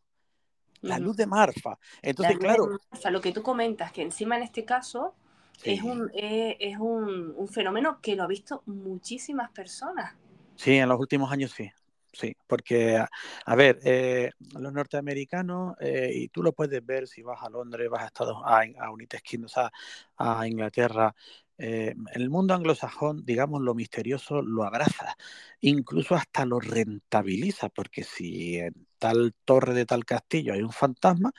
La 0.82 0.98
luz 0.98 1.16
de 1.16 1.26
Marfa. 1.26 1.78
Entonces, 2.02 2.38
claro, 2.38 2.78
Marfa, 2.90 3.10
lo 3.10 3.20
que 3.20 3.32
tú 3.32 3.42
comentas, 3.42 3.92
que 3.92 4.02
encima 4.02 4.36
en 4.36 4.42
este 4.42 4.64
caso 4.64 5.14
Sí. 5.56 5.72
es, 5.72 5.82
un, 5.82 6.10
eh, 6.14 6.56
es 6.58 6.78
un, 6.78 7.34
un 7.36 7.48
fenómeno 7.48 7.98
que 8.00 8.16
lo 8.16 8.22
ha 8.22 8.26
visto 8.26 8.62
muchísimas 8.64 9.50
personas. 9.50 10.14
Sí, 10.56 10.76
en 10.76 10.88
los 10.88 10.98
últimos 10.98 11.30
años 11.30 11.50
sí. 11.50 11.70
Sí, 12.12 12.34
porque, 12.46 12.96
a, 12.96 13.08
a 13.44 13.54
ver, 13.54 13.78
eh, 13.84 14.30
los 14.58 14.72
norteamericanos, 14.72 15.76
eh, 15.80 16.10
y 16.12 16.28
tú 16.28 16.42
lo 16.42 16.52
puedes 16.52 16.84
ver 16.84 17.06
si 17.06 17.22
vas 17.22 17.42
a 17.42 17.50
Londres, 17.50 17.88
vas 17.88 18.02
a 18.02 18.06
Estados 18.06 18.36
a, 18.44 18.62
a 18.80 18.90
United 18.90 19.20
Kingdom, 19.20 19.46
o 19.46 19.48
sea, 19.48 19.70
a 20.16 20.46
Inglaterra, 20.48 21.14
eh, 21.56 21.94
el 22.14 22.30
mundo 22.30 22.54
anglosajón, 22.54 23.24
digamos, 23.24 23.60
lo 23.60 23.74
misterioso 23.74 24.42
lo 24.42 24.64
abraza, 24.64 25.14
incluso 25.60 26.14
hasta 26.14 26.44
lo 26.46 26.58
rentabiliza, 26.58 27.68
porque 27.68 28.02
si 28.02 28.58
en 28.58 28.74
tal 29.00 29.34
torre 29.44 29.74
de 29.74 29.86
tal 29.86 30.04
castillo 30.04 30.52
hay 30.54 30.62
un 30.62 30.72
fantasma, 30.72 31.32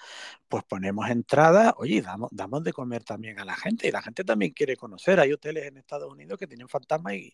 pues 0.49 0.63
ponemos 0.65 1.09
entrada, 1.09 1.73
oye, 1.77 2.01
damos, 2.01 2.29
damos 2.33 2.63
de 2.63 2.73
comer 2.73 3.03
también 3.05 3.39
a 3.39 3.45
la 3.45 3.55
gente, 3.55 3.87
y 3.87 3.91
la 3.91 4.01
gente 4.01 4.25
también 4.25 4.51
quiere 4.51 4.75
conocer, 4.75 5.19
hay 5.21 5.31
hoteles 5.31 5.67
en 5.67 5.77
Estados 5.77 6.11
Unidos 6.11 6.37
que 6.39 6.47
tienen 6.47 6.67
fantasmas 6.67 7.13
y 7.15 7.33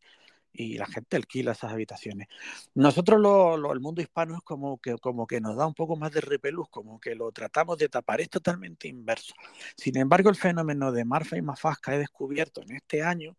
y 0.57 0.77
la 0.77 0.87
gente 0.87 1.15
alquila 1.15 1.51
esas 1.51 1.71
habitaciones. 1.71 2.27
Nosotros, 2.73 3.19
lo, 3.19 3.57
lo, 3.57 3.73
el 3.73 3.79
mundo 3.79 4.01
hispano, 4.01 4.35
es 4.35 4.41
como 4.41 4.79
que, 4.79 4.97
como 4.97 5.27
que 5.27 5.39
nos 5.39 5.55
da 5.55 5.67
un 5.67 5.73
poco 5.73 5.95
más 5.95 6.11
de 6.11 6.21
repelús, 6.21 6.67
como 6.69 6.99
que 6.99 7.15
lo 7.15 7.31
tratamos 7.31 7.77
de 7.77 7.89
tapar, 7.89 8.21
es 8.21 8.29
totalmente 8.29 8.87
inverso. 8.87 9.33
Sin 9.75 9.97
embargo, 9.97 10.29
el 10.29 10.35
fenómeno 10.35 10.91
de 10.91 11.05
Marfa 11.05 11.37
y 11.37 11.41
Mafasca 11.41 11.95
he 11.95 11.99
descubierto 11.99 12.61
en 12.61 12.75
este 12.75 13.03
año, 13.03 13.35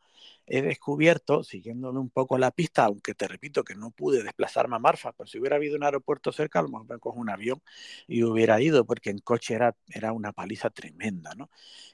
he 0.49 0.63
descubierto, 0.63 1.45
siguiéndole 1.45 1.99
un 1.99 2.11
poco 2.11 2.39
la 2.39 2.51
pista, 2.51 2.85
aunque 2.85 3.15
te 3.15 3.29
repito 3.29 3.65
que 3.65 3.75
no 3.75 3.91
pude 3.91 4.23
desplazarme 4.23 4.77
a 4.77 4.79
Marfa, 4.79 5.13
pero 5.13 5.27
si 5.27 5.39
hubiera 5.39 5.57
habido 5.57 5.77
un 5.77 5.85
aeropuerto 5.85 6.33
cerca, 6.33 6.59
a 6.59 6.63
lo 6.63 6.69
mejor 6.69 6.89
me 6.89 6.99
cojo 6.99 7.21
un 7.21 7.31
avión 7.31 7.63
y 8.07 8.23
hubiera 8.23 8.61
ido, 8.61 8.85
porque 8.85 9.11
en 9.11 9.19
coche 9.19 9.55
era, 9.55 9.77
era 9.89 10.13
una 10.13 10.33
paliza 10.33 10.71
tremenda, 10.71 11.35
¿no? 11.35 11.51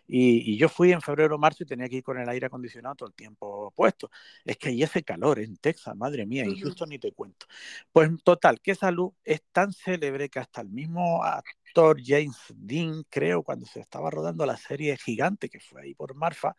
Y, 0.06 0.52
y, 0.52 0.58
yo 0.58 0.68
fui 0.68 0.92
en 0.92 1.00
febrero 1.00 1.36
o 1.36 1.38
marzo 1.38 1.62
y 1.62 1.66
tenía 1.66 1.88
que 1.88 1.96
ir 1.96 2.02
con 2.02 2.18
el 2.18 2.28
aire 2.28 2.46
acondicionado 2.46 2.94
todo 2.94 3.08
el 3.08 3.14
tiempo 3.14 3.72
puesto. 3.74 4.10
Es 4.44 4.58
que 4.58 4.68
ahí 4.68 4.82
hace 4.82 5.02
calor 5.02 5.38
en 5.38 5.56
Texas, 5.56 5.96
madre 5.96 6.26
mía, 6.26 6.44
en 6.44 6.58
Houston 6.58 6.90
ni 6.90 6.98
te 6.98 7.12
cuento. 7.12 7.46
Pues 7.90 8.10
total, 8.22 8.60
que 8.60 8.72
esa 8.72 8.90
luz 8.90 9.14
es 9.24 9.42
tan 9.50 9.72
célebre 9.72 10.28
que 10.28 10.40
hasta 10.40 10.60
el 10.60 10.68
mismo 10.68 11.24
actor 11.74 12.00
James 12.04 12.36
Dean, 12.54 13.04
creo, 13.10 13.42
cuando 13.42 13.66
se 13.66 13.80
estaba 13.80 14.08
rodando 14.08 14.46
la 14.46 14.56
serie 14.56 14.96
Gigante, 14.96 15.48
que 15.48 15.58
fue 15.58 15.82
ahí 15.82 15.94
por 15.94 16.14
Marfa, 16.14 16.54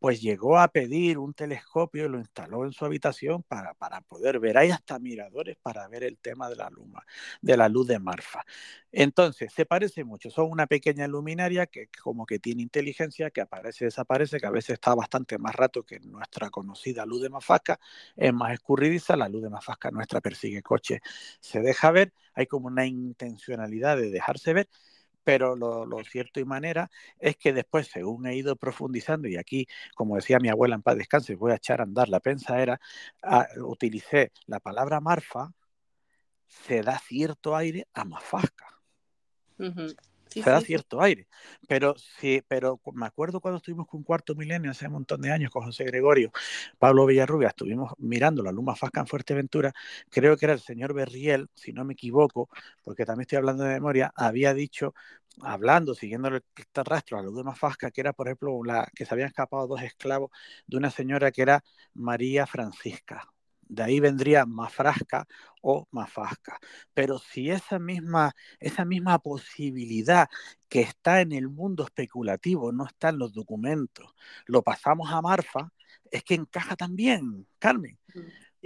pues 0.00 0.20
llegó 0.20 0.58
a 0.58 0.66
pedir 0.68 1.18
un 1.18 1.34
telescopio 1.34 2.06
y 2.06 2.08
lo 2.08 2.18
instaló 2.18 2.64
en 2.64 2.72
su 2.72 2.84
habitación 2.84 3.44
para, 3.44 3.74
para 3.74 4.00
poder 4.00 4.40
ver. 4.40 4.58
Hay 4.58 4.70
hasta 4.70 4.98
miradores 4.98 5.56
para 5.62 5.86
ver 5.86 6.02
el 6.02 6.18
tema 6.18 6.48
de 6.48 6.56
la, 6.56 6.68
luma, 6.68 7.04
de 7.40 7.56
la 7.56 7.68
luz 7.68 7.86
de 7.86 8.00
Marfa. 8.00 8.44
Entonces, 8.90 9.52
se 9.52 9.66
parece 9.66 10.02
mucho. 10.02 10.30
Son 10.30 10.50
una 10.50 10.66
pequeña 10.66 11.06
luminaria 11.06 11.66
que 11.66 11.88
como 12.02 12.26
que 12.26 12.40
tiene 12.40 12.62
inteligencia, 12.62 13.30
que 13.30 13.42
aparece 13.42 13.84
desaparece, 13.84 14.40
que 14.40 14.46
a 14.46 14.50
veces 14.50 14.74
está 14.74 14.94
bastante 14.96 15.38
más 15.38 15.54
rato 15.54 15.84
que 15.84 16.00
nuestra 16.00 16.50
conocida 16.50 17.06
luz 17.06 17.22
de 17.22 17.28
Mafasca. 17.28 17.78
Es 18.16 18.32
más 18.32 18.52
escurridiza, 18.54 19.16
la 19.16 19.28
luz 19.28 19.42
de 19.42 19.50
Mafasca 19.50 19.92
nuestra 19.92 20.20
persigue 20.20 20.62
coche, 20.62 21.00
se 21.40 21.60
deja 21.60 21.92
ver. 21.92 22.12
Hay 22.34 22.46
como 22.46 22.68
una 22.68 22.86
intencionalidad 22.86 23.96
de 23.96 24.10
dejarse 24.10 24.52
ver 24.52 24.68
pero 25.24 25.54
lo, 25.54 26.04
cierto 26.04 26.40
y 26.40 26.44
manera 26.44 26.90
es 27.18 27.36
que 27.36 27.52
después, 27.52 27.88
según 27.88 28.26
he 28.26 28.36
ido 28.36 28.56
profundizando, 28.56 29.28
y 29.28 29.36
aquí, 29.36 29.66
como 29.94 30.16
decía 30.16 30.38
mi 30.38 30.48
abuela 30.48 30.74
en 30.74 30.82
paz 30.82 30.96
descanse, 30.96 31.34
voy 31.34 31.52
a 31.52 31.56
echar 31.56 31.80
a 31.80 31.84
andar 31.84 32.08
la 32.08 32.20
pensadera, 32.20 32.80
a, 33.22 33.46
utilicé 33.58 34.32
la 34.46 34.60
palabra 34.60 35.00
marfa, 35.00 35.52
se 36.46 36.82
da 36.82 36.98
cierto 36.98 37.54
aire 37.54 37.86
a 37.92 38.04
mafasca. 38.04 38.80
Sí, 40.30 40.42
se 40.42 40.50
da 40.50 40.60
sí, 40.60 40.66
cierto 40.66 41.00
aire. 41.02 41.26
Pero 41.68 41.94
sí, 41.96 42.42
pero 42.46 42.80
me 42.94 43.06
acuerdo 43.06 43.40
cuando 43.40 43.58
estuvimos 43.58 43.86
con 43.88 44.02
Cuarto 44.02 44.34
Milenio 44.34 44.70
hace 44.70 44.86
un 44.86 44.92
montón 44.94 45.20
de 45.20 45.30
años 45.32 45.50
con 45.50 45.64
José 45.64 45.84
Gregorio, 45.84 46.30
Pablo 46.78 47.06
Villarrubia, 47.06 47.48
estuvimos 47.48 47.92
mirando 47.98 48.42
la 48.42 48.52
Luma 48.52 48.76
Fasca 48.76 49.00
en 49.00 49.06
Fuerteventura, 49.06 49.72
creo 50.08 50.36
que 50.36 50.46
era 50.46 50.52
el 50.54 50.60
señor 50.60 50.94
Berriel, 50.94 51.48
si 51.54 51.72
no 51.72 51.84
me 51.84 51.94
equivoco, 51.94 52.48
porque 52.82 53.04
también 53.04 53.22
estoy 53.22 53.38
hablando 53.38 53.64
de 53.64 53.74
memoria, 53.74 54.12
había 54.14 54.54
dicho, 54.54 54.94
hablando, 55.42 55.94
siguiendo 55.94 56.28
el 56.28 56.42
rastro 56.84 57.18
a 57.18 57.22
la 57.22 57.28
Luma 57.30 57.54
Fasca, 57.54 57.90
que 57.90 58.00
era, 58.00 58.12
por 58.12 58.28
ejemplo, 58.28 58.62
la, 58.64 58.88
que 58.94 59.04
se 59.04 59.14
habían 59.14 59.28
escapado 59.28 59.66
dos 59.66 59.82
esclavos 59.82 60.30
de 60.66 60.76
una 60.76 60.90
señora 60.90 61.30
que 61.32 61.42
era 61.42 61.64
María 61.94 62.46
Francisca, 62.46 63.28
de 63.70 63.82
ahí 63.84 64.00
vendría 64.00 64.46
Mafrasca 64.46 65.26
o 65.62 65.86
Mafasca. 65.92 66.58
Pero 66.92 67.18
si 67.18 67.50
esa 67.50 67.78
misma, 67.78 68.32
esa 68.58 68.84
misma 68.84 69.18
posibilidad 69.20 70.28
que 70.68 70.80
está 70.82 71.20
en 71.20 71.32
el 71.32 71.48
mundo 71.48 71.84
especulativo 71.84 72.72
no 72.72 72.86
está 72.86 73.10
en 73.10 73.18
los 73.18 73.32
documentos, 73.32 74.14
lo 74.46 74.62
pasamos 74.62 75.10
a 75.12 75.22
Marfa, 75.22 75.72
es 76.10 76.24
que 76.24 76.34
encaja 76.34 76.76
también, 76.76 77.46
Carmen. 77.58 77.98
Sí, 78.12 78.20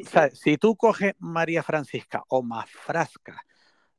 O 0.04 0.08
sea, 0.08 0.30
sí. 0.30 0.36
si 0.36 0.58
tú 0.58 0.76
coges 0.76 1.14
María 1.18 1.62
Francisca 1.62 2.24
o 2.28 2.42
Mafrasca, 2.42 3.44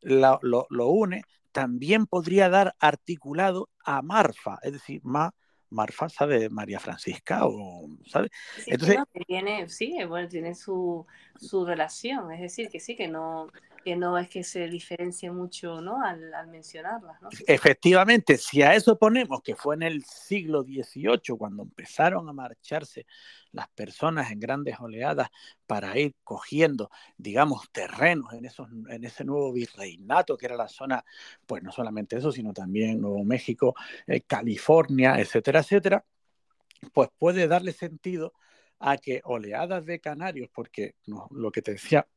lo, 0.01 0.39
lo, 0.41 0.67
lo 0.69 0.87
une, 0.87 1.23
también 1.51 2.05
podría 2.07 2.49
dar 2.49 2.75
articulado 2.79 3.69
a 3.83 4.01
Marfa, 4.01 4.57
es 4.63 4.73
decir, 4.73 5.01
ma, 5.03 5.33
Marfa, 5.75 6.09
¿sabe? 6.09 6.49
María 6.49 6.79
Francisca, 6.79 7.45
o, 7.45 7.87
¿sabe? 8.07 8.29
Sí, 8.57 8.71
Entonces- 8.71 8.97
no, 8.97 9.05
que 9.13 9.19
tiene, 9.25 9.69
sí, 9.69 9.97
bueno, 10.07 10.27
tiene 10.27 10.55
su, 10.55 11.05
su 11.39 11.65
relación, 11.65 12.31
es 12.31 12.41
decir, 12.41 12.69
que 12.69 12.79
sí, 12.79 12.95
que 12.95 13.07
no, 13.07 13.51
que 13.85 13.95
no 13.95 14.17
es 14.17 14.27
que 14.29 14.43
se 14.43 14.67
diferencie 14.67 15.29
mucho, 15.29 15.79
¿no? 15.79 16.01
Al, 16.03 16.47
mencionarlas, 16.47 17.21
¿no? 17.21 17.29
Efectivamente, 17.45 18.35
si 18.35 18.63
a 18.63 18.73
eso 18.73 18.97
ponemos 18.97 19.43
que 19.43 19.55
fue 19.55 19.75
en 19.75 19.83
el 19.83 20.03
siglo 20.03 20.63
XVIII 20.63 21.37
cuando 21.37 21.61
empezaron 21.61 22.27
a 22.27 22.33
marcharse 22.33 23.05
las 23.51 23.67
personas 23.69 24.31
en 24.31 24.39
grandes 24.39 24.79
oleadas 24.79 25.29
para 25.67 25.95
ir 25.99 26.15
cogiendo, 26.23 26.89
digamos, 27.15 27.69
terrenos 27.71 28.33
en, 28.33 28.45
esos, 28.45 28.67
en 28.89 29.03
ese 29.03 29.23
nuevo 29.23 29.53
virreinato 29.53 30.35
que 30.35 30.47
era 30.47 30.55
la 30.55 30.67
zona, 30.67 31.05
pues 31.45 31.61
no 31.61 31.71
solamente 31.71 32.17
eso, 32.17 32.31
sino 32.31 32.53
también 32.53 32.99
Nuevo 32.99 33.23
México, 33.23 33.75
eh, 34.07 34.21
California, 34.21 35.19
etcétera, 35.19 35.59
etcétera, 35.59 36.03
pues 36.91 37.09
puede 37.19 37.47
darle 37.47 37.71
sentido 37.71 38.33
a 38.79 38.97
que 38.97 39.21
oleadas 39.25 39.85
de 39.85 39.99
canarios, 39.99 40.49
porque 40.51 40.95
no, 41.05 41.27
lo 41.29 41.51
que 41.51 41.61
te 41.61 41.73
decía 41.73 42.07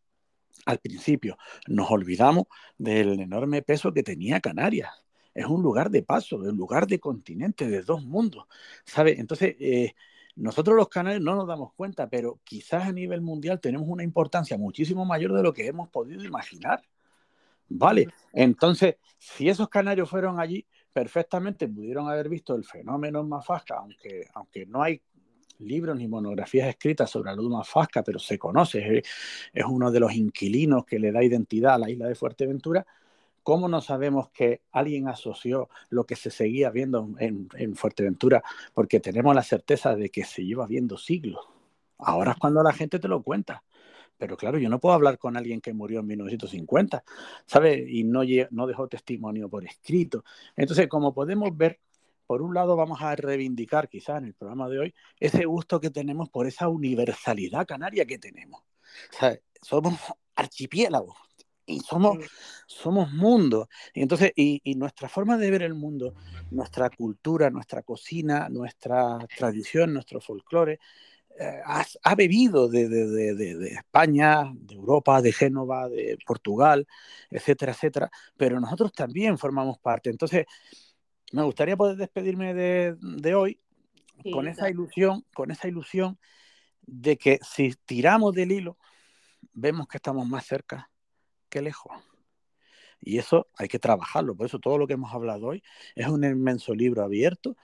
al 0.66 0.78
principio, 0.78 1.36
nos 1.66 1.90
olvidamos 1.90 2.44
del 2.76 3.20
enorme 3.20 3.62
peso 3.62 3.92
que 3.92 4.02
tenía 4.02 4.40
Canarias. 4.40 4.90
Es 5.34 5.46
un 5.46 5.62
lugar 5.62 5.90
de 5.90 6.02
paso, 6.02 6.42
es 6.42 6.50
un 6.50 6.56
lugar 6.56 6.86
de 6.86 6.98
continente, 6.98 7.68
de 7.68 7.82
dos 7.82 8.04
mundos, 8.04 8.46
¿sabes? 8.84 9.18
Entonces, 9.18 9.56
eh, 9.60 9.94
nosotros 10.36 10.76
los 10.76 10.88
canarios 10.88 11.22
no 11.22 11.34
nos 11.34 11.46
damos 11.46 11.72
cuenta, 11.74 12.08
pero 12.08 12.40
quizás 12.44 12.86
a 12.86 12.92
nivel 12.92 13.20
mundial 13.20 13.60
tenemos 13.60 13.88
una 13.88 14.04
importancia 14.04 14.56
muchísimo 14.56 15.04
mayor 15.04 15.32
de 15.32 15.42
lo 15.42 15.52
que 15.52 15.66
hemos 15.66 15.88
podido 15.88 16.24
imaginar. 16.24 16.82
Vale, 17.68 18.08
entonces, 18.32 18.96
si 19.18 19.48
esos 19.48 19.68
canarios 19.68 20.08
fueron 20.08 20.40
allí, 20.40 20.64
perfectamente 20.92 21.68
pudieron 21.68 22.08
haber 22.08 22.28
visto 22.28 22.54
el 22.54 22.64
fenómeno 22.64 23.20
en 23.20 23.28
Mafasca, 23.28 23.76
aunque, 23.76 24.26
aunque 24.32 24.64
no 24.66 24.82
hay 24.82 25.02
libros 25.58 25.96
ni 25.96 26.08
monografías 26.08 26.68
escritas 26.68 27.10
sobre 27.10 27.30
la 27.30 27.36
luz 27.36 27.50
Mafasca, 27.50 28.02
pero 28.02 28.18
se 28.18 28.38
conoce, 28.38 28.98
es, 28.98 29.08
es 29.52 29.64
uno 29.64 29.90
de 29.90 30.00
los 30.00 30.14
inquilinos 30.14 30.84
que 30.84 30.98
le 30.98 31.12
da 31.12 31.22
identidad 31.22 31.74
a 31.74 31.78
la 31.78 31.90
isla 31.90 32.06
de 32.08 32.14
Fuerteventura. 32.14 32.86
¿Cómo 33.42 33.68
no 33.68 33.80
sabemos 33.80 34.28
que 34.30 34.60
alguien 34.72 35.08
asoció 35.08 35.70
lo 35.88 36.04
que 36.04 36.16
se 36.16 36.30
seguía 36.30 36.70
viendo 36.70 37.08
en, 37.18 37.48
en 37.54 37.74
Fuerteventura? 37.76 38.42
Porque 38.74 39.00
tenemos 39.00 39.34
la 39.34 39.42
certeza 39.42 39.96
de 39.96 40.10
que 40.10 40.24
se 40.24 40.44
lleva 40.44 40.66
viendo 40.66 40.98
siglos. 40.98 41.46
Ahora 41.98 42.32
es 42.32 42.38
cuando 42.38 42.62
la 42.62 42.72
gente 42.72 42.98
te 42.98 43.08
lo 43.08 43.22
cuenta. 43.22 43.62
Pero 44.18 44.36
claro, 44.36 44.58
yo 44.58 44.68
no 44.68 44.80
puedo 44.80 44.94
hablar 44.94 45.16
con 45.16 45.36
alguien 45.36 45.60
que 45.60 45.72
murió 45.72 46.00
en 46.00 46.06
1950, 46.08 47.04
¿sabes? 47.46 47.88
Y 47.88 48.02
no, 48.02 48.22
no 48.50 48.66
dejó 48.66 48.88
testimonio 48.88 49.48
por 49.48 49.64
escrito. 49.64 50.24
Entonces, 50.56 50.88
como 50.88 51.14
podemos 51.14 51.56
ver, 51.56 51.78
por 52.28 52.42
un 52.42 52.52
lado 52.52 52.76
vamos 52.76 53.00
a 53.00 53.16
reivindicar 53.16 53.88
quizás 53.88 54.18
en 54.18 54.26
el 54.26 54.34
programa 54.34 54.68
de 54.68 54.78
hoy 54.78 54.94
ese 55.18 55.46
gusto 55.46 55.80
que 55.80 55.88
tenemos 55.88 56.28
por 56.28 56.46
esa 56.46 56.68
universalidad 56.68 57.66
canaria 57.66 58.04
que 58.04 58.18
tenemos. 58.18 58.60
O 58.60 59.18
sea, 59.18 59.38
somos 59.62 59.98
archipiélagos 60.36 61.16
y 61.64 61.80
somos, 61.80 62.18
somos 62.66 63.10
mundo. 63.12 63.70
Y 63.94 64.02
entonces, 64.02 64.32
y, 64.36 64.60
y, 64.62 64.74
nuestra 64.74 65.08
forma 65.08 65.38
de 65.38 65.50
ver 65.50 65.62
el 65.62 65.72
mundo, 65.72 66.14
nuestra 66.50 66.90
cultura, 66.90 67.48
nuestra 67.48 67.82
cocina, 67.82 68.50
nuestra 68.50 69.18
tradición, 69.34 69.94
nuestro 69.94 70.20
folclore, 70.20 70.80
eh, 71.40 71.60
ha, 71.64 71.82
ha, 72.02 72.14
bebido 72.14 72.68
de, 72.68 72.90
de, 72.90 73.06
de, 73.06 73.56
de, 73.56 73.68
España, 73.68 74.52
de 74.54 74.74
Europa, 74.74 75.22
de 75.22 75.32
Génova, 75.32 75.88
de 75.88 76.18
Portugal, 76.26 76.86
etcétera, 77.30 77.72
etcétera, 77.72 78.10
pero 78.36 78.60
nosotros 78.60 78.92
también 78.92 79.38
formamos 79.38 79.78
parte. 79.78 80.10
Entonces, 80.10 80.44
me 81.32 81.42
gustaría 81.42 81.76
poder 81.76 81.96
despedirme 81.96 82.54
de, 82.54 83.34
hoy 83.34 83.60
sí, 84.22 84.30
con 84.30 84.48
esa 84.48 84.70
ilusión, 84.70 85.24
con 85.34 85.50
esa 85.50 85.68
ilusión 85.68 86.18
de 86.82 87.16
que 87.18 87.38
si 87.42 87.74
tiramos 87.84 88.34
del 88.34 88.52
hilo, 88.52 88.78
vemos 89.52 89.88
que 89.88 89.98
estamos 89.98 90.26
más 90.26 90.46
cerca 90.46 90.90
que 91.48 91.62
lejos. 91.62 91.92
Y 93.00 93.18
eso 93.18 93.48
hay 93.56 93.68
que 93.68 93.78
trabajarlo. 93.78 94.34
Por 94.34 94.46
eso 94.46 94.58
todo 94.58 94.78
lo 94.78 94.86
que 94.86 94.94
hemos 94.94 95.12
hablado 95.12 95.48
hoy 95.48 95.62
es 95.94 96.08
un 96.08 96.24
inmenso 96.24 96.74
libro 96.74 97.04
abierto 97.04 97.56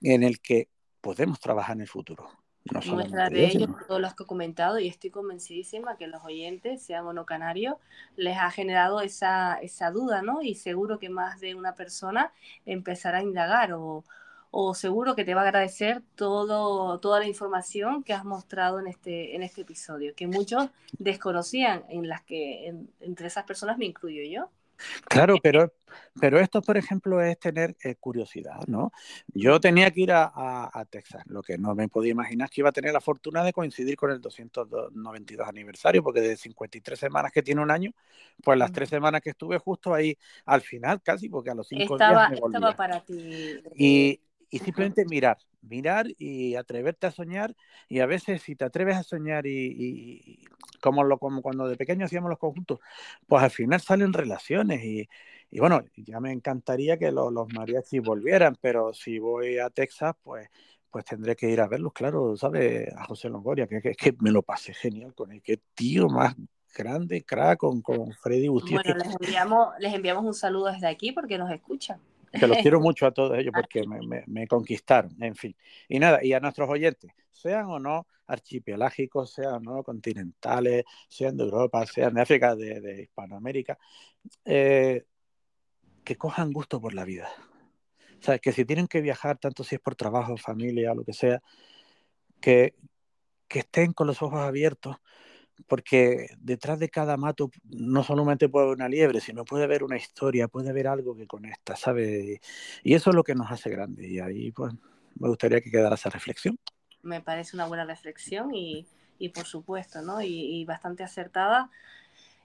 en 0.00 0.22
el 0.22 0.40
que 0.40 0.68
podemos 1.00 1.38
trabajar 1.40 1.76
en 1.76 1.82
el 1.82 1.88
futuro. 1.88 2.28
No 2.64 2.80
Muestra 2.92 3.30
de 3.30 3.46
ellos, 3.46 3.70
todos 3.88 4.00
los 4.00 4.14
que 4.14 4.22
he 4.22 4.26
comentado, 4.26 4.78
y 4.78 4.86
estoy 4.86 5.10
convencidísima 5.10 5.96
que 5.96 6.06
los 6.06 6.22
oyentes, 6.24 6.82
sean 6.82 7.06
o 7.06 7.12
no 7.12 7.24
canarios, 7.24 7.76
les 8.16 8.36
ha 8.36 8.50
generado 8.50 9.00
esa, 9.00 9.54
esa 9.60 9.90
duda, 9.90 10.22
¿no? 10.22 10.42
Y 10.42 10.54
seguro 10.54 10.98
que 10.98 11.08
más 11.08 11.40
de 11.40 11.54
una 11.54 11.74
persona 11.74 12.32
empezará 12.66 13.18
a 13.18 13.22
indagar 13.22 13.72
o, 13.72 14.04
o 14.50 14.74
seguro 14.74 15.14
que 15.14 15.24
te 15.24 15.34
va 15.34 15.42
a 15.42 15.44
agradecer 15.44 16.02
todo, 16.16 16.98
toda 17.00 17.20
la 17.20 17.26
información 17.26 18.02
que 18.02 18.12
has 18.12 18.24
mostrado 18.24 18.80
en 18.80 18.88
este, 18.88 19.34
en 19.36 19.42
este 19.42 19.62
episodio, 19.62 20.14
que 20.14 20.26
muchos 20.26 20.68
desconocían, 20.98 21.84
en 21.88 22.08
las 22.08 22.22
que 22.22 22.66
en, 22.68 22.90
entre 23.00 23.28
esas 23.28 23.44
personas 23.44 23.78
me 23.78 23.86
incluyo 23.86 24.22
yo. 24.22 24.50
Claro, 25.08 25.36
pero, 25.42 25.72
pero 26.20 26.38
esto, 26.38 26.62
por 26.62 26.76
ejemplo, 26.76 27.20
es 27.20 27.38
tener 27.38 27.76
eh, 27.84 27.96
curiosidad, 27.96 28.60
¿no? 28.66 28.92
Yo 29.28 29.60
tenía 29.60 29.90
que 29.90 30.02
ir 30.02 30.12
a, 30.12 30.24
a, 30.24 30.70
a, 30.72 30.84
Texas, 30.84 31.22
lo 31.26 31.42
que 31.42 31.58
no 31.58 31.74
me 31.74 31.88
podía 31.88 32.12
imaginar 32.12 32.46
es 32.46 32.50
que 32.50 32.60
iba 32.60 32.70
a 32.70 32.72
tener 32.72 32.92
la 32.92 33.00
fortuna 33.00 33.44
de 33.44 33.52
coincidir 33.52 33.96
con 33.96 34.10
el 34.10 34.20
292 34.20 35.48
aniversario, 35.48 36.02
porque 36.02 36.20
de 36.20 36.36
53 36.36 36.98
semanas 36.98 37.32
que 37.32 37.42
tiene 37.42 37.62
un 37.62 37.70
año, 37.70 37.92
pues 38.42 38.58
las 38.58 38.72
tres 38.72 38.88
semanas 38.88 39.20
que 39.20 39.30
estuve 39.30 39.58
justo 39.58 39.94
ahí 39.94 40.16
al 40.44 40.60
final 40.60 41.02
casi, 41.02 41.28
porque 41.28 41.50
a 41.50 41.54
los 41.54 41.68
cinco 41.68 41.94
estaba, 41.94 42.28
días 42.28 42.30
me 42.30 42.40
volvía. 42.40 42.58
Estaba 42.58 42.76
para 42.76 43.04
ti. 43.04 43.62
Y, 43.76 44.20
y 44.50 44.58
simplemente 44.58 45.04
mirar, 45.04 45.38
mirar 45.62 46.06
y 46.18 46.56
atreverte 46.56 47.06
a 47.06 47.10
soñar. 47.12 47.54
Y 47.88 48.00
a 48.00 48.06
veces 48.06 48.42
si 48.42 48.56
te 48.56 48.64
atreves 48.64 48.96
a 48.96 49.02
soñar 49.02 49.46
y, 49.46 49.74
y, 49.78 50.44
como, 50.80 51.04
lo, 51.04 51.18
como 51.18 51.40
cuando 51.40 51.68
de 51.68 51.76
pequeño 51.76 52.06
hacíamos 52.06 52.30
los 52.30 52.38
conjuntos, 52.38 52.80
pues 53.26 53.42
al 53.42 53.50
final 53.50 53.80
salen 53.80 54.12
relaciones. 54.12 54.84
Y, 54.84 55.08
y 55.50 55.60
bueno, 55.60 55.84
ya 55.96 56.20
me 56.20 56.32
encantaría 56.32 56.98
que 56.98 57.12
los, 57.12 57.32
los 57.32 57.52
mariachis 57.52 58.02
volvieran, 58.02 58.56
pero 58.60 58.92
si 58.92 59.18
voy 59.18 59.58
a 59.58 59.70
Texas, 59.70 60.14
pues 60.22 60.48
pues 60.90 61.04
tendré 61.04 61.36
que 61.36 61.48
ir 61.48 61.60
a 61.60 61.68
verlos, 61.68 61.92
claro, 61.92 62.36
¿sabes? 62.36 62.92
A 62.96 63.04
José 63.04 63.28
Longoria, 63.28 63.68
que, 63.68 63.80
que, 63.80 63.94
que 63.94 64.12
me 64.18 64.32
lo 64.32 64.42
pasé 64.42 64.74
genial 64.74 65.14
con 65.14 65.30
él, 65.30 65.40
qué 65.40 65.60
tío 65.72 66.08
más 66.08 66.34
grande, 66.74 67.22
crack, 67.22 67.58
con, 67.58 67.80
con 67.80 68.12
Freddy 68.12 68.48
Bustillo. 68.48 68.80
Bueno, 68.82 68.98
les 69.04 69.14
enviamos, 69.20 69.68
les 69.78 69.94
enviamos 69.94 70.24
un 70.24 70.34
saludo 70.34 70.66
desde 70.66 70.88
aquí 70.88 71.12
porque 71.12 71.38
nos 71.38 71.48
escuchan 71.50 72.00
que 72.32 72.46
los 72.46 72.58
quiero 72.58 72.80
mucho 72.80 73.06
a 73.06 73.12
todos 73.12 73.38
ellos 73.38 73.52
porque 73.54 73.86
me, 73.86 74.00
me, 74.06 74.24
me, 74.26 74.46
conquistaron, 74.46 75.14
en 75.22 75.34
fin. 75.34 75.56
Y 75.88 75.98
nada, 75.98 76.24
y 76.24 76.32
a 76.32 76.40
nuestros 76.40 76.68
oyentes, 76.68 77.12
sean 77.30 77.66
o 77.66 77.78
no 77.78 78.06
archipelágicos, 78.26 79.32
sean 79.32 79.66
o 79.66 79.76
no 79.76 79.82
continentales, 79.82 80.84
sean 81.08 81.36
de 81.36 81.44
Europa, 81.44 81.84
sean 81.86 82.14
de 82.14 82.22
África, 82.22 82.54
de, 82.54 82.80
de 82.80 83.02
Hispanoamérica, 83.02 83.78
eh, 84.44 85.04
que 86.04 86.16
cojan 86.16 86.52
gusto 86.52 86.80
por 86.80 86.94
la 86.94 87.04
vida. 87.04 87.28
O 88.20 88.22
sea, 88.22 88.38
que 88.38 88.52
si 88.52 88.64
tienen 88.64 88.86
que 88.86 89.00
viajar, 89.00 89.38
tanto 89.38 89.64
si 89.64 89.76
es 89.76 89.80
por 89.80 89.96
trabajo, 89.96 90.36
familia, 90.36 90.94
lo 90.94 91.04
que 91.04 91.12
sea, 91.12 91.42
que, 92.40 92.74
que 93.48 93.60
estén 93.60 93.92
con 93.92 94.06
los 94.06 94.22
ojos 94.22 94.40
abiertos, 94.40 94.96
porque 95.66 96.28
detrás 96.38 96.78
de 96.78 96.88
cada 96.88 97.16
mato 97.16 97.50
no 97.64 98.02
solamente 98.02 98.48
puede 98.48 98.66
haber 98.66 98.76
una 98.76 98.88
liebre, 98.88 99.20
sino 99.20 99.44
puede 99.44 99.64
haber 99.64 99.82
una 99.82 99.96
historia, 99.96 100.48
puede 100.48 100.70
haber 100.70 100.88
algo 100.88 101.16
que 101.16 101.26
conecta, 101.26 101.76
¿sabes? 101.76 102.40
Y 102.82 102.94
eso 102.94 103.10
es 103.10 103.16
lo 103.16 103.24
que 103.24 103.34
nos 103.34 103.50
hace 103.50 103.70
grandes. 103.70 104.10
Y 104.10 104.20
ahí, 104.20 104.52
pues, 104.52 104.72
me 105.18 105.28
gustaría 105.28 105.60
que 105.60 105.70
quedara 105.70 105.94
esa 105.94 106.10
reflexión. 106.10 106.58
Me 107.02 107.20
parece 107.20 107.56
una 107.56 107.66
buena 107.66 107.84
reflexión 107.84 108.54
y, 108.54 108.86
y 109.18 109.30
por 109.30 109.46
supuesto, 109.46 110.02
¿no? 110.02 110.20
Y, 110.20 110.60
y, 110.60 110.64
bastante 110.64 111.02
acertada 111.02 111.70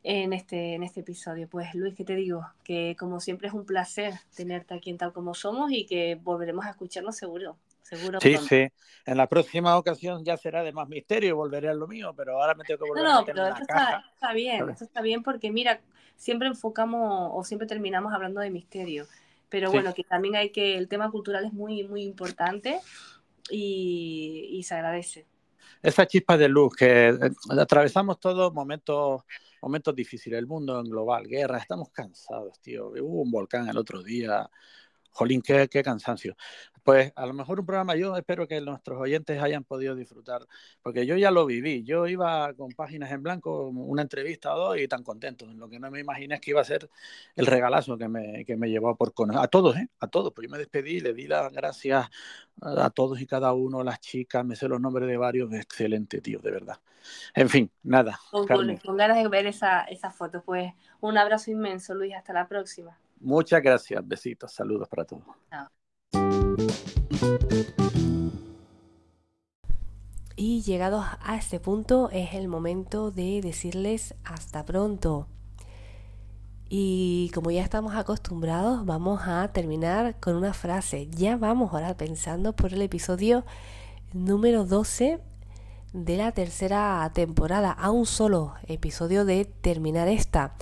en 0.04 0.34
este, 0.34 0.76
en 0.76 0.84
este 0.84 1.02
episodio. 1.02 1.48
Pues, 1.50 1.74
Luis, 1.74 1.96
¿qué 1.96 2.06
te 2.06 2.16
digo? 2.16 2.46
Que 2.64 2.96
como 2.98 3.20
siempre 3.20 3.48
es 3.48 3.54
un 3.54 3.66
placer 3.66 4.14
tenerte 4.36 4.74
aquí 4.74 4.90
en 4.90 4.98
Tal 4.98 5.14
Como 5.14 5.34
Somos 5.34 5.72
y 5.72 5.86
que 5.86 6.16
volveremos 6.16 6.66
a 6.66 6.72
escucharnos 6.72 7.18
seguro. 7.18 7.58
Seguro 7.86 8.20
sí, 8.20 8.32
pronto. 8.32 8.50
sí. 8.50 8.68
En 9.06 9.18
la 9.18 9.28
próxima 9.30 9.78
ocasión 9.78 10.26
ya 10.26 10.38
será 10.38 10.64
de 10.64 10.74
más 10.74 10.90
misterio 10.90 11.30
y 11.30 11.34
volveré 11.34 11.70
a 11.70 11.74
lo 11.76 11.88
mío, 11.88 12.14
pero 12.18 12.42
ahora 12.42 12.56
me 12.56 12.64
tengo 12.66 12.80
que 12.80 12.86
volver 12.86 13.04
no, 13.04 13.12
a 13.12 13.14
no, 13.14 13.20
meter 13.20 13.36
pero 13.36 13.46
en 13.46 13.54
la 13.54 13.60
esto 13.60 13.66
caja. 13.68 13.98
está, 13.98 14.10
está 14.14 14.34
bien, 14.34 14.70
esto 14.70 14.84
está 14.86 15.02
bien 15.02 15.24
porque 15.24 15.52
mira, 15.52 15.82
siempre 16.16 16.48
enfocamos 16.48 17.30
o 17.34 17.44
siempre 17.44 17.68
terminamos 17.68 18.14
hablando 18.14 18.42
de 18.42 18.50
misterio, 18.50 19.08
pero 19.50 19.72
Sí. 19.72 19.74
bueno, 19.74 19.94
que 19.94 20.04
también 20.04 20.36
hay 20.36 20.50
que, 20.52 20.78
el 20.78 20.88
tema 20.88 21.12
cultural 21.12 21.46
es 21.46 21.54
muy, 21.54 21.84
muy 21.88 22.04
importante 22.04 22.82
y, 23.50 24.48
y 24.52 24.64
se 24.64 24.76
agradece. 24.76 25.28
esa 25.82 26.08
chispa 26.08 26.38
de 26.38 26.48
luz 26.50 26.76
que 26.76 27.10
eh, 27.10 27.18
atravesamos 27.60 28.20
todos 28.20 28.54
momentos, 28.54 29.22
momentos 29.62 29.96
difíciles, 29.96 30.40
el 30.40 30.48
mundo 30.48 30.80
en 30.80 30.90
global, 30.90 31.28
guerra, 31.28 31.60
estamos 31.60 31.90
cansados, 31.92 32.60
tío. 32.62 32.88
Hubo 32.90 33.22
un 33.22 33.32
volcán 33.32 33.70
el 33.70 33.78
otro 33.78 34.02
día, 34.04 34.50
Jolín, 35.16 35.42
qué, 35.42 35.70
qué, 35.70 35.82
cansancio. 35.82 36.36
Pues 36.84 37.14
a 37.16 37.26
lo 37.26 37.34
mejor 37.34 37.62
un 37.62 37.66
programa, 37.66 37.96
yo 37.96 38.18
espero 38.18 38.50
que 38.50 38.60
nuestros 38.60 39.00
oyentes 39.00 39.42
hayan 39.42 39.64
podido 39.64 39.96
disfrutar, 39.96 40.46
porque 40.82 41.06
yo 41.06 41.16
ya 41.16 41.32
lo 41.32 41.46
viví. 41.46 41.86
Yo 41.86 42.06
iba 42.06 42.54
con 42.54 42.72
páginas 42.74 43.12
en 43.14 43.24
blanco, 43.24 43.70
una 43.70 44.02
entrevista 44.02 44.54
o 44.54 44.60
dos 44.60 44.78
y 44.78 44.90
tan 44.90 45.04
contento. 45.04 45.46
Lo 45.46 45.70
que 45.70 45.80
no 45.80 45.90
me 45.90 46.02
imaginé 46.02 46.36
es 46.36 46.42
que 46.42 46.52
iba 46.52 46.60
a 46.60 46.66
ser 46.66 46.90
el 47.38 47.46
regalazo 47.46 47.98
que 47.98 48.10
me, 48.10 48.44
que 48.44 48.58
me 48.58 48.70
llevó 48.70 48.94
por 48.98 49.14
conocer. 49.14 49.42
A 49.42 49.48
todos, 49.48 49.78
¿eh? 49.78 49.88
A 50.02 50.08
todos. 50.08 50.34
Pues 50.34 50.48
yo 50.48 50.52
me 50.52 50.58
despedí, 50.58 51.00
le 51.00 51.14
di 51.14 51.28
las 51.28 51.50
gracias 51.54 52.10
a 52.62 52.90
todos 52.90 53.22
y 53.22 53.26
cada 53.26 53.54
uno, 53.54 53.84
las 53.86 54.02
chicas, 54.02 54.44
me 54.44 54.58
sé 54.58 54.68
los 54.68 54.82
nombres 54.82 55.08
de 55.08 55.16
varios. 55.16 55.54
Excelente, 55.54 56.20
tío, 56.20 56.40
de 56.40 56.52
verdad. 56.52 56.78
En 57.34 57.48
fin, 57.48 57.72
nada. 57.84 58.20
Con, 58.32 58.48
con, 58.48 58.78
con 58.78 58.98
ganas 58.98 59.16
de 59.16 59.30
ver 59.30 59.48
esa, 59.48 59.84
esa 59.84 60.12
foto. 60.12 60.44
Pues 60.44 60.74
un 61.00 61.18
abrazo 61.18 61.52
inmenso, 61.52 61.96
Luis. 61.96 62.14
Hasta 62.14 62.34
la 62.34 62.50
próxima. 62.50 63.00
Muchas 63.20 63.62
gracias, 63.62 64.08
besitos, 64.08 64.54
saludos 64.54 64.88
para 64.88 65.06
todos. 65.06 65.24
Chao. 65.50 65.68
Y 70.38 70.62
llegados 70.64 71.06
a 71.22 71.38
este 71.38 71.60
punto 71.60 72.10
es 72.12 72.34
el 72.34 72.50
momento 72.50 73.10
de 73.10 73.42
decirles 73.42 74.16
hasta 74.26 74.66
pronto. 74.66 75.28
Y 76.68 77.32
como 77.34 77.52
ya 77.52 77.64
estamos 77.64 77.96
acostumbrados, 77.96 78.86
vamos 78.86 79.22
a 79.26 79.48
terminar 79.54 80.20
con 80.20 80.36
una 80.36 80.54
frase. 80.54 81.08
Ya 81.10 81.38
vamos 81.38 81.74
ahora 81.74 81.96
pensando 81.96 82.54
por 82.54 82.74
el 82.74 82.82
episodio 82.82 83.46
número 84.14 84.66
12 84.66 85.20
de 85.94 86.18
la 86.18 86.34
tercera 86.34 87.10
temporada, 87.14 87.72
a 87.72 87.92
un 87.92 88.06
solo 88.06 88.56
episodio 88.68 89.24
de 89.24 89.46
terminar 89.46 90.10
esta. 90.10 90.56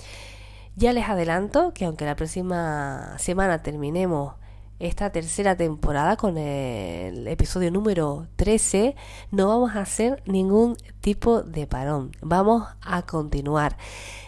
Ya 0.76 0.92
les 0.92 1.08
adelanto 1.08 1.72
que 1.72 1.84
aunque 1.84 2.04
la 2.04 2.16
próxima 2.16 3.14
semana 3.18 3.62
terminemos 3.62 4.34
esta 4.80 5.10
tercera 5.12 5.56
temporada 5.56 6.16
con 6.16 6.36
el 6.36 7.28
episodio 7.28 7.70
número 7.70 8.26
13, 8.34 8.96
no 9.30 9.46
vamos 9.46 9.76
a 9.76 9.82
hacer 9.82 10.20
ningún 10.26 10.76
tipo 11.00 11.42
de 11.42 11.68
parón. 11.68 12.10
Vamos 12.22 12.64
a 12.82 13.02
continuar. 13.02 13.76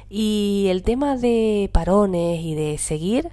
Y 0.09 0.67
el 0.71 0.85
tema 0.85 1.17
de 1.17 1.69
parones 1.73 2.41
y 2.41 2.55
de 2.55 2.79
seguir 2.79 3.29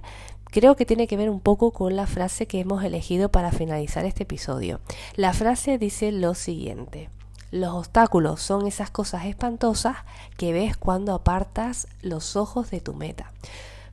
creo 0.50 0.74
que 0.74 0.84
tiene 0.84 1.06
que 1.06 1.16
ver 1.16 1.30
un 1.30 1.40
poco 1.40 1.70
con 1.70 1.94
la 1.94 2.08
frase 2.08 2.46
que 2.48 2.58
hemos 2.58 2.82
elegido 2.82 3.30
para 3.30 3.52
finalizar 3.52 4.04
este 4.06 4.24
episodio. 4.24 4.80
La 5.14 5.32
frase 5.32 5.78
dice 5.78 6.10
lo 6.10 6.34
siguiente. 6.34 7.10
Los 7.54 7.72
obstáculos 7.72 8.42
son 8.42 8.66
esas 8.66 8.90
cosas 8.90 9.26
espantosas 9.26 9.98
que 10.36 10.52
ves 10.52 10.76
cuando 10.76 11.14
apartas 11.14 11.86
los 12.02 12.34
ojos 12.34 12.68
de 12.72 12.80
tu 12.80 12.94
meta. 12.94 13.30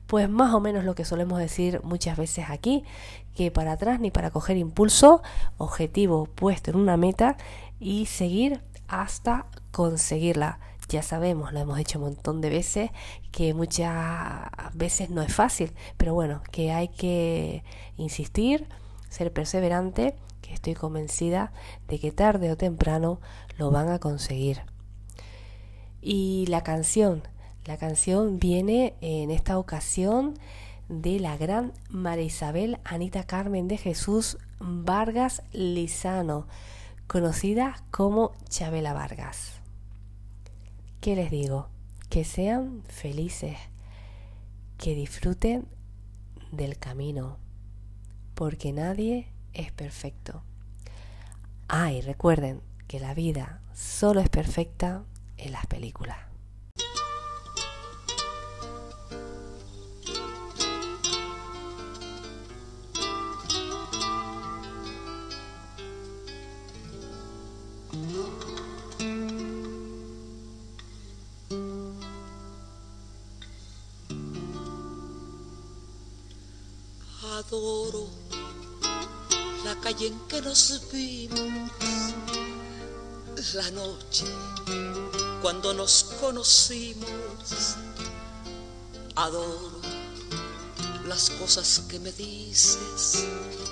Pues 0.08 0.28
más 0.28 0.52
o 0.52 0.58
menos 0.58 0.82
lo 0.82 0.96
que 0.96 1.04
solemos 1.04 1.38
decir 1.38 1.80
muchas 1.84 2.16
veces 2.16 2.46
aquí, 2.48 2.82
que 3.36 3.52
para 3.52 3.70
atrás 3.70 4.00
ni 4.00 4.10
para 4.10 4.32
coger 4.32 4.56
impulso, 4.56 5.22
objetivo 5.58 6.24
puesto 6.24 6.72
en 6.72 6.76
una 6.76 6.96
meta 6.96 7.36
y 7.78 8.06
seguir 8.06 8.64
hasta 8.88 9.46
conseguirla. 9.70 10.58
Ya 10.88 11.02
sabemos, 11.04 11.52
lo 11.52 11.60
hemos 11.60 11.78
dicho 11.78 12.00
un 12.00 12.06
montón 12.06 12.40
de 12.40 12.50
veces, 12.50 12.90
que 13.30 13.54
muchas 13.54 14.50
veces 14.74 15.08
no 15.08 15.22
es 15.22 15.32
fácil, 15.32 15.72
pero 15.96 16.14
bueno, 16.14 16.42
que 16.50 16.72
hay 16.72 16.88
que 16.88 17.62
insistir, 17.96 18.66
ser 19.08 19.32
perseverante, 19.32 20.16
estoy 20.54 20.74
convencida 20.74 21.52
de 21.88 21.98
que 21.98 22.12
tarde 22.12 22.50
o 22.50 22.56
temprano 22.56 23.20
lo 23.58 23.70
van 23.70 23.88
a 23.88 23.98
conseguir. 23.98 24.62
Y 26.00 26.46
la 26.48 26.62
canción, 26.62 27.22
la 27.64 27.76
canción 27.76 28.38
viene 28.38 28.94
en 29.00 29.30
esta 29.30 29.58
ocasión 29.58 30.34
de 30.88 31.20
la 31.20 31.36
gran 31.36 31.72
María 31.88 32.24
Isabel 32.24 32.78
Anita 32.84 33.24
Carmen 33.24 33.68
de 33.68 33.78
Jesús 33.78 34.38
Vargas 34.58 35.42
Lizano, 35.52 36.46
conocida 37.06 37.84
como 37.90 38.32
Chabela 38.48 38.92
Vargas. 38.92 39.60
¿Qué 41.00 41.16
les 41.16 41.30
digo? 41.30 41.68
Que 42.10 42.24
sean 42.24 42.82
felices, 42.88 43.56
que 44.76 44.94
disfruten 44.94 45.66
del 46.50 46.78
camino, 46.78 47.38
porque 48.34 48.72
nadie 48.72 49.31
es 49.54 49.72
perfecto. 49.72 50.42
Ah, 51.68 51.92
y 51.92 52.00
recuerden, 52.00 52.60
que 52.92 53.00
la 53.00 53.14
vida 53.14 53.62
solo 53.72 54.20
es 54.20 54.28
perfecta 54.28 55.02
en 55.38 55.52
las 55.52 55.64
películas. 55.66 56.18
Adoro 77.24 78.21
calle 79.82 80.06
en 80.06 80.18
que 80.28 80.40
nos 80.40 80.80
vimos 80.92 82.14
la 83.54 83.70
noche 83.72 84.24
cuando 85.42 85.74
nos 85.74 86.04
conocimos. 86.20 87.76
Adoro 89.16 89.80
las 91.06 91.30
cosas 91.30 91.82
que 91.88 91.98
me 91.98 92.12
dices, 92.12 93.24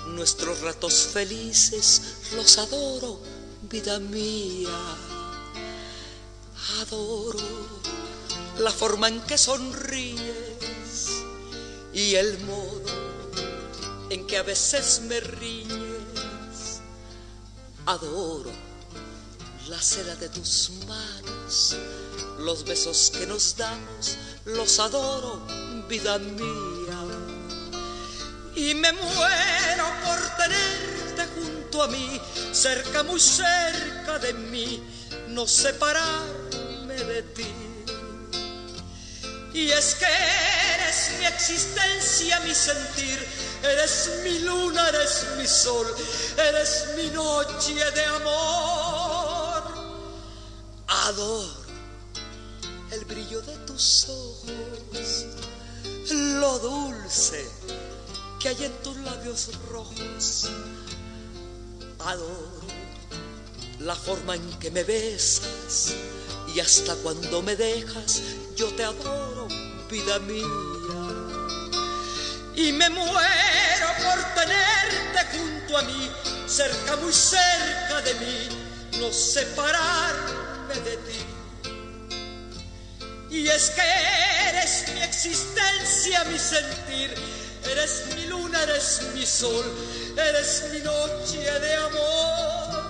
nuestros 0.07 0.59
ratos 0.61 1.07
felices, 1.13 2.01
los 2.35 2.57
adoro, 2.57 3.19
vida 3.69 3.97
mía. 3.99 4.69
Adoro 6.81 7.39
la 8.59 8.71
forma 8.71 9.07
en 9.07 9.21
que 9.21 9.37
sonríes 9.37 10.19
y 11.93 12.15
el 12.15 12.37
modo 12.39 13.11
en 14.09 14.27
que 14.27 14.37
a 14.37 14.43
veces 14.43 15.01
me 15.07 15.21
ríes. 15.21 15.80
Adoro 17.91 18.53
la 19.67 19.81
seda 19.81 20.15
de 20.15 20.29
tus 20.29 20.69
manos, 20.87 21.75
los 22.39 22.63
besos 22.63 23.11
que 23.11 23.27
nos 23.27 23.57
damos, 23.57 24.17
los 24.45 24.79
adoro, 24.79 25.45
vida 25.89 26.17
mía. 26.17 26.99
Y 28.55 28.75
me 28.75 28.93
muero 28.93 29.85
por 30.05 30.19
tenerte 30.37 31.25
junto 31.35 31.83
a 31.83 31.87
mí, 31.89 32.21
cerca, 32.53 33.03
muy 33.03 33.19
cerca 33.19 34.19
de 34.19 34.35
mí, 34.35 34.81
no 35.27 35.45
separarme 35.45 36.95
de 36.95 37.23
ti. 37.23 37.53
Y 39.53 39.69
es 39.69 39.95
que 39.95 40.05
eres 40.05 41.19
mi 41.19 41.25
existencia, 41.25 42.39
mi 42.39 42.55
sentir, 42.55 43.19
eres 43.63 44.09
mi 44.23 44.39
luna, 44.39 44.89
eres 44.89 45.25
mi 45.37 45.47
sol, 45.47 45.87
eres 46.37 46.87
mi 46.95 47.09
noche 47.09 47.73
de 47.73 48.05
amor 48.05 49.01
adoro 51.07 51.61
el 52.91 53.05
brillo 53.05 53.41
de 53.41 53.55
tus 53.59 54.07
ojos, 54.09 55.25
lo 56.09 56.59
dulce 56.59 57.49
que 58.39 58.49
hay 58.49 58.65
en 58.65 58.73
tus 58.83 58.97
labios 58.97 59.49
rojos. 59.69 60.49
Adoro 61.99 62.61
la 63.79 63.95
forma 63.95 64.35
en 64.35 64.59
que 64.59 64.71
me 64.71 64.83
besas 64.83 65.93
y 66.53 66.59
hasta 66.59 66.95
cuando 66.95 67.41
me 67.41 67.55
dejas 67.55 68.21
yo 68.55 68.67
te 68.73 68.83
adoro, 68.83 69.47
vida 69.89 70.19
mía. 70.19 70.70
Y 72.55 72.73
me 72.73 72.89
muero 72.89 73.87
por 74.03 74.19
tenerte 74.35 75.37
junto 75.37 75.77
a 75.77 75.81
mí, 75.83 76.11
cerca, 76.47 76.97
muy 76.97 77.13
cerca 77.13 78.01
de 78.01 78.13
mí, 78.15 78.49
no 78.99 79.11
separar 79.11 80.15
de 80.83 80.97
ti. 80.97 81.25
Y 83.29 83.47
es 83.47 83.69
que 83.69 83.81
eres 84.49 84.85
mi 84.93 85.01
existencia, 85.01 86.25
mi 86.25 86.37
sentir, 86.37 87.13
eres 87.71 88.03
mi 88.15 88.25
luna, 88.25 88.61
eres 88.63 89.01
mi 89.15 89.25
sol, 89.25 89.65
eres 90.17 90.65
mi 90.73 90.79
noche 90.79 91.39
de 91.39 91.75
amor. 91.75 92.81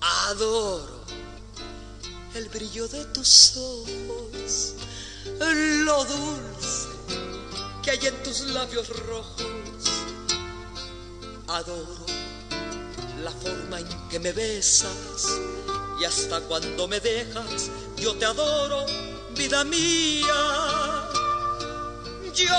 Adoro 0.00 1.04
el 2.34 2.48
brillo 2.48 2.88
de 2.88 3.04
tus 3.06 3.56
ojos, 3.56 4.74
lo 5.38 6.04
dulce 6.04 6.79
que 7.90 8.06
hay 8.06 8.06
en 8.06 8.22
tus 8.22 8.40
labios 8.42 8.88
rojos. 8.88 9.46
Adoro 11.48 12.06
la 13.24 13.32
forma 13.32 13.80
en 13.80 14.08
que 14.08 14.20
me 14.20 14.32
besas 14.32 15.40
y 16.00 16.04
hasta 16.04 16.40
cuando 16.42 16.86
me 16.86 17.00
dejas, 17.00 17.70
yo 17.96 18.14
te 18.14 18.24
adoro, 18.26 18.86
vida 19.36 19.64
mía. 19.64 21.08
Yo 22.32 22.54